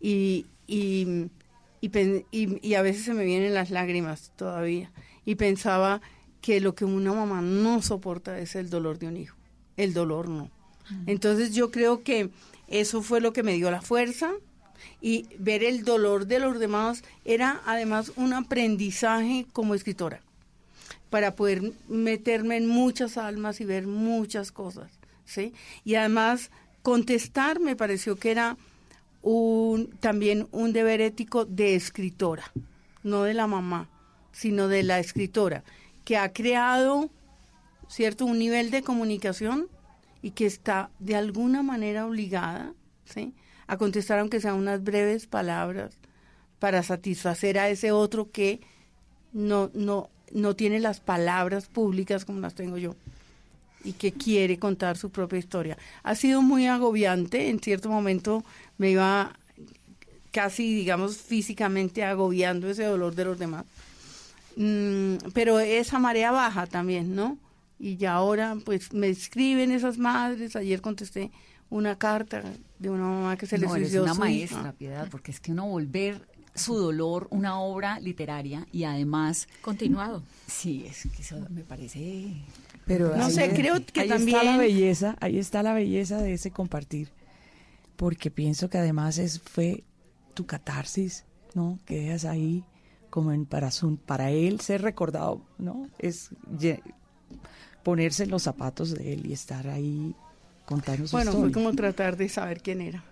Y, 0.00 0.46
y, 0.66 1.28
y, 1.82 2.74
a 2.74 2.82
veces 2.82 3.04
se 3.04 3.12
me 3.12 3.26
vienen 3.26 3.52
las 3.52 3.70
lágrimas 3.70 4.32
todavía. 4.34 4.90
Y 5.26 5.34
pensaba 5.34 6.00
que 6.40 6.58
lo 6.60 6.74
que 6.74 6.86
una 6.86 7.12
mamá 7.12 7.42
no 7.42 7.82
soporta 7.82 8.38
es 8.38 8.56
el 8.56 8.70
dolor 8.70 8.98
de 8.98 9.08
un 9.08 9.18
hijo. 9.18 9.36
El 9.76 9.92
dolor 9.92 10.30
no. 10.30 10.44
Mm. 10.88 11.10
Entonces 11.10 11.54
yo 11.54 11.70
creo 11.70 12.02
que 12.02 12.30
eso 12.68 13.02
fue 13.02 13.20
lo 13.20 13.34
que 13.34 13.42
me 13.42 13.52
dio 13.52 13.70
la 13.70 13.82
fuerza 13.82 14.32
y 15.02 15.26
ver 15.38 15.62
el 15.62 15.84
dolor 15.84 16.26
de 16.26 16.38
los 16.38 16.58
demás 16.58 17.02
era 17.26 17.60
además 17.66 18.12
un 18.16 18.32
aprendizaje 18.32 19.46
como 19.52 19.74
escritora 19.74 20.22
para 21.10 21.34
poder 21.34 21.72
meterme 21.88 22.56
en 22.56 22.66
muchas 22.66 23.16
almas 23.16 23.60
y 23.60 23.64
ver 23.64 23.86
muchas 23.86 24.52
cosas, 24.52 24.92
¿sí? 25.24 25.52
Y 25.84 25.94
además 25.94 26.50
contestar 26.82 27.60
me 27.60 27.76
pareció 27.76 28.16
que 28.16 28.30
era 28.30 28.56
un, 29.22 29.88
también 30.00 30.48
un 30.52 30.72
deber 30.72 31.00
ético 31.00 31.44
de 31.44 31.74
escritora, 31.74 32.52
no 33.02 33.22
de 33.22 33.34
la 33.34 33.46
mamá, 33.46 33.88
sino 34.32 34.68
de 34.68 34.82
la 34.82 34.98
escritora, 34.98 35.64
que 36.04 36.16
ha 36.16 36.32
creado, 36.32 37.10
¿cierto?, 37.88 38.24
un 38.24 38.38
nivel 38.38 38.70
de 38.70 38.82
comunicación 38.82 39.68
y 40.22 40.30
que 40.32 40.46
está 40.46 40.90
de 40.98 41.16
alguna 41.16 41.62
manera 41.62 42.06
obligada, 42.06 42.72
¿sí?, 43.04 43.34
a 43.66 43.76
contestar 43.76 44.18
aunque 44.18 44.40
sean 44.40 44.54
unas 44.54 44.82
breves 44.82 45.26
palabras 45.26 45.98
para 46.58 46.82
satisfacer 46.82 47.58
a 47.58 47.68
ese 47.68 47.92
otro 47.92 48.30
que 48.30 48.60
no, 49.32 49.70
no, 49.74 50.10
no 50.32 50.56
tiene 50.56 50.80
las 50.80 51.00
palabras 51.00 51.66
públicas 51.66 52.24
como 52.24 52.40
las 52.40 52.54
tengo 52.54 52.78
yo 52.78 52.94
y 53.84 53.92
que 53.92 54.12
quiere 54.12 54.58
contar 54.58 54.96
su 54.96 55.10
propia 55.10 55.38
historia. 55.38 55.78
Ha 56.02 56.14
sido 56.14 56.42
muy 56.42 56.66
agobiante, 56.66 57.48
en 57.48 57.60
cierto 57.60 57.88
momento 57.88 58.44
me 58.76 58.90
iba 58.90 59.38
casi, 60.32 60.74
digamos, 60.74 61.16
físicamente 61.16 62.04
agobiando 62.04 62.68
ese 62.68 62.84
dolor 62.84 63.14
de 63.14 63.24
los 63.24 63.38
demás. 63.38 63.64
Mm, 64.56 65.16
pero 65.32 65.60
esa 65.60 65.98
marea 65.98 66.32
baja 66.32 66.66
también, 66.66 67.14
¿no? 67.14 67.38
Y 67.78 67.96
ya 67.96 68.14
ahora, 68.14 68.56
pues, 68.64 68.92
me 68.92 69.08
escriben 69.08 69.70
esas 69.70 69.98
madres. 69.98 70.56
Ayer 70.56 70.80
contesté 70.80 71.30
una 71.70 71.96
carta 71.96 72.42
de 72.78 72.90
una 72.90 73.04
mamá 73.04 73.36
que 73.36 73.46
se 73.46 73.58
le 73.58 73.68
suicidó 73.68 74.02
una 74.02 74.14
maestra, 74.14 74.72
Piedad, 74.72 75.08
porque 75.10 75.30
es 75.30 75.38
que 75.38 75.52
uno 75.52 75.66
volver 75.66 76.26
su 76.58 76.76
dolor 76.76 77.28
una 77.30 77.60
obra 77.60 78.00
literaria 78.00 78.66
y 78.72 78.84
además 78.84 79.48
continuado. 79.62 80.22
Sí, 80.46 80.84
es 80.86 81.08
que 81.14 81.22
eso 81.22 81.36
me 81.50 81.62
parece 81.62 82.34
pero 82.88 83.14
no 83.14 83.28
sé, 83.28 83.50
creo 83.50 83.84
que 83.84 84.00
ahí 84.00 84.08
también 84.08 84.38
está 84.38 84.50
la 84.50 84.56
belleza, 84.56 85.16
ahí 85.20 85.38
está 85.38 85.62
la 85.62 85.74
belleza 85.74 86.22
de 86.22 86.32
ese 86.32 86.50
compartir. 86.50 87.10
Porque 87.96 88.30
pienso 88.30 88.70
que 88.70 88.78
además 88.78 89.18
es 89.18 89.40
fue 89.40 89.84
tu 90.32 90.46
catarsis, 90.46 91.26
¿no? 91.54 91.78
Que 91.84 92.00
dejas 92.00 92.24
ahí 92.24 92.64
como 93.10 93.32
en 93.32 93.44
para 93.44 93.70
para 94.06 94.30
él 94.30 94.60
ser 94.60 94.80
recordado, 94.82 95.42
¿no? 95.58 95.86
Es 95.98 96.30
ponerse 97.82 98.24
en 98.24 98.30
los 98.30 98.42
zapatos 98.42 98.94
de 98.94 99.12
él 99.12 99.26
y 99.26 99.34
estar 99.34 99.68
ahí 99.68 100.14
contando 100.64 101.06
su 101.06 101.16
Bueno, 101.16 101.32
fue 101.32 101.52
como 101.52 101.74
tratar 101.74 102.16
de 102.16 102.30
saber 102.30 102.62
quién 102.62 102.80
era. 102.80 103.04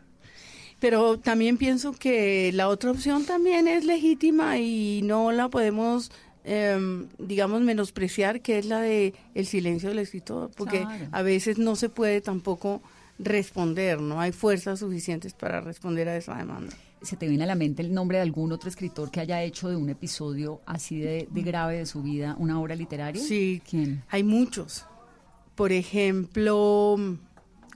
Pero 0.86 1.18
también 1.18 1.56
pienso 1.56 1.90
que 1.90 2.52
la 2.54 2.68
otra 2.68 2.92
opción 2.92 3.24
también 3.24 3.66
es 3.66 3.84
legítima 3.84 4.58
y 4.58 5.00
no 5.02 5.32
la 5.32 5.48
podemos, 5.48 6.12
em, 6.44 7.08
digamos, 7.18 7.60
menospreciar, 7.62 8.40
que 8.40 8.60
es 8.60 8.66
la 8.66 8.80
de 8.80 9.12
el 9.34 9.46
silencio 9.46 9.88
del 9.88 9.98
escritor, 9.98 10.52
porque 10.56 10.86
a 11.10 11.22
veces 11.22 11.58
no 11.58 11.74
se 11.74 11.88
puede 11.88 12.20
tampoco 12.20 12.82
responder, 13.18 14.00
no 14.00 14.20
hay 14.20 14.30
fuerzas 14.30 14.78
suficientes 14.78 15.32
para 15.32 15.60
responder 15.60 16.08
a 16.08 16.16
esa 16.16 16.36
demanda. 16.36 16.72
¿Se 17.02 17.16
te 17.16 17.26
viene 17.26 17.42
a 17.42 17.48
la 17.48 17.56
mente 17.56 17.82
el 17.82 17.92
nombre 17.92 18.18
de 18.18 18.22
algún 18.22 18.52
otro 18.52 18.68
escritor 18.68 19.10
que 19.10 19.18
haya 19.18 19.42
hecho 19.42 19.68
de 19.68 19.74
un 19.74 19.90
episodio 19.90 20.60
así 20.66 21.00
de, 21.00 21.26
de 21.28 21.42
grave 21.42 21.78
de 21.78 21.86
su 21.86 22.00
vida 22.00 22.36
una 22.38 22.60
obra 22.60 22.76
literaria? 22.76 23.20
Sí, 23.20 23.60
¿Quién? 23.68 24.04
hay 24.08 24.22
muchos. 24.22 24.86
Por 25.56 25.72
ejemplo, 25.72 26.96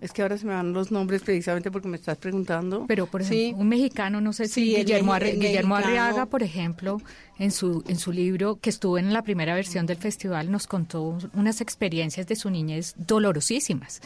es 0.00 0.12
que 0.12 0.22
ahora 0.22 0.38
se 0.38 0.46
me 0.46 0.54
van 0.54 0.72
los 0.72 0.90
nombres 0.90 1.22
precisamente 1.22 1.70
porque 1.70 1.88
me 1.88 1.96
estás 1.96 2.16
preguntando. 2.16 2.86
Pero, 2.88 3.06
por 3.06 3.22
ejemplo, 3.22 3.60
un 3.60 3.68
mexicano, 3.68 4.20
no 4.20 4.32
sé 4.32 4.48
si 4.48 4.76
Guillermo, 4.76 5.14
Guillermo 5.14 5.76
Arriaga, 5.76 6.26
por 6.26 6.42
ejemplo, 6.42 7.02
en 7.38 7.50
su, 7.50 7.84
en 7.86 7.98
su 7.98 8.10
libro, 8.12 8.58
que 8.60 8.70
estuvo 8.70 8.98
en 8.98 9.12
la 9.12 9.22
primera 9.22 9.54
versión 9.54 9.86
del 9.86 9.98
festival, 9.98 10.50
nos 10.50 10.66
contó 10.66 11.18
unas 11.34 11.60
experiencias 11.60 12.26
de 12.26 12.36
su 12.36 12.50
niñez 12.50 12.94
dolorosísimas. 12.96 14.00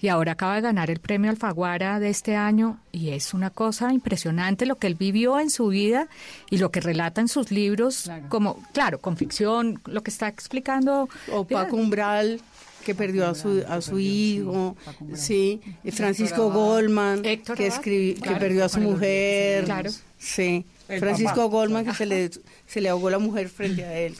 Y 0.00 0.08
ahora 0.08 0.32
acaba 0.32 0.56
de 0.56 0.62
ganar 0.62 0.90
el 0.90 1.00
premio 1.00 1.30
Alfaguara 1.30 2.00
de 2.00 2.10
este 2.10 2.34
año 2.34 2.80
y 2.90 3.10
es 3.10 3.32
una 3.32 3.50
cosa 3.50 3.92
impresionante 3.92 4.66
lo 4.66 4.76
que 4.76 4.88
él 4.88 4.94
vivió 4.94 5.38
en 5.38 5.50
su 5.50 5.68
vida 5.68 6.08
y 6.50 6.58
lo 6.58 6.70
que 6.70 6.80
relata 6.80 7.20
en 7.20 7.28
sus 7.28 7.50
libros, 7.52 8.10
como, 8.28 8.62
claro, 8.72 9.00
con 9.00 9.16
ficción, 9.16 9.80
lo 9.86 10.02
que 10.02 10.10
está 10.10 10.28
explicando. 10.28 11.08
O 11.32 11.44
Paco 11.44 11.76
Umbral 11.76 12.40
que 12.86 12.94
perdió 12.94 13.26
a 13.26 13.34
su, 13.34 13.64
a 13.68 13.80
su 13.80 13.98
hijo, 13.98 14.76
sí, 15.12 15.60
Francisco 15.90 16.52
Goldman, 16.52 17.20
que, 17.20 17.42
que 17.42 18.36
perdió 18.38 18.64
a 18.64 18.68
su 18.68 18.78
mujer, 18.78 19.64
claro. 19.64 19.90
sí, 20.16 20.64
Francisco 20.86 21.48
Goldman, 21.50 21.84
que 21.84 21.94
se 21.94 22.06
le, 22.06 22.30
se 22.64 22.80
le 22.80 22.88
ahogó 22.88 23.10
la 23.10 23.18
mujer 23.18 23.48
frente 23.48 23.84
a 23.84 23.98
él. 23.98 24.14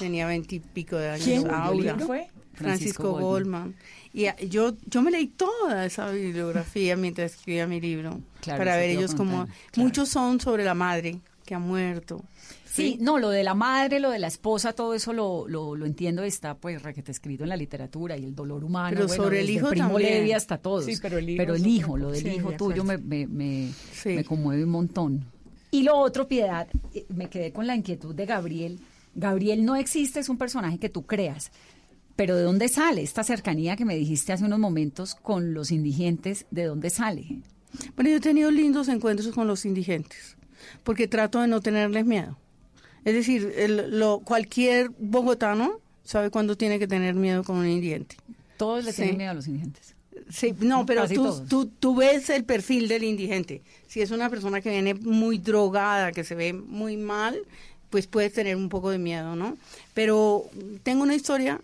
Tenía 0.00 0.26
veintipico 0.26 0.96
de 0.96 1.10
años. 1.10 1.24
¿Quién 1.24 1.48
Aura. 1.48 1.96
fue? 2.00 2.26
Francisco, 2.54 3.12
Goldman. 3.12 3.76
Y 4.12 4.26
yo, 4.48 4.74
yo 4.86 5.02
me 5.02 5.12
leí 5.12 5.28
toda 5.28 5.86
esa 5.86 6.10
bibliografía 6.10 6.96
mientras 6.96 7.34
escribía 7.34 7.68
mi 7.68 7.80
libro, 7.80 8.20
para 8.44 8.76
ver 8.76 8.90
ellos 8.90 9.14
como... 9.14 9.46
Muchos 9.76 10.08
son 10.08 10.40
sobre 10.40 10.64
la 10.64 10.74
madre 10.74 11.20
que 11.44 11.54
ha 11.54 11.60
muerto, 11.60 12.24
Sí, 12.76 12.98
no, 13.00 13.18
lo 13.18 13.30
de 13.30 13.42
la 13.42 13.54
madre, 13.54 14.00
lo 14.00 14.10
de 14.10 14.18
la 14.18 14.26
esposa, 14.26 14.72
todo 14.72 14.94
eso 14.94 15.12
lo, 15.12 15.48
lo, 15.48 15.86
entiendo, 15.86 16.22
está 16.22 16.56
pues 16.56 16.82
requete 16.82 17.12
escrito 17.12 17.44
en 17.44 17.48
la 17.48 17.56
literatura 17.56 18.16
y 18.16 18.24
el 18.24 18.34
dolor 18.34 18.64
humano. 18.64 18.94
Pero 18.94 19.08
sobre 19.08 19.40
el 19.40 19.50
hijo 19.50 19.70
Primo 19.70 19.88
también. 19.88 20.14
Levi 20.14 20.32
hasta 20.32 20.58
todos. 20.58 20.84
Sí, 20.84 20.96
pero 21.00 21.18
el 21.18 21.28
hijo, 21.30 21.38
pero 21.38 21.54
el 21.54 21.66
hijo 21.66 21.96
lo 21.96 22.10
del 22.10 22.26
hijo 22.26 22.52
tuyo 22.52 22.84
me, 22.84 22.98
me, 22.98 23.26
me, 23.26 23.72
me 24.04 24.24
conmueve 24.24 24.64
un 24.64 24.70
montón. 24.70 25.24
Y 25.70 25.82
lo 25.82 25.96
otro, 25.96 26.28
Piedad, 26.28 26.68
eh, 26.94 27.06
me 27.08 27.28
quedé 27.28 27.52
con 27.52 27.66
la 27.66 27.74
inquietud 27.74 28.14
de 28.14 28.26
Gabriel. 28.26 28.80
Gabriel 29.14 29.64
no 29.64 29.76
existe, 29.76 30.20
es 30.20 30.28
un 30.28 30.38
personaje 30.38 30.78
que 30.78 30.88
tú 30.88 31.06
creas. 31.06 31.50
Pero 32.16 32.34
¿de 32.36 32.42
dónde 32.42 32.68
sale 32.68 33.02
esta 33.02 33.22
cercanía 33.24 33.76
que 33.76 33.84
me 33.84 33.94
dijiste 33.94 34.32
hace 34.32 34.44
unos 34.44 34.58
momentos 34.58 35.14
con 35.14 35.52
los 35.52 35.70
indigentes? 35.70 36.46
¿De 36.50 36.64
dónde 36.64 36.90
sale? 36.90 37.40
Bueno, 37.94 38.10
yo 38.10 38.16
he 38.16 38.20
tenido 38.20 38.50
lindos 38.50 38.88
encuentros 38.88 39.34
con 39.34 39.46
los 39.46 39.66
indigentes, 39.66 40.36
porque 40.82 41.08
trato 41.08 41.40
de 41.40 41.48
no 41.48 41.60
tenerles 41.60 42.06
miedo. 42.06 42.38
Es 43.06 43.14
decir, 43.14 43.54
el, 43.56 44.00
lo, 44.00 44.18
cualquier 44.18 44.90
bogotano 44.98 45.78
sabe 46.02 46.28
cuándo 46.28 46.56
tiene 46.56 46.80
que 46.80 46.88
tener 46.88 47.14
miedo 47.14 47.44
con 47.44 47.56
un 47.58 47.68
indigente. 47.68 48.16
Todos 48.56 48.84
le 48.84 48.92
tienen 48.92 49.16
miedo 49.16 49.30
a 49.30 49.34
los 49.34 49.46
indigentes. 49.46 49.94
Sí, 50.28 50.52
no, 50.58 50.84
pero 50.84 51.06
tú, 51.08 51.46
tú, 51.48 51.66
tú, 51.66 51.94
ves 51.94 52.28
el 52.30 52.42
perfil 52.42 52.88
del 52.88 53.04
indigente. 53.04 53.62
Si 53.86 54.00
es 54.02 54.10
una 54.10 54.28
persona 54.28 54.60
que 54.60 54.70
viene 54.70 54.94
muy 54.94 55.38
drogada, 55.38 56.10
que 56.10 56.24
se 56.24 56.34
ve 56.34 56.52
muy 56.52 56.96
mal, 56.96 57.38
pues 57.90 58.08
puedes 58.08 58.32
tener 58.32 58.56
un 58.56 58.68
poco 58.68 58.90
de 58.90 58.98
miedo, 58.98 59.36
¿no? 59.36 59.56
Pero 59.94 60.46
tengo 60.82 61.04
una 61.04 61.14
historia 61.14 61.60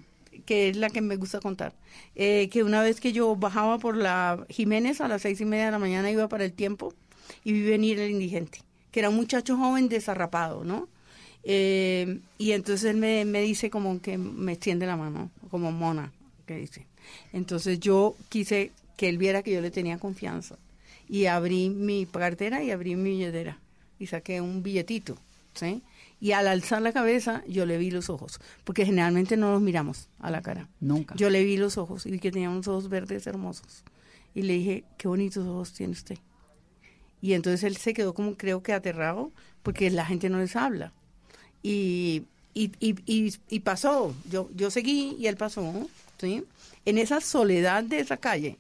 que 0.47 0.68
es 0.68 0.76
la 0.76 0.90
que 0.90 1.01
me 1.01 1.16
gusta 1.16 1.40
contar. 1.40 1.72
Eh, 2.14 2.51
que 2.53 2.62
una 2.62 2.82
vez 2.82 3.01
que 3.01 3.12
yo 3.12 3.34
bajaba 3.34 3.78
por 3.78 3.97
la 3.97 4.47
Jiménez 4.49 5.01
a 5.01 5.09
las 5.09 5.22
seis 5.22 5.40
y 5.40 5.45
media 5.45 5.64
de 5.64 5.72
la 5.72 5.80
mañana 5.80 6.09
iba 6.09 6.28
para 6.28 6.45
el 6.45 6.53
tiempo 6.53 6.95
y 7.43 7.53
vi 7.53 7.62
venir 7.62 7.99
el 7.99 8.12
indigente, 8.12 8.61
que 8.93 9.01
era 9.01 9.09
un 9.09 9.16
muchacho 9.16 9.57
joven 9.57 9.88
desarrapado, 9.88 10.62
¿no? 10.62 10.88
Eh, 11.45 12.20
y 12.38 12.53
entonces 12.53 12.90
él 12.90 12.97
me, 12.97 13.24
me 13.24 13.40
dice 13.43 13.70
como 13.70 14.01
que 14.01 14.18
me 14.18 14.53
extiende 14.53 14.86
la 14.86 14.97
mano, 14.97 15.30
como 15.51 15.72
mona, 15.72 16.12
que 16.47 16.57
dice. 16.57 16.86
Entonces 17.32 17.80
yo 17.80 18.14
quise 18.28 18.72
que 18.97 19.09
él 19.09 19.18
viera 19.18 19.43
que 19.43 19.53
yo 19.53 19.61
le 19.61 19.70
tenía 19.70 19.99
confianza. 19.99 20.57
Y 21.09 21.26
abrí 21.26 21.68
mi 21.68 22.07
cartera 22.07 22.62
y 22.62 22.70
abrí 22.70 22.97
mi 22.97 23.11
billetera. 23.11 23.59
Y 23.99 24.07
saqué 24.07 24.40
un 24.40 24.62
billetito, 24.62 25.16
¿sí? 25.55 25.82
Y 26.20 26.32
al 26.32 26.47
alzar 26.47 26.80
la 26.82 26.93
cabeza, 26.93 27.43
yo 27.49 27.66
le 27.66 27.78
vi 27.78 27.90
los 27.90 28.09
ojos. 28.09 28.40
Porque 28.64 28.86
generalmente 28.86 29.36
no 29.36 29.51
los 29.53 29.61
miramos 29.61 30.09
a 30.20 30.30
la 30.30 30.40
cara. 30.40 30.68
Nunca. 30.80 31.16
Yo 31.16 31.30
le 31.30 31.45
vi 31.45 31.57
los 31.57 31.78
ojos 31.78 32.07
y 32.07 32.12
vi 32.12 32.20
que 32.20 32.30
tenía 32.30 32.49
unos 32.49 32.68
ojos 32.68 32.88
verdes 32.88 33.26
hermosos. 33.26 33.82
Y 34.34 34.43
le 34.43 34.55
dije, 34.55 34.84
qué 34.99 35.09
bonitos 35.09 35.47
ojos 35.47 35.72
tiene 35.72 35.93
usted. 35.93 36.18
Y 37.20 37.34
entonces 37.34 37.64
él 37.64 37.76
se 37.76 37.93
quedó 37.93 38.14
como 38.14 38.36
creo 38.36 38.62
que 38.62 38.72
aterrado 38.72 39.32
porque 39.62 39.90
la 39.90 40.07
gente 40.07 40.28
no 40.30 40.38
les 40.38 40.57
habla. 40.57 40.93
Y, 41.63 42.23
y, 42.55 42.71
y, 42.81 43.33
y, 43.49 43.61
pasó, 43.61 44.15
yo, 44.31 44.51
yo 44.55 44.71
seguí 44.71 45.17
y 45.19 45.27
él 45.27 45.37
pasó, 45.37 45.89
¿sí? 46.19 46.45
En 46.85 46.99
esa 46.99 47.21
soledad 47.21 47.85
de 47.85 48.01
esa 48.01 48.17
calle. 48.17 48.59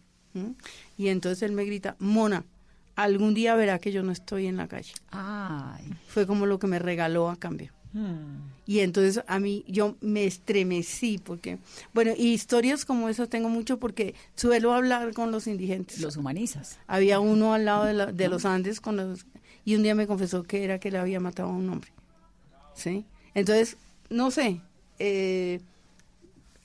Y 0.96 1.08
entonces 1.08 1.42
él 1.42 1.52
me 1.52 1.64
grita, 1.64 1.96
Mona, 1.98 2.44
algún 2.96 3.34
día 3.34 3.54
verá 3.54 3.78
que 3.78 3.92
yo 3.92 4.02
no 4.02 4.12
estoy 4.12 4.46
en 4.46 4.56
la 4.56 4.68
calle. 4.68 4.92
Ay. 5.10 5.84
Fue 6.08 6.26
como 6.26 6.46
lo 6.46 6.58
que 6.58 6.66
me 6.66 6.78
regaló 6.78 7.28
a 7.28 7.36
cambio. 7.36 7.72
Y 8.66 8.78
entonces 8.78 9.22
a 9.26 9.38
mí 9.38 9.64
yo 9.68 9.96
me 10.00 10.24
estremecí 10.24 11.18
porque, 11.18 11.58
bueno, 11.92 12.12
y 12.16 12.28
historias 12.32 12.86
como 12.86 13.10
esas 13.10 13.28
tengo 13.28 13.50
mucho 13.50 13.78
porque 13.78 14.14
suelo 14.34 14.72
hablar 14.72 15.12
con 15.12 15.30
los 15.30 15.46
indigentes. 15.46 16.00
Los 16.00 16.16
humanizas. 16.16 16.78
Había 16.86 17.20
uno 17.20 17.52
al 17.52 17.66
lado 17.66 17.84
de, 17.84 17.92
la- 17.92 18.06
de 18.12 18.28
los 18.28 18.46
Andes 18.46 18.80
con 18.80 18.96
los, 18.96 19.26
y 19.66 19.74
un 19.74 19.82
día 19.82 19.94
me 19.94 20.06
confesó 20.06 20.42
que 20.44 20.64
era 20.64 20.78
que 20.78 20.90
le 20.90 20.96
había 20.96 21.20
matado 21.20 21.50
a 21.50 21.52
un 21.52 21.68
hombre. 21.68 21.90
¿Sí? 22.74 23.04
Entonces, 23.34 23.76
no 24.10 24.30
sé, 24.30 24.60
eh, 24.98 25.60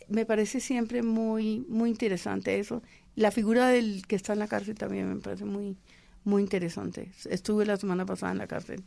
me 0.09 0.25
parece 0.25 0.59
siempre 0.59 1.03
muy, 1.03 1.65
muy 1.69 1.89
interesante 1.89 2.59
eso. 2.59 2.81
La 3.15 3.31
figura 3.31 3.67
del 3.67 4.05
que 4.07 4.15
está 4.15 4.33
en 4.33 4.39
la 4.39 4.47
cárcel 4.47 4.75
también 4.75 5.09
me 5.13 5.19
parece 5.19 5.45
muy, 5.45 5.75
muy 6.23 6.41
interesante. 6.43 7.11
Estuve 7.29 7.65
la 7.65 7.77
semana 7.77 8.05
pasada 8.05 8.31
en 8.31 8.37
la 8.37 8.47
cárcel 8.47 8.83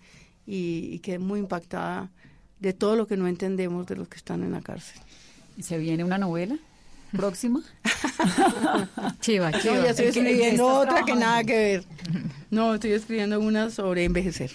y, 0.47 0.89
y 0.93 0.99
quedé 1.01 1.19
muy 1.19 1.41
impactada 1.41 2.11
de 2.61 2.73
todo 2.73 2.97
lo 2.97 3.07
que 3.07 3.17
no 3.17 3.27
entendemos 3.27 3.87
de 3.87 3.97
los 3.97 4.09
que 4.09 4.17
están 4.19 4.43
en 4.43 4.53
la 4.53 4.61
cárcel. 4.61 5.01
¿Y 5.57 5.63
se 5.63 5.79
viene 5.79 6.05
una 6.05 6.19
novela 6.19 6.57
próxima? 7.13 7.63
Chiva, 9.21 9.51
No, 9.51 9.59
chiva. 9.59 9.85
ya 9.85 9.91
estoy 9.91 10.07
¿En 10.07 10.13
qué- 10.13 10.21
en 10.21 10.25
qué 10.27 10.31
escribiendo 10.31 10.67
otra 10.67 11.05
que 11.05 11.15
nada 11.15 11.45
que 11.45 11.53
ver. 11.55 11.85
No, 12.51 12.75
estoy 12.75 12.93
escribiendo 12.93 13.41
una 13.41 13.71
sobre 13.71 14.05
envejecer. 14.05 14.51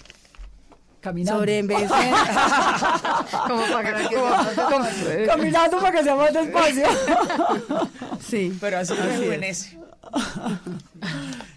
Caminando. 1.06 1.38
Sobre. 1.38 1.60
Como 3.46 3.62
para 3.72 3.96
que 4.08 4.14
Como- 4.16 4.28
más 4.28 4.48
como- 4.54 4.84
despacio. 4.84 5.26
caminando 5.26 5.78
para 5.78 5.92
que 5.96 6.02
sea 6.02 6.16
más 6.16 6.32
despacio. 6.34 6.86
Sí, 8.20 8.56
pero 8.60 8.78
así 8.78 8.92
Así 8.92 9.02
rejuvenece. 9.02 9.78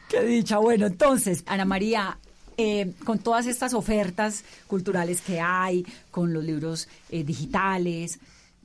Qué 0.08 0.22
dicha. 0.24 0.60
Bueno, 0.60 0.86
entonces, 0.86 1.44
Ana 1.48 1.66
María, 1.66 2.20
eh, 2.58 2.94
con 3.06 3.18
todas 3.18 3.48
estas 3.48 3.74
ofertas 3.74 4.44
culturales 4.68 5.22
que 5.22 5.40
hay, 5.42 5.84
con 6.12 6.32
los 6.32 6.44
libros 6.44 6.88
eh, 7.10 7.24
digitales, 7.24 8.20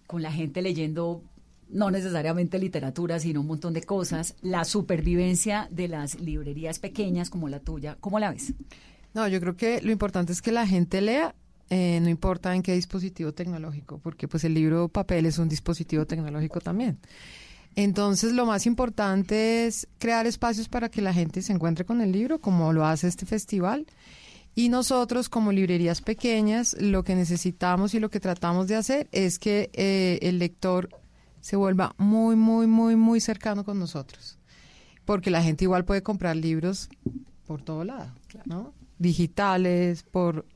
con 0.07 0.21
la 0.21 0.31
gente 0.33 0.61
leyendo 0.61 1.23
no 1.71 1.91
necesariamente 1.91 2.59
literatura, 2.59 3.19
sino 3.19 3.41
un 3.41 3.47
montón 3.47 3.73
de 3.73 3.83
cosas, 3.85 4.35
la 4.43 4.65
supervivencia 4.67 5.67
de 5.71 5.89
las 5.89 6.21
librerías 6.21 6.79
pequeñas 6.79 7.31
como 7.31 7.49
la 7.49 7.59
tuya, 7.61 7.97
¿cómo 8.01 8.19
la 8.19 8.31
ves? 8.33 8.53
No, 9.15 9.29
yo 9.29 9.41
creo 9.41 9.57
que 9.57 9.81
lo 9.81 9.93
importante 9.93 10.33
es 10.33 10.43
que 10.43 10.53
la 10.53 10.67
gente 10.67 11.01
lea, 11.01 11.35
eh, 11.71 12.01
no 12.03 12.09
importa 12.09 12.55
en 12.55 12.63
qué 12.63 12.75
dispositivo 12.75 13.33
tecnológico, 13.33 13.99
porque 13.99 14.29
pues 14.29 14.45
el 14.45 14.55
libro 14.55 14.89
papel 14.89 15.27
es 15.27 15.39
un 15.39 15.49
dispositivo 15.49 16.05
tecnológico 16.05 16.61
también. 16.61 16.99
Entonces, 17.77 18.33
lo 18.33 18.47
más 18.47 18.67
importante 18.67 19.67
es 19.67 19.89
crear 19.99 20.27
espacios 20.27 20.69
para 20.69 20.89
que 20.89 21.01
la 21.01 21.13
gente 21.13 21.43
se 21.43 21.53
encuentre 21.53 21.85
con 21.85 22.01
el 22.01 22.13
libro, 22.13 22.41
como 22.41 22.73
lo 22.73 22.85
hace 22.85 23.09
este 23.09 23.27
festival. 23.27 23.87
Y 24.57 24.69
nosotros, 24.69 25.29
como 25.29 25.51
librerías 25.51 26.01
pequeñas, 26.01 26.77
lo 26.79 27.03
que 27.03 27.17
necesitamos 27.17 27.95
y 27.95 28.01
lo 28.01 28.11
que 28.11 28.21
tratamos 28.21 28.69
de 28.69 28.77
hacer 28.77 29.09
es 29.11 29.41
que 29.41 29.71
eh, 29.73 30.21
el 30.23 30.39
lector 30.39 30.89
se 31.41 31.57
vuelva 31.57 31.95
muy, 31.99 32.37
muy, 32.37 32.69
muy, 32.69 32.95
muy 32.95 33.21
cercano 33.21 33.65
con 33.65 33.81
nosotros. 33.81 34.39
Porque 35.05 35.31
la 35.31 35.43
gente 35.43 35.65
igual 35.65 35.85
puede 35.85 36.03
comprar 36.03 36.37
libros 36.37 36.89
por 37.47 37.63
todo 37.63 37.85
lado, 37.85 38.13
¿no? 38.45 38.73
Digitales, 38.99 40.03
por, 40.05 40.47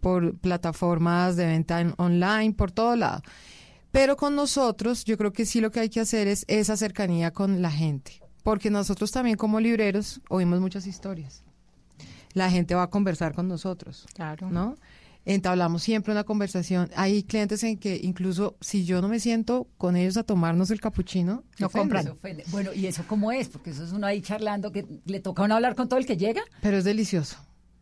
por 0.00 0.36
plataformas 0.38 1.36
de 1.36 1.46
venta 1.46 1.80
en- 1.80 1.94
online, 1.98 2.52
por 2.54 2.70
todo 2.72 2.96
lado. 2.96 3.22
Pero 3.92 4.16
con 4.16 4.36
nosotros, 4.36 5.04
yo 5.04 5.16
creo 5.18 5.32
que 5.32 5.44
sí 5.46 5.60
lo 5.60 5.70
que 5.70 5.80
hay 5.80 5.88
que 5.88 6.00
hacer 6.00 6.28
es 6.28 6.44
esa 6.48 6.76
cercanía 6.76 7.32
con 7.32 7.60
la 7.62 7.70
gente. 7.70 8.20
Porque 8.42 8.70
nosotros 8.70 9.10
también 9.10 9.36
como 9.36 9.60
libreros 9.60 10.20
oímos 10.28 10.60
muchas 10.60 10.86
historias. 10.86 11.42
La 12.32 12.50
gente 12.50 12.74
va 12.74 12.84
a 12.84 12.90
conversar 12.90 13.34
con 13.34 13.48
nosotros. 13.48 14.06
Claro. 14.14 14.48
¿No? 14.50 14.76
Entablamos 15.26 15.82
siempre 15.82 16.12
una 16.12 16.24
conversación. 16.24 16.88
Hay 16.96 17.24
clientes 17.24 17.62
en 17.64 17.76
que 17.76 18.00
incluso 18.02 18.56
si 18.60 18.84
yo 18.86 19.02
no 19.02 19.08
me 19.08 19.20
siento 19.20 19.66
con 19.76 19.96
ellos 19.96 20.16
a 20.16 20.22
tomarnos 20.22 20.70
el 20.70 20.80
capuchino, 20.80 21.42
No 21.58 21.68
compran. 21.68 22.08
Ofende. 22.08 22.44
Bueno, 22.50 22.72
¿y 22.72 22.86
eso 22.86 23.04
cómo 23.06 23.30
es? 23.32 23.48
Porque 23.48 23.70
eso 23.70 23.84
es 23.84 23.92
uno 23.92 24.06
ahí 24.06 24.22
charlando 24.22 24.72
que 24.72 24.86
le 25.04 25.20
toca 25.20 25.42
a 25.42 25.44
uno 25.44 25.56
hablar 25.56 25.74
con 25.74 25.88
todo 25.88 25.98
el 25.98 26.06
que 26.06 26.16
llega. 26.16 26.40
Pero 26.62 26.78
es 26.78 26.84
delicioso. 26.84 27.36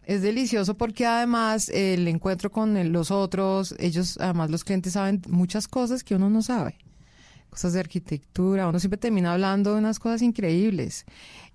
Es 0.09 0.23
delicioso 0.23 0.75
porque 0.75 1.05
además 1.05 1.69
eh, 1.69 1.93
el 1.93 2.09
encuentro 2.09 2.51
con 2.51 2.93
los 2.93 3.11
otros, 3.11 3.75
ellos, 3.79 4.17
además 4.19 4.49
los 4.51 4.65
clientes 4.65 4.95
saben 4.95 5.21
muchas 5.29 5.69
cosas 5.69 6.03
que 6.03 6.15
uno 6.15 6.31
no 6.31 6.41
sabe. 6.41 6.77
Cosas 7.51 7.75
de 7.75 7.81
arquitectura, 7.81 8.69
uno 8.69 8.81
siempre 8.81 8.97
termina 8.97 9.35
hablando 9.35 9.75
de 9.75 9.79
unas 9.81 9.99
cosas 9.99 10.23
increíbles. 10.23 11.05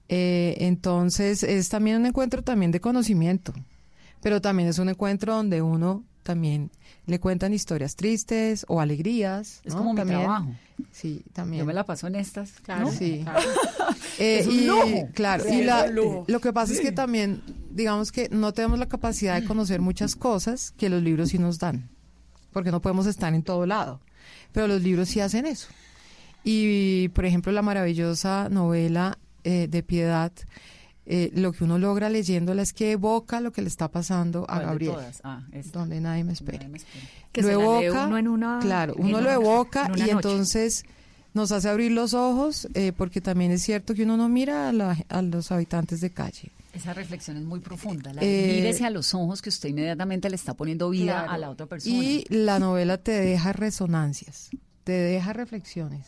Eh, 0.07 0.55
entonces 0.59 1.41
es 1.41 1.69
también 1.69 1.97
un 1.97 2.05
encuentro 2.05 2.43
también 2.43 2.69
de 2.71 2.79
conocimiento, 2.79 3.53
pero 4.21 4.39
también 4.39 4.69
es 4.69 4.77
un 4.77 4.89
encuentro 4.89 5.33
donde 5.33 5.63
uno 5.63 6.03
también 6.21 6.69
le 7.07 7.19
cuentan 7.19 7.55
historias 7.55 7.95
tristes 7.95 8.65
o 8.69 8.79
alegrías. 8.81 9.61
Es 9.63 9.73
¿no? 9.73 9.79
como 9.79 9.93
mi 9.95 10.01
trabajo. 10.03 10.51
Sí, 10.91 11.23
también. 11.33 11.61
Yo 11.61 11.65
me 11.65 11.73
la 11.73 11.85
paso 11.85 12.05
en 12.05 12.15
estas. 12.15 12.51
Claro, 12.61 12.85
¿no? 12.85 12.91
sí. 12.91 13.25
Eh, 14.19 14.39
Es 14.41 14.47
un 14.47 14.53
y. 14.59 15.05
Claro, 15.13 15.43
Sí, 15.43 15.55
y 15.61 15.63
la- 15.63 15.87
lo 15.87 16.39
que 16.39 16.53
pasa 16.53 16.71
es 16.71 16.81
que 16.81 16.91
también, 16.91 17.41
digamos 17.73 18.11
que 18.11 18.29
no 18.29 18.53
tenemos 18.53 18.79
la 18.79 18.87
capacidad 18.87 19.39
de 19.39 19.45
conocer 19.47 19.81
muchas 19.81 20.15
cosas 20.15 20.71
que 20.77 20.89
los 20.89 21.01
libros 21.03 21.29
sí 21.29 21.39
nos 21.39 21.59
dan, 21.59 21.89
porque 22.51 22.71
no 22.71 22.81
podemos 22.81 23.05
estar 23.07 23.33
en 23.33 23.43
todo 23.43 23.65
lado, 23.65 23.99
pero 24.51 24.67
los 24.67 24.81
libros 24.81 25.09
sí 25.09 25.19
hacen 25.19 25.45
eso. 25.45 25.67
Y, 26.43 27.07
por 27.09 27.25
ejemplo, 27.25 27.51
la 27.51 27.61
maravillosa 27.61 28.49
novela 28.49 29.17
eh, 29.43 29.67
de 29.69 29.81
Piedad, 29.83 30.31
eh, 31.05 31.31
lo 31.33 31.51
que 31.51 31.63
uno 31.63 31.77
logra 31.79 32.09
leyéndola 32.09 32.61
es 32.61 32.73
que 32.73 32.91
evoca 32.91 33.41
lo 33.41 33.51
que 33.51 33.61
le 33.61 33.67
está 33.67 33.89
pasando 33.89 34.43
a 34.43 34.45
¿Cuál 34.45 34.59
de 34.59 34.65
Gabriel? 34.65 34.95
Ah, 35.23 35.41
donde 35.71 35.99
nadie 36.01 36.23
me 36.23 36.33
espera. 36.33 36.65
Que 37.31 37.41
lo 37.41 37.49
evoca, 37.49 38.07
uno 38.07 38.17
en 38.17 38.27
una- 38.27 38.59
claro, 38.61 38.93
en 38.97 39.05
uno 39.05 39.17
lo 39.21 39.23
una- 39.23 39.33
evoca 39.33 39.85
en 39.87 39.97
y 39.97 40.01
noche. 40.01 40.11
entonces 40.11 40.85
nos 41.33 41.51
hace 41.51 41.67
abrir 41.69 41.91
los 41.91 42.13
ojos, 42.13 42.67
eh, 42.73 42.91
porque 42.95 43.19
también 43.21 43.51
es 43.51 43.63
cierto 43.63 43.93
que 43.95 44.03
uno 44.03 44.17
no 44.17 44.29
mira 44.29 44.69
a, 44.69 44.71
la- 44.73 44.97
a 45.09 45.21
los 45.21 45.51
habitantes 45.51 45.99
de 46.01 46.11
calle. 46.11 46.51
Esa 46.73 46.93
reflexión 46.93 47.37
es 47.37 47.43
muy 47.43 47.59
profunda. 47.59 48.11
La 48.13 48.21
Eh, 48.23 48.53
mírese 48.55 48.85
a 48.85 48.89
los 48.89 49.13
ojos 49.13 49.41
que 49.41 49.49
usted 49.49 49.69
inmediatamente 49.69 50.29
le 50.29 50.35
está 50.35 50.53
poniendo 50.55 50.89
vida 50.89 51.13
Claro. 51.23 51.31
a 51.31 51.37
la 51.37 51.49
otra 51.51 51.67
persona. 51.67 51.95
Y 51.95 52.25
la 52.29 52.59
novela 52.59 52.97
te 52.97 53.11
deja 53.11 53.53
resonancias, 53.53 54.49
te 54.83 54.91
deja 54.93 55.33
reflexiones. 55.33 56.07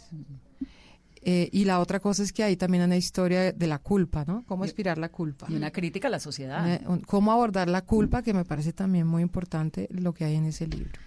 Eh, 1.28 1.49
y 1.51 1.66
la 1.66 1.80
otra 1.80 1.99
cosa 1.99 2.22
es 2.22 2.32
que 2.32 2.43
ahí 2.43 2.55
también 2.55 2.82
hay 2.84 2.86
una 2.88 2.97
historia 2.97 3.51
de 3.51 3.68
la 3.68 3.80
culpa, 3.80 4.26
¿no? 4.26 4.43
Cómo 4.47 4.63
expirar 4.63 4.97
la 4.99 5.09
culpa. 5.09 5.47
Y 5.49 5.55
una 5.55 5.72
crítica 5.72 6.07
a 6.07 6.11
la 6.11 6.20
sociedad. 6.20 6.63
Una- 6.63 6.89
un- 6.89 6.99
cómo 6.99 7.32
abordar 7.32 7.68
la 7.68 7.82
culpa, 7.84 8.22
que 8.22 8.34
me 8.34 8.45
parece 8.45 8.74
también 8.74 9.07
muy 9.07 9.24
importante 9.24 9.88
lo 9.91 10.13
que 10.13 10.26
hay 10.26 10.36
en 10.36 10.45
ese 10.45 10.68
libro. 10.68 10.99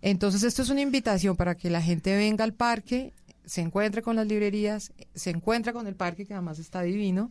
Entonces, 0.00 0.42
esto 0.42 0.62
es 0.62 0.70
una 0.70 0.80
invitación 0.80 1.36
para 1.36 1.54
que 1.54 1.68
la 1.70 1.82
gente 1.82 2.16
venga 2.16 2.44
al 2.44 2.54
parque, 2.54 3.12
se 3.44 3.60
encuentre 3.60 4.00
con 4.02 4.16
las 4.16 4.26
librerías, 4.26 4.92
se 5.14 5.30
encuentre 5.30 5.72
con 5.72 5.86
el 5.86 5.96
parque, 5.96 6.24
que 6.24 6.32
además 6.32 6.58
está 6.58 6.80
divino, 6.82 7.30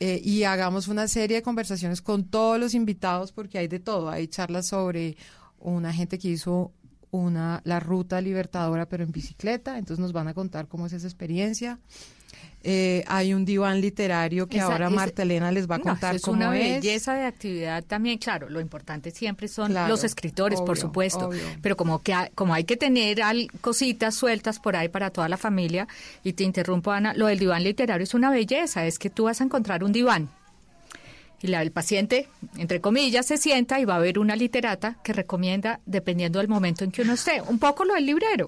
eh, 0.00 0.20
y 0.22 0.44
hagamos 0.44 0.88
una 0.88 1.08
serie 1.08 1.38
de 1.38 1.42
conversaciones 1.42 2.02
con 2.02 2.24
todos 2.24 2.58
los 2.58 2.74
invitados, 2.74 3.32
porque 3.32 3.58
hay 3.58 3.68
de 3.68 3.80
todo. 3.80 4.10
Hay 4.10 4.28
charlas 4.28 4.68
sobre 4.68 5.16
una 5.58 5.92
gente 5.92 6.18
que 6.18 6.28
hizo 6.28 6.72
una 7.10 7.60
la 7.64 7.80
ruta 7.80 8.20
libertadora, 8.20 8.88
pero 8.88 9.02
en 9.02 9.12
bicicleta, 9.12 9.78
entonces 9.78 10.00
nos 10.00 10.12
van 10.12 10.28
a 10.28 10.34
contar 10.34 10.68
cómo 10.68 10.86
es 10.86 10.92
esa 10.92 11.06
experiencia. 11.06 11.80
Eh, 12.70 13.02
hay 13.06 13.32
un 13.32 13.46
diván 13.46 13.80
literario 13.80 14.46
que 14.46 14.58
Esa- 14.58 14.66
ahora 14.66 14.90
Marta 14.90 15.22
Elena 15.22 15.50
les 15.50 15.66
va 15.70 15.76
a 15.76 15.78
No, 15.78 15.84
contar 15.84 16.10
eso 16.10 16.16
es 16.16 16.22
cómo 16.22 16.36
una 16.36 16.54
es. 16.58 16.82
belleza 16.82 17.14
de 17.14 17.24
actividad 17.24 17.82
también, 17.82 18.18
claro, 18.18 18.50
lo 18.50 18.60
importante 18.60 19.10
siempre 19.10 19.48
son 19.48 19.70
Claro, 19.70 19.88
los 19.88 20.04
escritores, 20.04 20.60
por 20.60 20.76
supuesto, 20.76 21.28
obvio. 21.28 21.40
pero 21.62 21.78
como 21.78 22.02
que 22.02 22.12
ha- 22.12 22.30
como 22.34 22.52
hay 22.52 22.64
que 22.64 22.76
tener 22.76 23.22
al- 23.22 23.48
cositas 23.62 24.14
sueltas 24.16 24.58
por 24.58 24.76
ahí 24.76 24.90
para 24.90 25.08
toda 25.08 25.30
la 25.30 25.38
familia, 25.38 25.88
y 26.22 26.34
te 26.34 26.44
interrumpo 26.44 26.90
Ana, 26.92 27.14
lo 27.14 27.26
del 27.28 27.38
diván 27.38 27.64
literario 27.64 28.04
es 28.04 28.12
una 28.12 28.28
belleza, 28.30 28.84
es 28.84 28.98
que 28.98 29.08
tú 29.08 29.24
vas 29.24 29.40
a 29.40 29.44
encontrar 29.44 29.82
un 29.82 29.92
diván 29.92 30.28
Y 31.40 31.46
la, 31.46 31.62
el 31.62 31.70
paciente, 31.70 32.28
entre 32.56 32.80
comillas, 32.80 33.26
se 33.26 33.36
sienta 33.36 33.78
y 33.78 33.84
va 33.84 33.94
a 33.96 34.00
ver 34.00 34.18
una 34.18 34.34
literata 34.34 34.96
que 35.04 35.12
recomienda 35.12 35.78
dependiendo 35.86 36.40
del 36.40 36.48
momento 36.48 36.82
en 36.84 36.90
que 36.90 37.02
uno 37.02 37.12
esté. 37.12 37.40
Un 37.42 37.58
poco 37.60 37.84
lo 37.84 37.94
del 37.94 38.06
librero. 38.06 38.46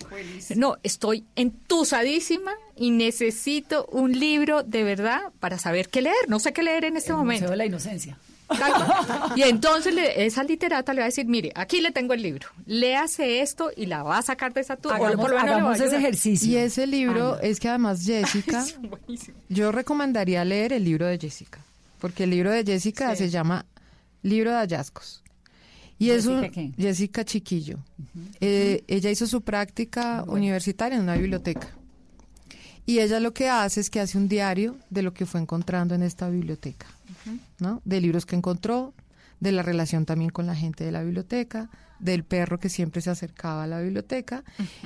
No, 0.57 0.77
estoy 0.83 1.25
entusadísima 1.37 2.53
y 2.77 2.91
necesito 2.91 3.87
un 3.93 4.19
libro 4.19 4.63
de 4.65 4.83
verdad 4.83 5.21
para 5.39 5.59
saber 5.59 5.89
qué 5.89 6.03
leer. 6.03 6.29
No 6.29 6.41
sé 6.41 6.53
qué 6.53 6.63
leer 6.65 6.85
en 6.85 6.97
este 6.97 7.11
El 7.13 7.19
momento. 7.19 7.43
Museo 7.43 7.51
de 7.53 7.57
la 7.57 7.67
Inocencia. 7.67 8.19
Y 9.37 9.43
entonces 9.43 9.95
le- 9.95 10.27
esa 10.27 10.43
literata 10.43 10.93
le 10.93 10.99
va 11.01 11.05
a 11.05 11.09
decir, 11.09 11.25
mire, 11.27 11.53
aquí 11.55 11.81
le 11.81 11.93
tengo 11.93 12.15
el 12.15 12.23
libro, 12.23 12.49
léase 12.67 13.41
esto 13.43 13.71
y 13.77 13.87
la 13.87 14.03
va 14.03 14.19
a 14.19 14.23
sacar 14.23 14.53
de 14.53 14.63
esa 14.63 14.77
tu- 14.77 14.89
o 14.89 14.97
por 14.99 15.11
lo 15.13 15.17
menos 15.17 15.31
le 15.31 15.35
va 15.37 15.41
a 15.43 15.75
ayudar. 15.75 16.15
Y 16.51 16.57
ese 16.57 16.87
libro 16.89 17.35
Ay, 17.35 17.43
no. 17.43 17.49
es 17.49 17.61
que 17.61 17.69
además 17.69 18.01
Jessica, 18.05 18.65
yo 19.49 19.71
recomendaría 19.71 20.45
leer 20.45 20.73
el 20.73 20.83
libro 20.85 21.07
de 21.07 21.17
Jessica, 21.19 21.61
porque 22.01 22.25
el 22.25 22.31
libro 22.31 22.51
de 22.51 22.65
Jessica 22.65 23.15
se 23.17 23.31
llama 23.31 23.67
Libro 24.23 24.51
de 24.51 24.57
Hallazgos. 24.57 25.23
Y 25.99 26.11
es 26.11 26.25
un 26.27 26.41
¿Jessica 26.79 27.25
Chiquillo. 27.25 27.79
Eh, 28.41 28.83
ella 28.89 29.11
hizo 29.11 29.27
su 29.27 29.43
práctica 29.43 30.25
universitaria 30.27 30.97
en 30.97 31.03
una 31.05 31.15
biblioteca. 31.17 31.69
Y 32.87 32.99
ella 33.01 33.21
lo 33.21 33.33
que 33.35 33.49
hace 33.49 33.81
es 33.81 33.91
que 33.91 34.01
hace 34.01 34.17
un 34.19 34.27
diario 34.29 34.77
de 34.89 35.03
lo 35.03 35.13
que 35.13 35.27
fue 35.27 35.41
encontrando 35.41 35.95
en 35.95 36.03
esta 36.03 36.29
biblioteca, 36.31 36.87
¿no? 37.61 37.83
De 37.85 38.01
libros 38.01 38.25
que 38.27 38.35
encontró, 38.35 38.95
de 39.39 39.53
la 39.53 39.63
relación 39.63 40.07
también 40.07 40.31
con 40.31 40.47
la 40.47 40.55
gente 40.57 40.85
de 40.85 40.91
la 40.93 41.03
biblioteca, 41.03 41.69
del 41.99 42.25
perro 42.25 42.59
que 42.59 42.71
siempre 42.71 43.03
se 43.03 43.11
acercaba 43.11 43.65
a 43.65 43.67
la 43.67 43.81
biblioteca. 43.81 44.43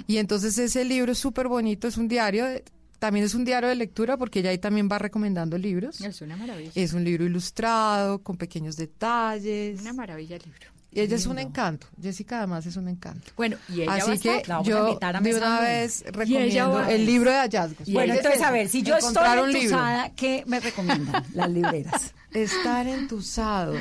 Y 0.09 0.17
entonces 0.19 0.59
ese 0.59 0.85
libro 0.85 1.13
es 1.13 1.19
súper 1.19 1.47
bonito, 1.49 1.87
es 1.89 1.97
un 1.97 2.09
diario, 2.09 2.45
de- 2.45 2.65
también 2.99 3.25
es 3.25 3.35
un 3.35 3.45
diario 3.45 3.69
de 3.69 3.75
lectura 3.75 4.17
porque 4.17 4.41
ella 4.41 4.51
ahí 4.51 4.59
también 4.59 4.89
va 4.91 4.99
recomendando 4.99 5.59
libros. 5.59 6.01
Es 6.01 6.21
una 6.21 6.37
maravilla. 6.37 6.71
Es 6.75 6.93
un 6.93 7.05
libro 7.05 7.25
ilustrado, 7.25 8.23
con 8.23 8.37
pequeños 8.37 8.77
detalles. 8.77 9.81
Una 9.81 9.93
maravilla 9.93 10.37
el 10.37 10.43
libro. 10.43 10.75
Y 10.95 11.01
ella 11.01 11.17
es 11.17 11.27
un 11.27 11.41
encanto. 11.41 11.89
Jessica 12.01 12.39
además 12.39 12.67
es 12.67 12.77
un 12.77 12.89
encanto. 12.89 13.33
Bueno, 13.37 13.57
y 13.69 13.83
ella 13.83 13.95
Así 13.95 14.11
va 14.11 14.15
a 14.15 14.19
que 14.19 14.37
estar. 14.37 14.49
La 14.49 14.55
vamos 14.55 14.69
a 14.69 14.71
yo 14.71 14.99
a 15.01 15.21
de 15.21 15.35
una 15.35 15.61
vez 15.61 16.05
recomiendo 16.07 16.85
el 16.85 17.05
libro 17.05 17.31
de 17.31 17.37
hallazgos. 17.37 17.89
Bueno, 17.93 18.15
entonces, 18.15 18.41
es 18.41 18.47
a 18.47 18.51
ver, 18.53 18.69
si 18.69 18.83
yo 18.85 18.97
estoy 18.97 19.55
entusada, 19.55 20.11
¿qué 20.15 20.45
me 20.47 20.61
recomiendan 20.61 21.25
las 21.35 21.51
libreras? 21.51 22.15
Estar 22.33 22.87
entusado. 22.87 23.75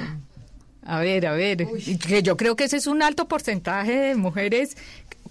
A 0.85 0.99
ver, 0.99 1.27
a 1.27 1.33
ver, 1.33 1.65
que 1.99 2.23
yo 2.23 2.35
creo 2.35 2.55
que 2.55 2.65
ese 2.65 2.77
es 2.77 2.87
un 2.87 3.01
alto 3.01 3.27
porcentaje 3.27 3.93
de 3.93 4.15
mujeres 4.15 4.75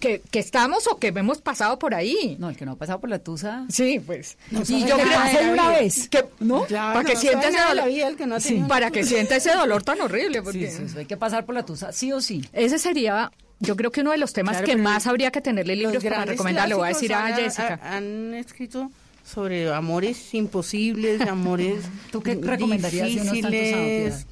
que, 0.03 0.21
que 0.33 0.41
estamos 0.41 0.89
o 0.89 0.99
que 0.99 1.07
hemos 1.15 1.41
pasado 1.41 1.79
por 1.79 1.95
ahí. 1.95 2.37
No, 2.41 2.51
el 2.51 2.57
que 2.57 2.67
no 2.67 2.73
ha 2.73 2.77
pasado 2.77 3.01
por 3.01 3.09
la 3.09 3.21
tusa. 3.21 3.65
Sí, 3.69 4.01
pues. 4.05 4.37
No 4.51 4.63
y 4.67 4.81
yo 4.85 4.97
creo 4.97 5.07
la 5.07 5.53
una 5.53 5.69
vez, 5.69 6.09
que, 6.09 6.25
¿no? 6.41 6.65
Claro, 6.65 6.95
para 6.95 7.05
que 7.09 7.15
no 7.15 7.21
sienta 7.21 7.49
ese 7.49 7.61
dolor. 7.61 7.89
vida 7.89 8.09
el 8.09 8.17
que 8.17 8.27
no 8.27 8.41
Sí, 8.41 8.65
para 8.69 8.91
que 8.91 9.05
sienta 9.05 9.37
ese 9.37 9.53
dolor 9.55 9.85
tan 9.85 10.01
horrible. 10.01 10.43
Porque 10.43 10.69
Sí, 10.71 10.89
sí, 10.89 10.99
hay 10.99 11.07
que 11.07 11.17
pasar 11.17 11.47
por 11.47 11.55
la 11.55 11.65
tusa, 11.65 11.93
sí 11.93 12.11
o 12.13 12.21
sí. 12.21 12.45
Ese 12.53 12.81
sería, 12.81 13.31
yo 13.61 13.77
creo 13.77 13.93
que 13.93 14.01
uno 14.01 14.11
de 14.11 14.19
los 14.19 14.33
temas 14.33 14.57
Claro, 14.57 14.67
que 14.67 14.77
más 14.77 15.07
habría 15.07 15.31
que 15.31 15.41
tenerle 15.41 15.77
libros 15.77 16.03
para 16.03 16.25
recomendar. 16.25 16.69
Le 16.69 16.75
voy 16.75 16.87
a 16.87 16.89
decir 16.89 17.15
a 17.15 17.35
Jessica. 17.37 17.79
han- 17.81 18.35
escrito 18.35 18.91
sobre 19.25 19.73
amores 19.73 20.35
imposibles, 20.35 21.21
amores 21.29 21.85
¿Tú 22.11 22.21
qué 22.25 22.35
recomendarías 22.35 23.09
si 23.09 23.21
difíciles. 23.21 24.27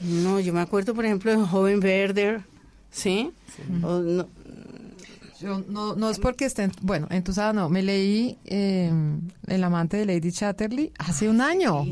No, 0.00 0.40
yo 0.40 0.52
me 0.54 0.60
acuerdo, 0.60 0.94
por 0.94 1.04
ejemplo, 1.04 1.30
de 1.30 1.46
Joven 1.46 1.82
Werder, 1.82 2.40
¿sí? 2.90 3.30
O 3.84 4.00
no- 4.00 4.28
Yo 5.40 5.62
no, 5.68 5.94
no 5.94 6.10
es 6.10 6.18
porque 6.18 6.46
estén, 6.46 6.72
bueno, 6.82 7.06
entusada 7.10 7.52
no, 7.52 7.68
me 7.68 7.82
leí 7.82 8.36
eh, 8.44 8.92
El 9.46 9.62
amante 9.64 9.96
de 9.96 10.04
Lady 10.06 10.32
Chatterley 10.32 10.92
hace 10.98 11.28
un 11.28 11.40
año. 11.40 11.84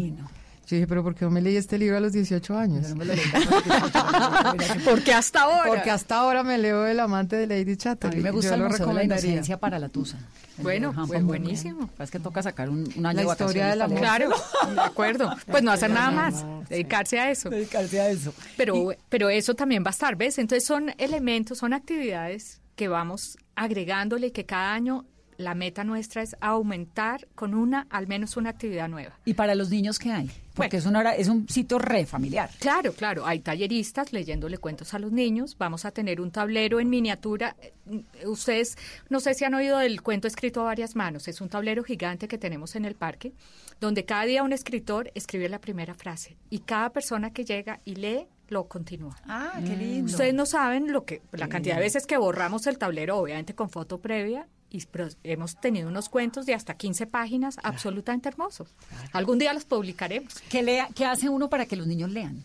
Yo 0.67 0.75
dije, 0.75 0.87
pero 0.89 1.05
¿por 1.05 1.15
qué 1.15 1.25
no 1.25 1.31
me 1.31 1.41
leí 1.41 1.57
este 1.57 1.79
libro 1.79 1.97
a 1.97 2.01
los 2.01 2.13
18 2.13 2.59
años? 2.59 2.87
Porque 4.85 5.13
hasta 5.13 5.43
ahora. 5.43 5.69
Porque 5.69 5.91
hasta 5.91 6.17
ahora 6.19 6.43
me 6.43 6.59
leo 6.59 6.87
El 6.87 6.99
amante 7.01 7.37
de 7.37 7.47
Lady 7.47 7.73
A 7.73 7.77
Chatterley. 7.77 8.19
mí 8.19 8.25
me 8.25 8.31
gusta 8.33 8.51
Yo 8.51 8.55
el 8.57 8.61
lo 8.63 8.69
Museo 8.71 8.87
de 8.89 8.95
la. 8.95 9.05
Inocencia 9.05 9.59
para 9.59 9.79
la 9.79 9.89
tusa. 9.89 10.19
Bueno, 10.59 10.93
pues 11.07 11.23
buenísimo. 11.23 11.91
Es 11.99 12.11
que 12.11 12.19
toca 12.19 12.43
sacar 12.43 12.69
un, 12.71 12.89
un 12.97 13.07
año 13.07 13.17
La 13.17 13.23
de 13.23 13.29
historia 13.29 13.67
del 13.69 13.83
amor. 13.83 13.99
Claro, 13.99 14.31
de 14.75 14.81
acuerdo. 14.81 15.31
Pues 15.47 15.63
no 15.63 15.71
hacer 15.71 15.91
nada 15.91 16.11
más, 16.11 16.45
dedicarse 16.69 17.21
a 17.21 17.31
eso. 17.31 17.49
Dedicarse 17.51 18.01
a 18.01 18.09
eso. 18.11 18.35
Pero, 18.57 18.89
pero 19.09 19.29
eso 19.31 19.55
también 19.55 19.85
va 19.85 19.89
a 19.89 19.91
estar, 19.91 20.17
¿ves? 20.17 20.39
Entonces 20.39 20.67
son 20.67 20.93
elementos, 20.99 21.59
son 21.59 21.73
actividades 21.73 22.61
que 22.75 22.89
vamos 22.89 23.39
agregándole 23.55 24.29
y 24.29 24.31
que 24.33 24.45
cada 24.45 24.73
año 24.75 25.05
la 25.39 25.55
meta 25.55 25.85
nuestra 25.85 26.23
es 26.23 26.37
aumentar 26.41 27.27
con 27.35 27.55
una, 27.55 27.87
al 27.91 28.07
menos 28.07 28.37
una 28.37 28.51
actividad 28.51 28.89
nueva. 28.89 29.19
¿Y 29.25 29.35
para 29.35 29.55
los 29.55 29.71
niños 29.71 29.99
qué 29.99 30.13
hay? 30.13 30.31
Porque 30.55 30.79
es, 30.79 30.87
una 30.87 31.01
hora, 31.01 31.15
es 31.15 31.29
un 31.29 31.47
sitio 31.49 31.79
re 31.79 32.07
familiar. 32.07 32.49
Claro, 32.59 32.93
claro. 32.93 33.27
Hay 33.27 33.41
talleristas 33.41 34.13
leyéndole 34.15 34.57
cuentos 34.57 34.95
a 34.95 34.99
los 34.99 35.13
niños. 35.13 35.57
Vamos 35.59 35.85
a 35.85 35.91
tener 35.91 36.19
un 36.19 36.31
tablero 36.31 36.81
en 36.81 36.89
miniatura. 36.89 37.57
Eh, 37.61 37.75
Ustedes, 38.25 38.79
no 39.11 39.21
sé 39.21 39.35
si 39.35 39.45
han 39.45 39.55
oído 39.55 39.79
del 39.79 40.03
cuento 40.03 40.27
escrito 40.27 40.63
a 40.63 40.65
varias 40.65 40.97
manos. 40.97 41.29
Es 41.29 41.41
un 41.41 41.51
tablero 41.51 41.85
gigante 41.85 42.27
que 42.27 42.39
tenemos 42.39 42.75
en 42.75 42.87
el 42.87 42.95
parque, 42.95 43.33
donde 43.81 44.05
cada 44.05 44.25
día 44.25 44.43
un 44.43 44.53
escritor 44.53 45.11
escribe 45.15 45.49
la 45.49 45.61
primera 45.61 45.95
frase 45.95 46.37
y 46.49 46.61
cada 46.61 46.91
persona 46.91 47.33
que 47.33 47.45
llega 47.45 47.81
y 47.85 47.97
lee 47.97 48.27
lo 48.49 48.69
continúa. 48.69 49.17
Ah, 49.27 49.61
qué 49.65 49.77
lindo. 49.77 50.11
Ustedes 50.11 50.35
no 50.35 50.47
saben 50.47 50.93
lo 50.93 51.05
que 51.05 51.21
la 51.33 51.49
cantidad 51.49 51.77
de 51.77 51.83
veces 51.83 52.07
que 52.07 52.17
borramos 52.17 52.67
el 52.67 52.79
tablero, 52.79 53.19
obviamente 53.19 53.55
con 53.55 53.71
foto 53.71 53.99
previa, 53.99 54.47
y 54.71 54.85
pero 54.87 55.09
hemos 55.25 55.61
tenido 55.61 55.89
unos 55.89 56.09
cuentos 56.09 56.47
de 56.47 56.55
hasta 56.55 56.75
15 56.75 57.07
páginas 57.07 57.57
absolutamente 57.63 58.29
hermosos. 58.29 58.69
Algún 59.13 59.39
día 59.39 59.53
los 59.55 59.65
publicaremos. 59.65 60.35
¿Qué, 60.49 60.63
lea, 60.63 60.89
¿Qué 60.95 61.05
hace 61.05 61.29
uno 61.29 61.49
para 61.49 61.67
que 61.67 61.77
los 61.77 61.87
niños 61.87 62.11
lean? 62.11 62.43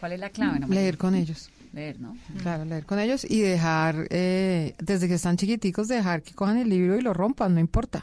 ¿Cuál 0.00 0.12
es 0.12 0.20
la 0.20 0.30
clave? 0.30 0.60
María? 0.60 0.74
Leer 0.74 0.98
con 0.98 1.14
ellos. 1.14 1.50
Leer, 1.72 2.00
¿no? 2.00 2.16
Claro, 2.42 2.64
leer 2.64 2.84
con 2.86 2.98
ellos 2.98 3.24
y 3.28 3.40
dejar, 3.40 4.06
eh, 4.10 4.74
desde 4.78 5.08
que 5.08 5.14
están 5.14 5.36
chiquiticos, 5.36 5.88
dejar 5.88 6.22
que 6.22 6.32
cojan 6.34 6.56
el 6.58 6.68
libro 6.68 6.96
y 6.96 7.02
lo 7.02 7.12
rompan, 7.12 7.54
no 7.54 7.60
importa. 7.60 8.02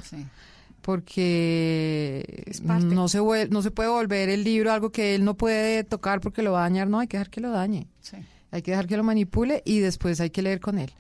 Porque 0.82 2.44
no 2.92 3.08
se, 3.08 3.20
vuel- 3.22 3.50
no 3.50 3.62
se 3.62 3.72
puede 3.72 3.90
volver 3.90 4.30
el 4.30 4.44
libro 4.44 4.72
algo 4.72 4.92
que 4.92 5.16
él 5.16 5.24
no 5.24 5.36
puede 5.36 5.84
tocar 5.84 6.22
porque 6.22 6.42
lo 6.44 6.52
va 6.52 6.60
a 6.60 6.70
dañar, 6.70 6.88
no, 6.88 7.00
hay 7.00 7.08
que 7.08 7.18
dejar 7.18 7.30
que 7.32 7.42
lo 7.42 7.52
dañe. 7.52 7.88
Hay 8.52 8.62
que 8.62 8.72
dejar 8.72 8.86
que 8.88 8.98
lo 8.98 9.04
manipule 9.04 9.64
y 9.66 9.80
después 9.80 10.20
hay 10.20 10.30
que 10.30 10.42
leer 10.44 10.60
con 10.60 10.78
él. 10.78 10.92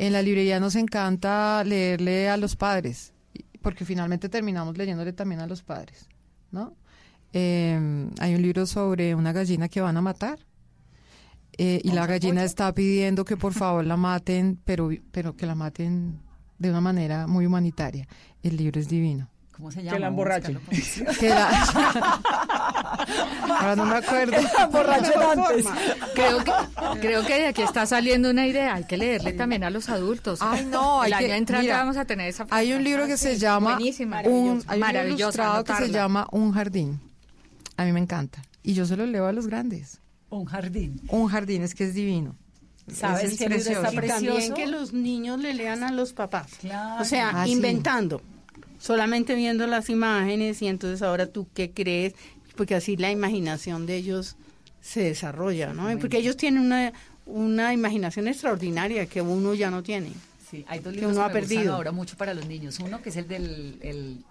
En 0.00 0.12
la 0.14 0.22
librería 0.22 0.58
nos 0.60 0.76
encanta 0.76 1.62
leerle 1.64 2.28
a 2.30 2.36
los 2.38 2.56
padres, 2.56 3.12
porque 3.60 3.84
finalmente 3.84 4.28
terminamos 4.30 4.78
leyéndole 4.78 5.12
también 5.12 5.40
a 5.42 5.46
los 5.46 5.62
padres, 5.62 6.08
¿no? 6.50 6.72
Eh, 7.34 8.08
hay 8.18 8.34
un 8.34 8.40
libro 8.42 8.64
sobre 8.66 9.14
una 9.14 9.32
gallina 9.32 9.68
que 9.68 9.80
van 9.82 9.96
a 9.96 10.00
matar. 10.00 10.38
eh, 11.58 11.80
y 11.84 11.90
la 11.92 12.06
gallina 12.06 12.42
está 12.44 12.72
pidiendo 12.74 13.24
que 13.26 13.36
por 13.36 13.52
favor 13.52 13.84
la 13.84 13.98
maten, 13.98 14.58
pero, 14.64 14.88
pero 15.12 15.36
que 15.36 15.44
la 15.44 15.54
maten 15.54 16.18
de 16.58 16.70
una 16.70 16.80
manera 16.80 17.26
muy 17.26 17.44
humanitaria. 17.44 18.08
El 18.42 18.56
libro 18.56 18.80
es 18.80 18.88
divino. 18.88 19.28
¿Cómo 19.52 19.70
se 19.70 19.80
Que 19.80 19.84
llama? 19.84 19.98
la 19.98 20.08
Vamos 20.08 20.26
a 20.30 20.36
emborrachen. 20.48 20.58
Que 21.20 21.28
la- 21.28 22.20
Ahora 23.48 23.76
no 23.76 23.84
me 23.86 23.96
acuerdo. 23.96 24.36
Antes. 24.70 25.66
Creo 26.14 26.38
que, 26.44 26.52
creo 27.00 27.24
que 27.26 27.34
de 27.34 27.46
aquí 27.46 27.62
está 27.62 27.86
saliendo 27.86 28.30
una 28.30 28.46
idea. 28.46 28.74
Hay 28.74 28.84
que 28.84 28.96
leerle 28.96 29.32
también 29.32 29.64
a 29.64 29.70
los 29.70 29.88
adultos. 29.88 30.40
Ay, 30.42 30.64
no, 30.66 31.02
hay 31.02 31.08
El 31.08 31.14
año 31.14 31.26
que- 31.28 31.36
entrante 31.36 31.62
mira, 31.66 31.76
vamos 31.78 31.96
a 31.96 32.04
tener 32.04 32.28
esa 32.28 32.46
Hay 32.50 32.72
un 32.72 32.82
libro 32.84 33.06
que 33.06 33.16
se 33.16 33.38
llama 33.38 33.74
Buenísima. 33.74 34.22
un, 34.24 34.62
hay 34.66 34.80
un 34.82 35.12
ilustrado 35.18 35.64
que 35.64 35.74
se 35.74 35.90
llama 35.90 36.26
Un 36.32 36.52
jardín. 36.52 37.00
A 37.76 37.84
mí 37.84 37.92
me 37.92 38.00
encanta. 38.00 38.42
Y 38.62 38.74
yo 38.74 38.84
se 38.86 38.96
lo 38.96 39.06
leo 39.06 39.26
a 39.26 39.32
los 39.32 39.46
grandes. 39.46 40.00
Un 40.28 40.44
jardín. 40.44 41.00
Un 41.08 41.28
jardín 41.28 41.62
es 41.62 41.74
que 41.74 41.84
es 41.84 41.94
divino. 41.94 42.36
¿Sabes 42.92 43.32
Es 43.32 43.38
qué 43.38 43.48
libro 43.48 43.56
está 43.70 43.90
precioso. 43.90 44.22
Y 44.22 44.26
también 44.26 44.54
que 44.54 44.66
los 44.66 44.92
niños 44.92 45.38
le 45.40 45.54
lean 45.54 45.82
a 45.84 45.92
los 45.92 46.12
papás. 46.12 46.48
Claro. 46.60 47.00
O 47.02 47.04
sea, 47.04 47.30
Ah, 47.34 47.44
sí. 47.46 47.52
inventando. 47.52 48.20
Solamente 48.78 49.34
viendo 49.34 49.66
las 49.66 49.90
imágenes 49.90 50.60
y 50.62 50.66
entonces 50.66 51.02
ahora 51.02 51.26
tú 51.26 51.46
qué 51.54 51.70
crees, 51.72 52.14
porque 52.56 52.74
así 52.74 52.96
la 52.96 53.10
imaginación 53.10 53.86
de 53.86 53.96
ellos 53.96 54.36
se 54.80 55.02
desarrolla, 55.02 55.72
¿no? 55.72 55.96
Porque 55.98 56.18
ellos 56.18 56.36
tienen 56.36 56.62
una, 56.62 56.92
una 57.26 57.72
imaginación 57.74 58.28
extraordinaria 58.28 59.06
que 59.06 59.20
uno 59.22 59.54
ya 59.54 59.70
no 59.70 59.82
tiene. 59.82 60.10
Sí, 60.50 60.64
hay 60.68 60.80
dos 60.80 60.92
que 60.92 61.00
libros 61.00 61.12
uno 61.16 61.20
que 61.26 61.30
ha 61.30 61.34
me 61.34 61.40
gustan 61.40 61.56
perdido. 61.56 61.74
ahora 61.74 61.92
mucho 61.92 62.16
para 62.16 62.34
los 62.34 62.46
niños. 62.46 62.78
Uno 62.80 63.00
que 63.02 63.10
es 63.10 63.16
el 63.16 63.28
del 63.28 63.78
el, 63.82 64.24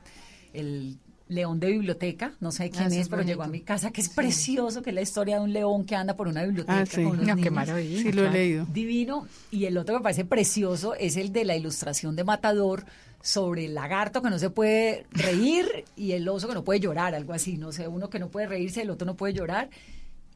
el 0.54 0.98
león 1.30 1.60
de 1.60 1.68
biblioteca, 1.72 2.34
no 2.40 2.52
sé 2.52 2.72
quién 2.72 2.86
Ah, 2.86 2.88
es, 2.88 2.94
es 2.96 3.08
pero 3.10 3.22
llegó 3.22 3.44
a 3.44 3.48
mi 3.48 3.62
casa, 3.62 3.92
que 3.92 4.02
es 4.02 4.10
precioso, 4.10 4.82
que 4.82 4.90
es 4.90 4.96
la 4.96 5.02
historia 5.02 5.36
de 5.36 5.42
un 5.44 5.54
león 5.54 5.86
que 5.86 5.96
anda 5.96 6.16
por 6.16 6.28
una 6.28 6.44
biblioteca 6.44 6.80
Ah, 6.80 6.86
sí. 6.88 7.04
con 7.04 7.18
los 7.18 7.28
No, 7.28 7.36
qué 7.36 7.42
niños. 7.42 7.54
maravilla. 7.54 8.02
Sí, 8.02 8.12
lo 8.12 8.26
he 8.26 8.32
leído. 8.32 8.66
Divino. 8.74 9.28
Y 9.52 9.66
el 9.66 9.78
otro 9.78 9.94
que 9.94 10.00
me 10.00 10.04
parece 10.04 10.26
precioso 10.26 10.96
es 10.96 11.16
el 11.18 11.32
de 11.32 11.46
la 11.46 11.56
ilustración 11.56 12.16
de 12.16 12.24
Matador 12.24 12.84
sobre 13.22 13.66
el 13.66 13.76
lagarto 13.76 14.22
que 14.22 14.30
no 14.30 14.40
se 14.40 14.50
puede 14.50 15.06
reír 15.12 15.86
y 15.96 16.14
el 16.14 16.28
oso 16.30 16.48
que 16.48 16.54
no 16.54 16.64
puede 16.64 16.80
llorar, 16.80 17.16
algo 17.16 17.34
así. 17.34 17.58
No 17.58 17.72
sé, 17.72 17.88
uno 17.88 18.10
que 18.10 18.20
no 18.20 18.30
puede 18.30 18.48
reírse, 18.48 18.82
el 18.82 18.90
otro 18.90 19.06
no 19.06 19.16
puede 19.16 19.34
llorar. 19.34 19.70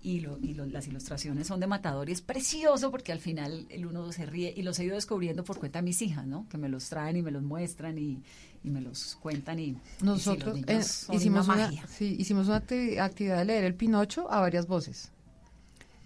y, 0.04 0.20
lo, 0.20 0.38
y 0.40 0.54
las 0.54 0.86
ilustraciones 0.88 1.48
son 1.48 1.62
de 1.62 1.68
Matador 1.68 2.10
y 2.10 2.12
es 2.12 2.22
precioso 2.22 2.92
porque 2.92 3.14
al 3.14 3.20
final 3.20 3.66
el 3.70 3.86
uno 3.86 4.12
se 4.12 4.26
ríe 4.26 4.54
y 4.56 4.62
los 4.64 4.78
he 4.80 4.84
ido 4.84 4.96
descubriendo 4.96 5.46
por 5.46 5.60
cuenta 5.60 5.80
de 5.80 5.84
mis 5.84 6.02
hijas, 6.02 6.28
¿no? 6.28 6.46
Que 6.50 6.58
me 6.58 6.68
los 6.68 6.90
traen 6.90 7.16
y 7.16 7.22
me 7.22 7.32
los 7.32 7.42
muestran 7.42 7.98
y, 7.98 8.22
y 8.66 8.70
me 8.70 8.82
los 8.82 9.16
cuentan 9.22 9.60
y 9.60 9.78
nosotros 10.02 10.60
eh, 10.68 10.82
hicimos 11.14 11.48
una, 11.48 11.72
sí, 11.88 12.18
hicimos 12.20 12.48
una 12.48 12.58
actividad 12.58 13.38
de 13.38 13.46
leer 13.46 13.64
el 13.64 13.76
Pinocho 13.76 14.30
a 14.30 14.42
varias 14.42 14.68
voces. 14.68 15.10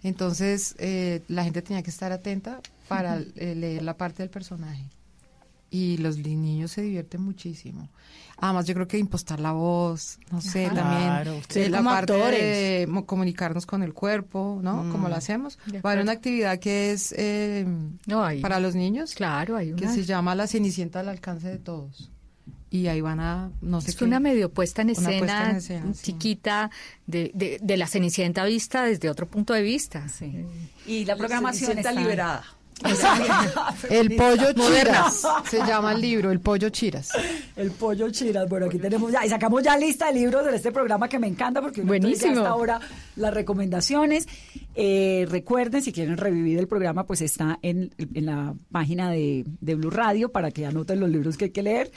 Entonces 0.04 0.76
eh, 0.78 1.22
la 1.26 1.42
gente 1.42 1.60
tenía 1.60 1.82
que 1.82 1.90
estar 1.90 2.12
atenta 2.12 2.60
para 2.86 3.18
eh, 3.34 3.56
leer 3.56 3.82
la 3.82 3.96
parte 3.96 4.22
del 4.22 4.30
personaje 4.30 4.84
y 5.70 5.98
los 5.98 6.18
niños 6.18 6.72
se 6.72 6.82
divierten 6.82 7.22
muchísimo. 7.22 7.88
Además, 8.40 8.66
yo 8.66 8.74
creo 8.74 8.86
que 8.86 8.98
impostar 8.98 9.40
la 9.40 9.50
voz, 9.50 10.20
no 10.30 10.40
sé, 10.40 10.70
también 10.72 11.42
eh, 11.54 11.68
la 11.68 11.82
parte 11.82 12.12
de 12.12 13.02
comunicarnos 13.04 13.66
con 13.66 13.82
el 13.82 13.92
cuerpo, 13.92 14.60
¿no? 14.62 14.88
Como 14.92 15.08
lo 15.08 15.16
mm. 15.16 15.18
hacemos. 15.18 15.58
Va 15.74 15.90
a 15.90 15.92
haber 15.92 16.02
una 16.04 16.12
actividad 16.12 16.60
que 16.60 16.92
es 16.92 17.12
eh, 17.18 17.66
para 18.40 18.60
los 18.60 18.76
niños. 18.76 19.14
Claro, 19.14 19.56
hay 19.56 19.72
una. 19.72 19.80
Que 19.80 19.88
se 19.88 20.04
llama 20.04 20.36
La 20.36 20.46
Cenicienta 20.46 21.00
al 21.00 21.08
alcance 21.08 21.48
de 21.48 21.58
todos. 21.58 22.12
Y 22.70 22.86
ahí 22.86 23.00
van 23.00 23.18
a, 23.18 23.50
no 23.62 23.80
sé 23.80 23.90
Es 23.90 24.02
una 24.02 24.20
medio 24.20 24.52
puesta 24.52 24.82
en 24.82 24.90
escena, 24.90 25.58
chiquita 26.00 26.70
de, 27.06 27.32
de, 27.34 27.58
de, 27.62 27.76
la 27.78 27.86
Cenicienta 27.86 28.44
vista 28.44 28.84
desde 28.84 29.08
otro 29.08 29.26
punto 29.26 29.54
de 29.54 29.62
vista. 29.62 30.06
Sí. 30.08 30.44
Y 30.86 31.06
la 31.06 31.16
programación 31.16 31.78
está 31.78 31.92
liberada. 31.92 32.44
el 33.90 34.16
pollo 34.16 34.52
chiras 34.52 35.26
se 35.50 35.58
llama 35.58 35.92
el 35.92 36.00
libro, 36.00 36.30
el 36.30 36.40
pollo 36.40 36.68
chiras. 36.70 37.10
El 37.56 37.70
pollo 37.72 38.10
chiras. 38.10 38.48
Bueno, 38.48 38.66
aquí 38.66 38.78
tenemos 38.78 39.10
ya 39.10 39.24
y 39.24 39.28
sacamos 39.28 39.62
ya 39.62 39.76
lista 39.76 40.06
de 40.06 40.14
libros 40.14 40.44
de 40.44 40.56
este 40.56 40.72
programa 40.72 41.08
que 41.08 41.18
me 41.18 41.26
encanta 41.26 41.60
porque 41.60 41.82
buenísimo. 41.82 42.38
hasta 42.38 42.48
ahora 42.48 42.80
las 43.16 43.34
recomendaciones. 43.34 44.28
Eh, 44.74 45.26
recuerden 45.28 45.82
si 45.82 45.92
quieren 45.92 46.16
revivir 46.16 46.58
el 46.58 46.68
programa, 46.68 47.04
pues 47.04 47.20
está 47.20 47.58
en, 47.62 47.92
la 48.14 48.54
página 48.70 49.10
de, 49.10 49.44
de 49.60 49.74
Blue 49.74 49.90
Radio 49.90 50.30
para 50.30 50.50
que 50.50 50.66
anoten 50.66 51.00
los 51.00 51.10
libros 51.10 51.36
que 51.36 51.46
hay 51.46 51.50
que 51.50 51.62
leer. 51.62 51.90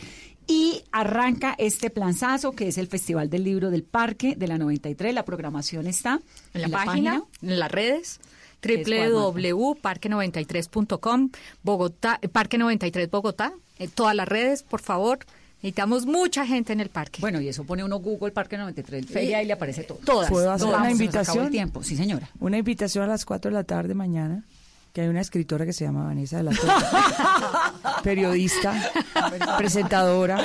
Y 0.48 0.84
arranca 0.92 1.56
este 1.58 1.90
planzazo 1.92 2.52
que 2.52 2.68
es 2.68 2.78
el 2.78 2.88
Festival 2.88 3.30
del 3.30 3.44
Libro 3.44 3.70
del 3.70 3.84
Parque 3.84 4.36
de 4.36 4.48
la 4.48 4.58
93. 4.58 5.14
La 5.14 5.24
programación 5.24 5.88
está 5.88 6.20
en 6.54 6.62
la, 6.62 6.70
página, 6.70 7.24
en 7.42 7.60
las 7.60 7.72
redes 7.72 8.20
www.parque93.com, 8.62 11.30
Bogotá, 11.64 12.20
Parque 12.32 12.58
93 12.58 13.10
Bogotá, 13.10 13.54
en 13.80 13.90
todas 13.90 14.16
las 14.16 14.28
redes, 14.28 14.64
por 14.64 14.82
favor. 14.82 15.20
Necesitamos 15.58 16.08
mucha 16.08 16.48
gente 16.48 16.74
en 16.74 16.80
el 16.80 16.90
parque. 16.90 17.22
Bueno, 17.22 17.40
y 17.40 17.48
eso 17.48 17.64
pone 17.64 17.84
uno 17.84 18.00
Google 18.00 18.32
Parque 18.32 18.58
93 18.58 19.06
Feria 19.06 19.44
y 19.44 19.46
le 19.46 19.54
aparece 19.54 19.84
todo. 19.84 20.00
Todas. 20.04 20.30
¿Puedo 20.30 20.52
hacer 20.52 20.68
una 20.68 20.90
invitación? 20.90 21.52
tiempo. 21.52 21.84
Sí, 21.84 21.96
señora. 21.96 22.32
Una 22.40 22.58
invitación 22.58 23.04
a 23.04 23.08
las 23.08 23.26
4 23.26 23.52
de 23.52 23.56
la 23.56 23.64
tarde 23.64 23.94
mañana 23.94 24.44
que 24.94 25.02
hay 25.02 25.08
una 25.08 25.22
escritora 25.22 25.66
que 25.66 25.74
se 25.74 25.86
llama 25.86 26.04
Vanessa 26.04 26.38
de 26.38 26.44
la 26.44 26.52
Torre, 26.52 26.74
periodista, 28.04 28.92
presentadora, 29.58 30.44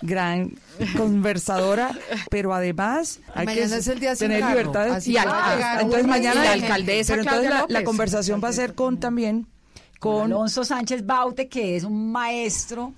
gran 0.00 0.52
conversadora, 0.96 1.90
pero 2.30 2.54
además 2.54 3.20
hay 3.34 3.46
que 3.46 3.62
es 3.62 3.88
el 3.88 3.98
día 3.98 4.14
tener 4.14 4.44
libertad. 4.44 5.02
Y 5.04 5.16
entonces 5.16 6.06
mañana 6.06 6.44
la 6.44 6.52
alcaldesa. 6.52 7.14
Pero 7.14 7.22
entonces 7.22 7.52
la, 7.68 7.84
conversación 7.84 8.40
va 8.42 8.48
a 8.48 8.52
ser 8.52 8.74
con 8.74 9.00
también 9.00 9.46
con 9.98 10.32
Alonso 10.32 10.64
Sánchez 10.64 11.04
Baute, 11.04 11.48
que 11.48 11.76
es 11.76 11.84
un 11.84 12.10
maestro 12.10 12.94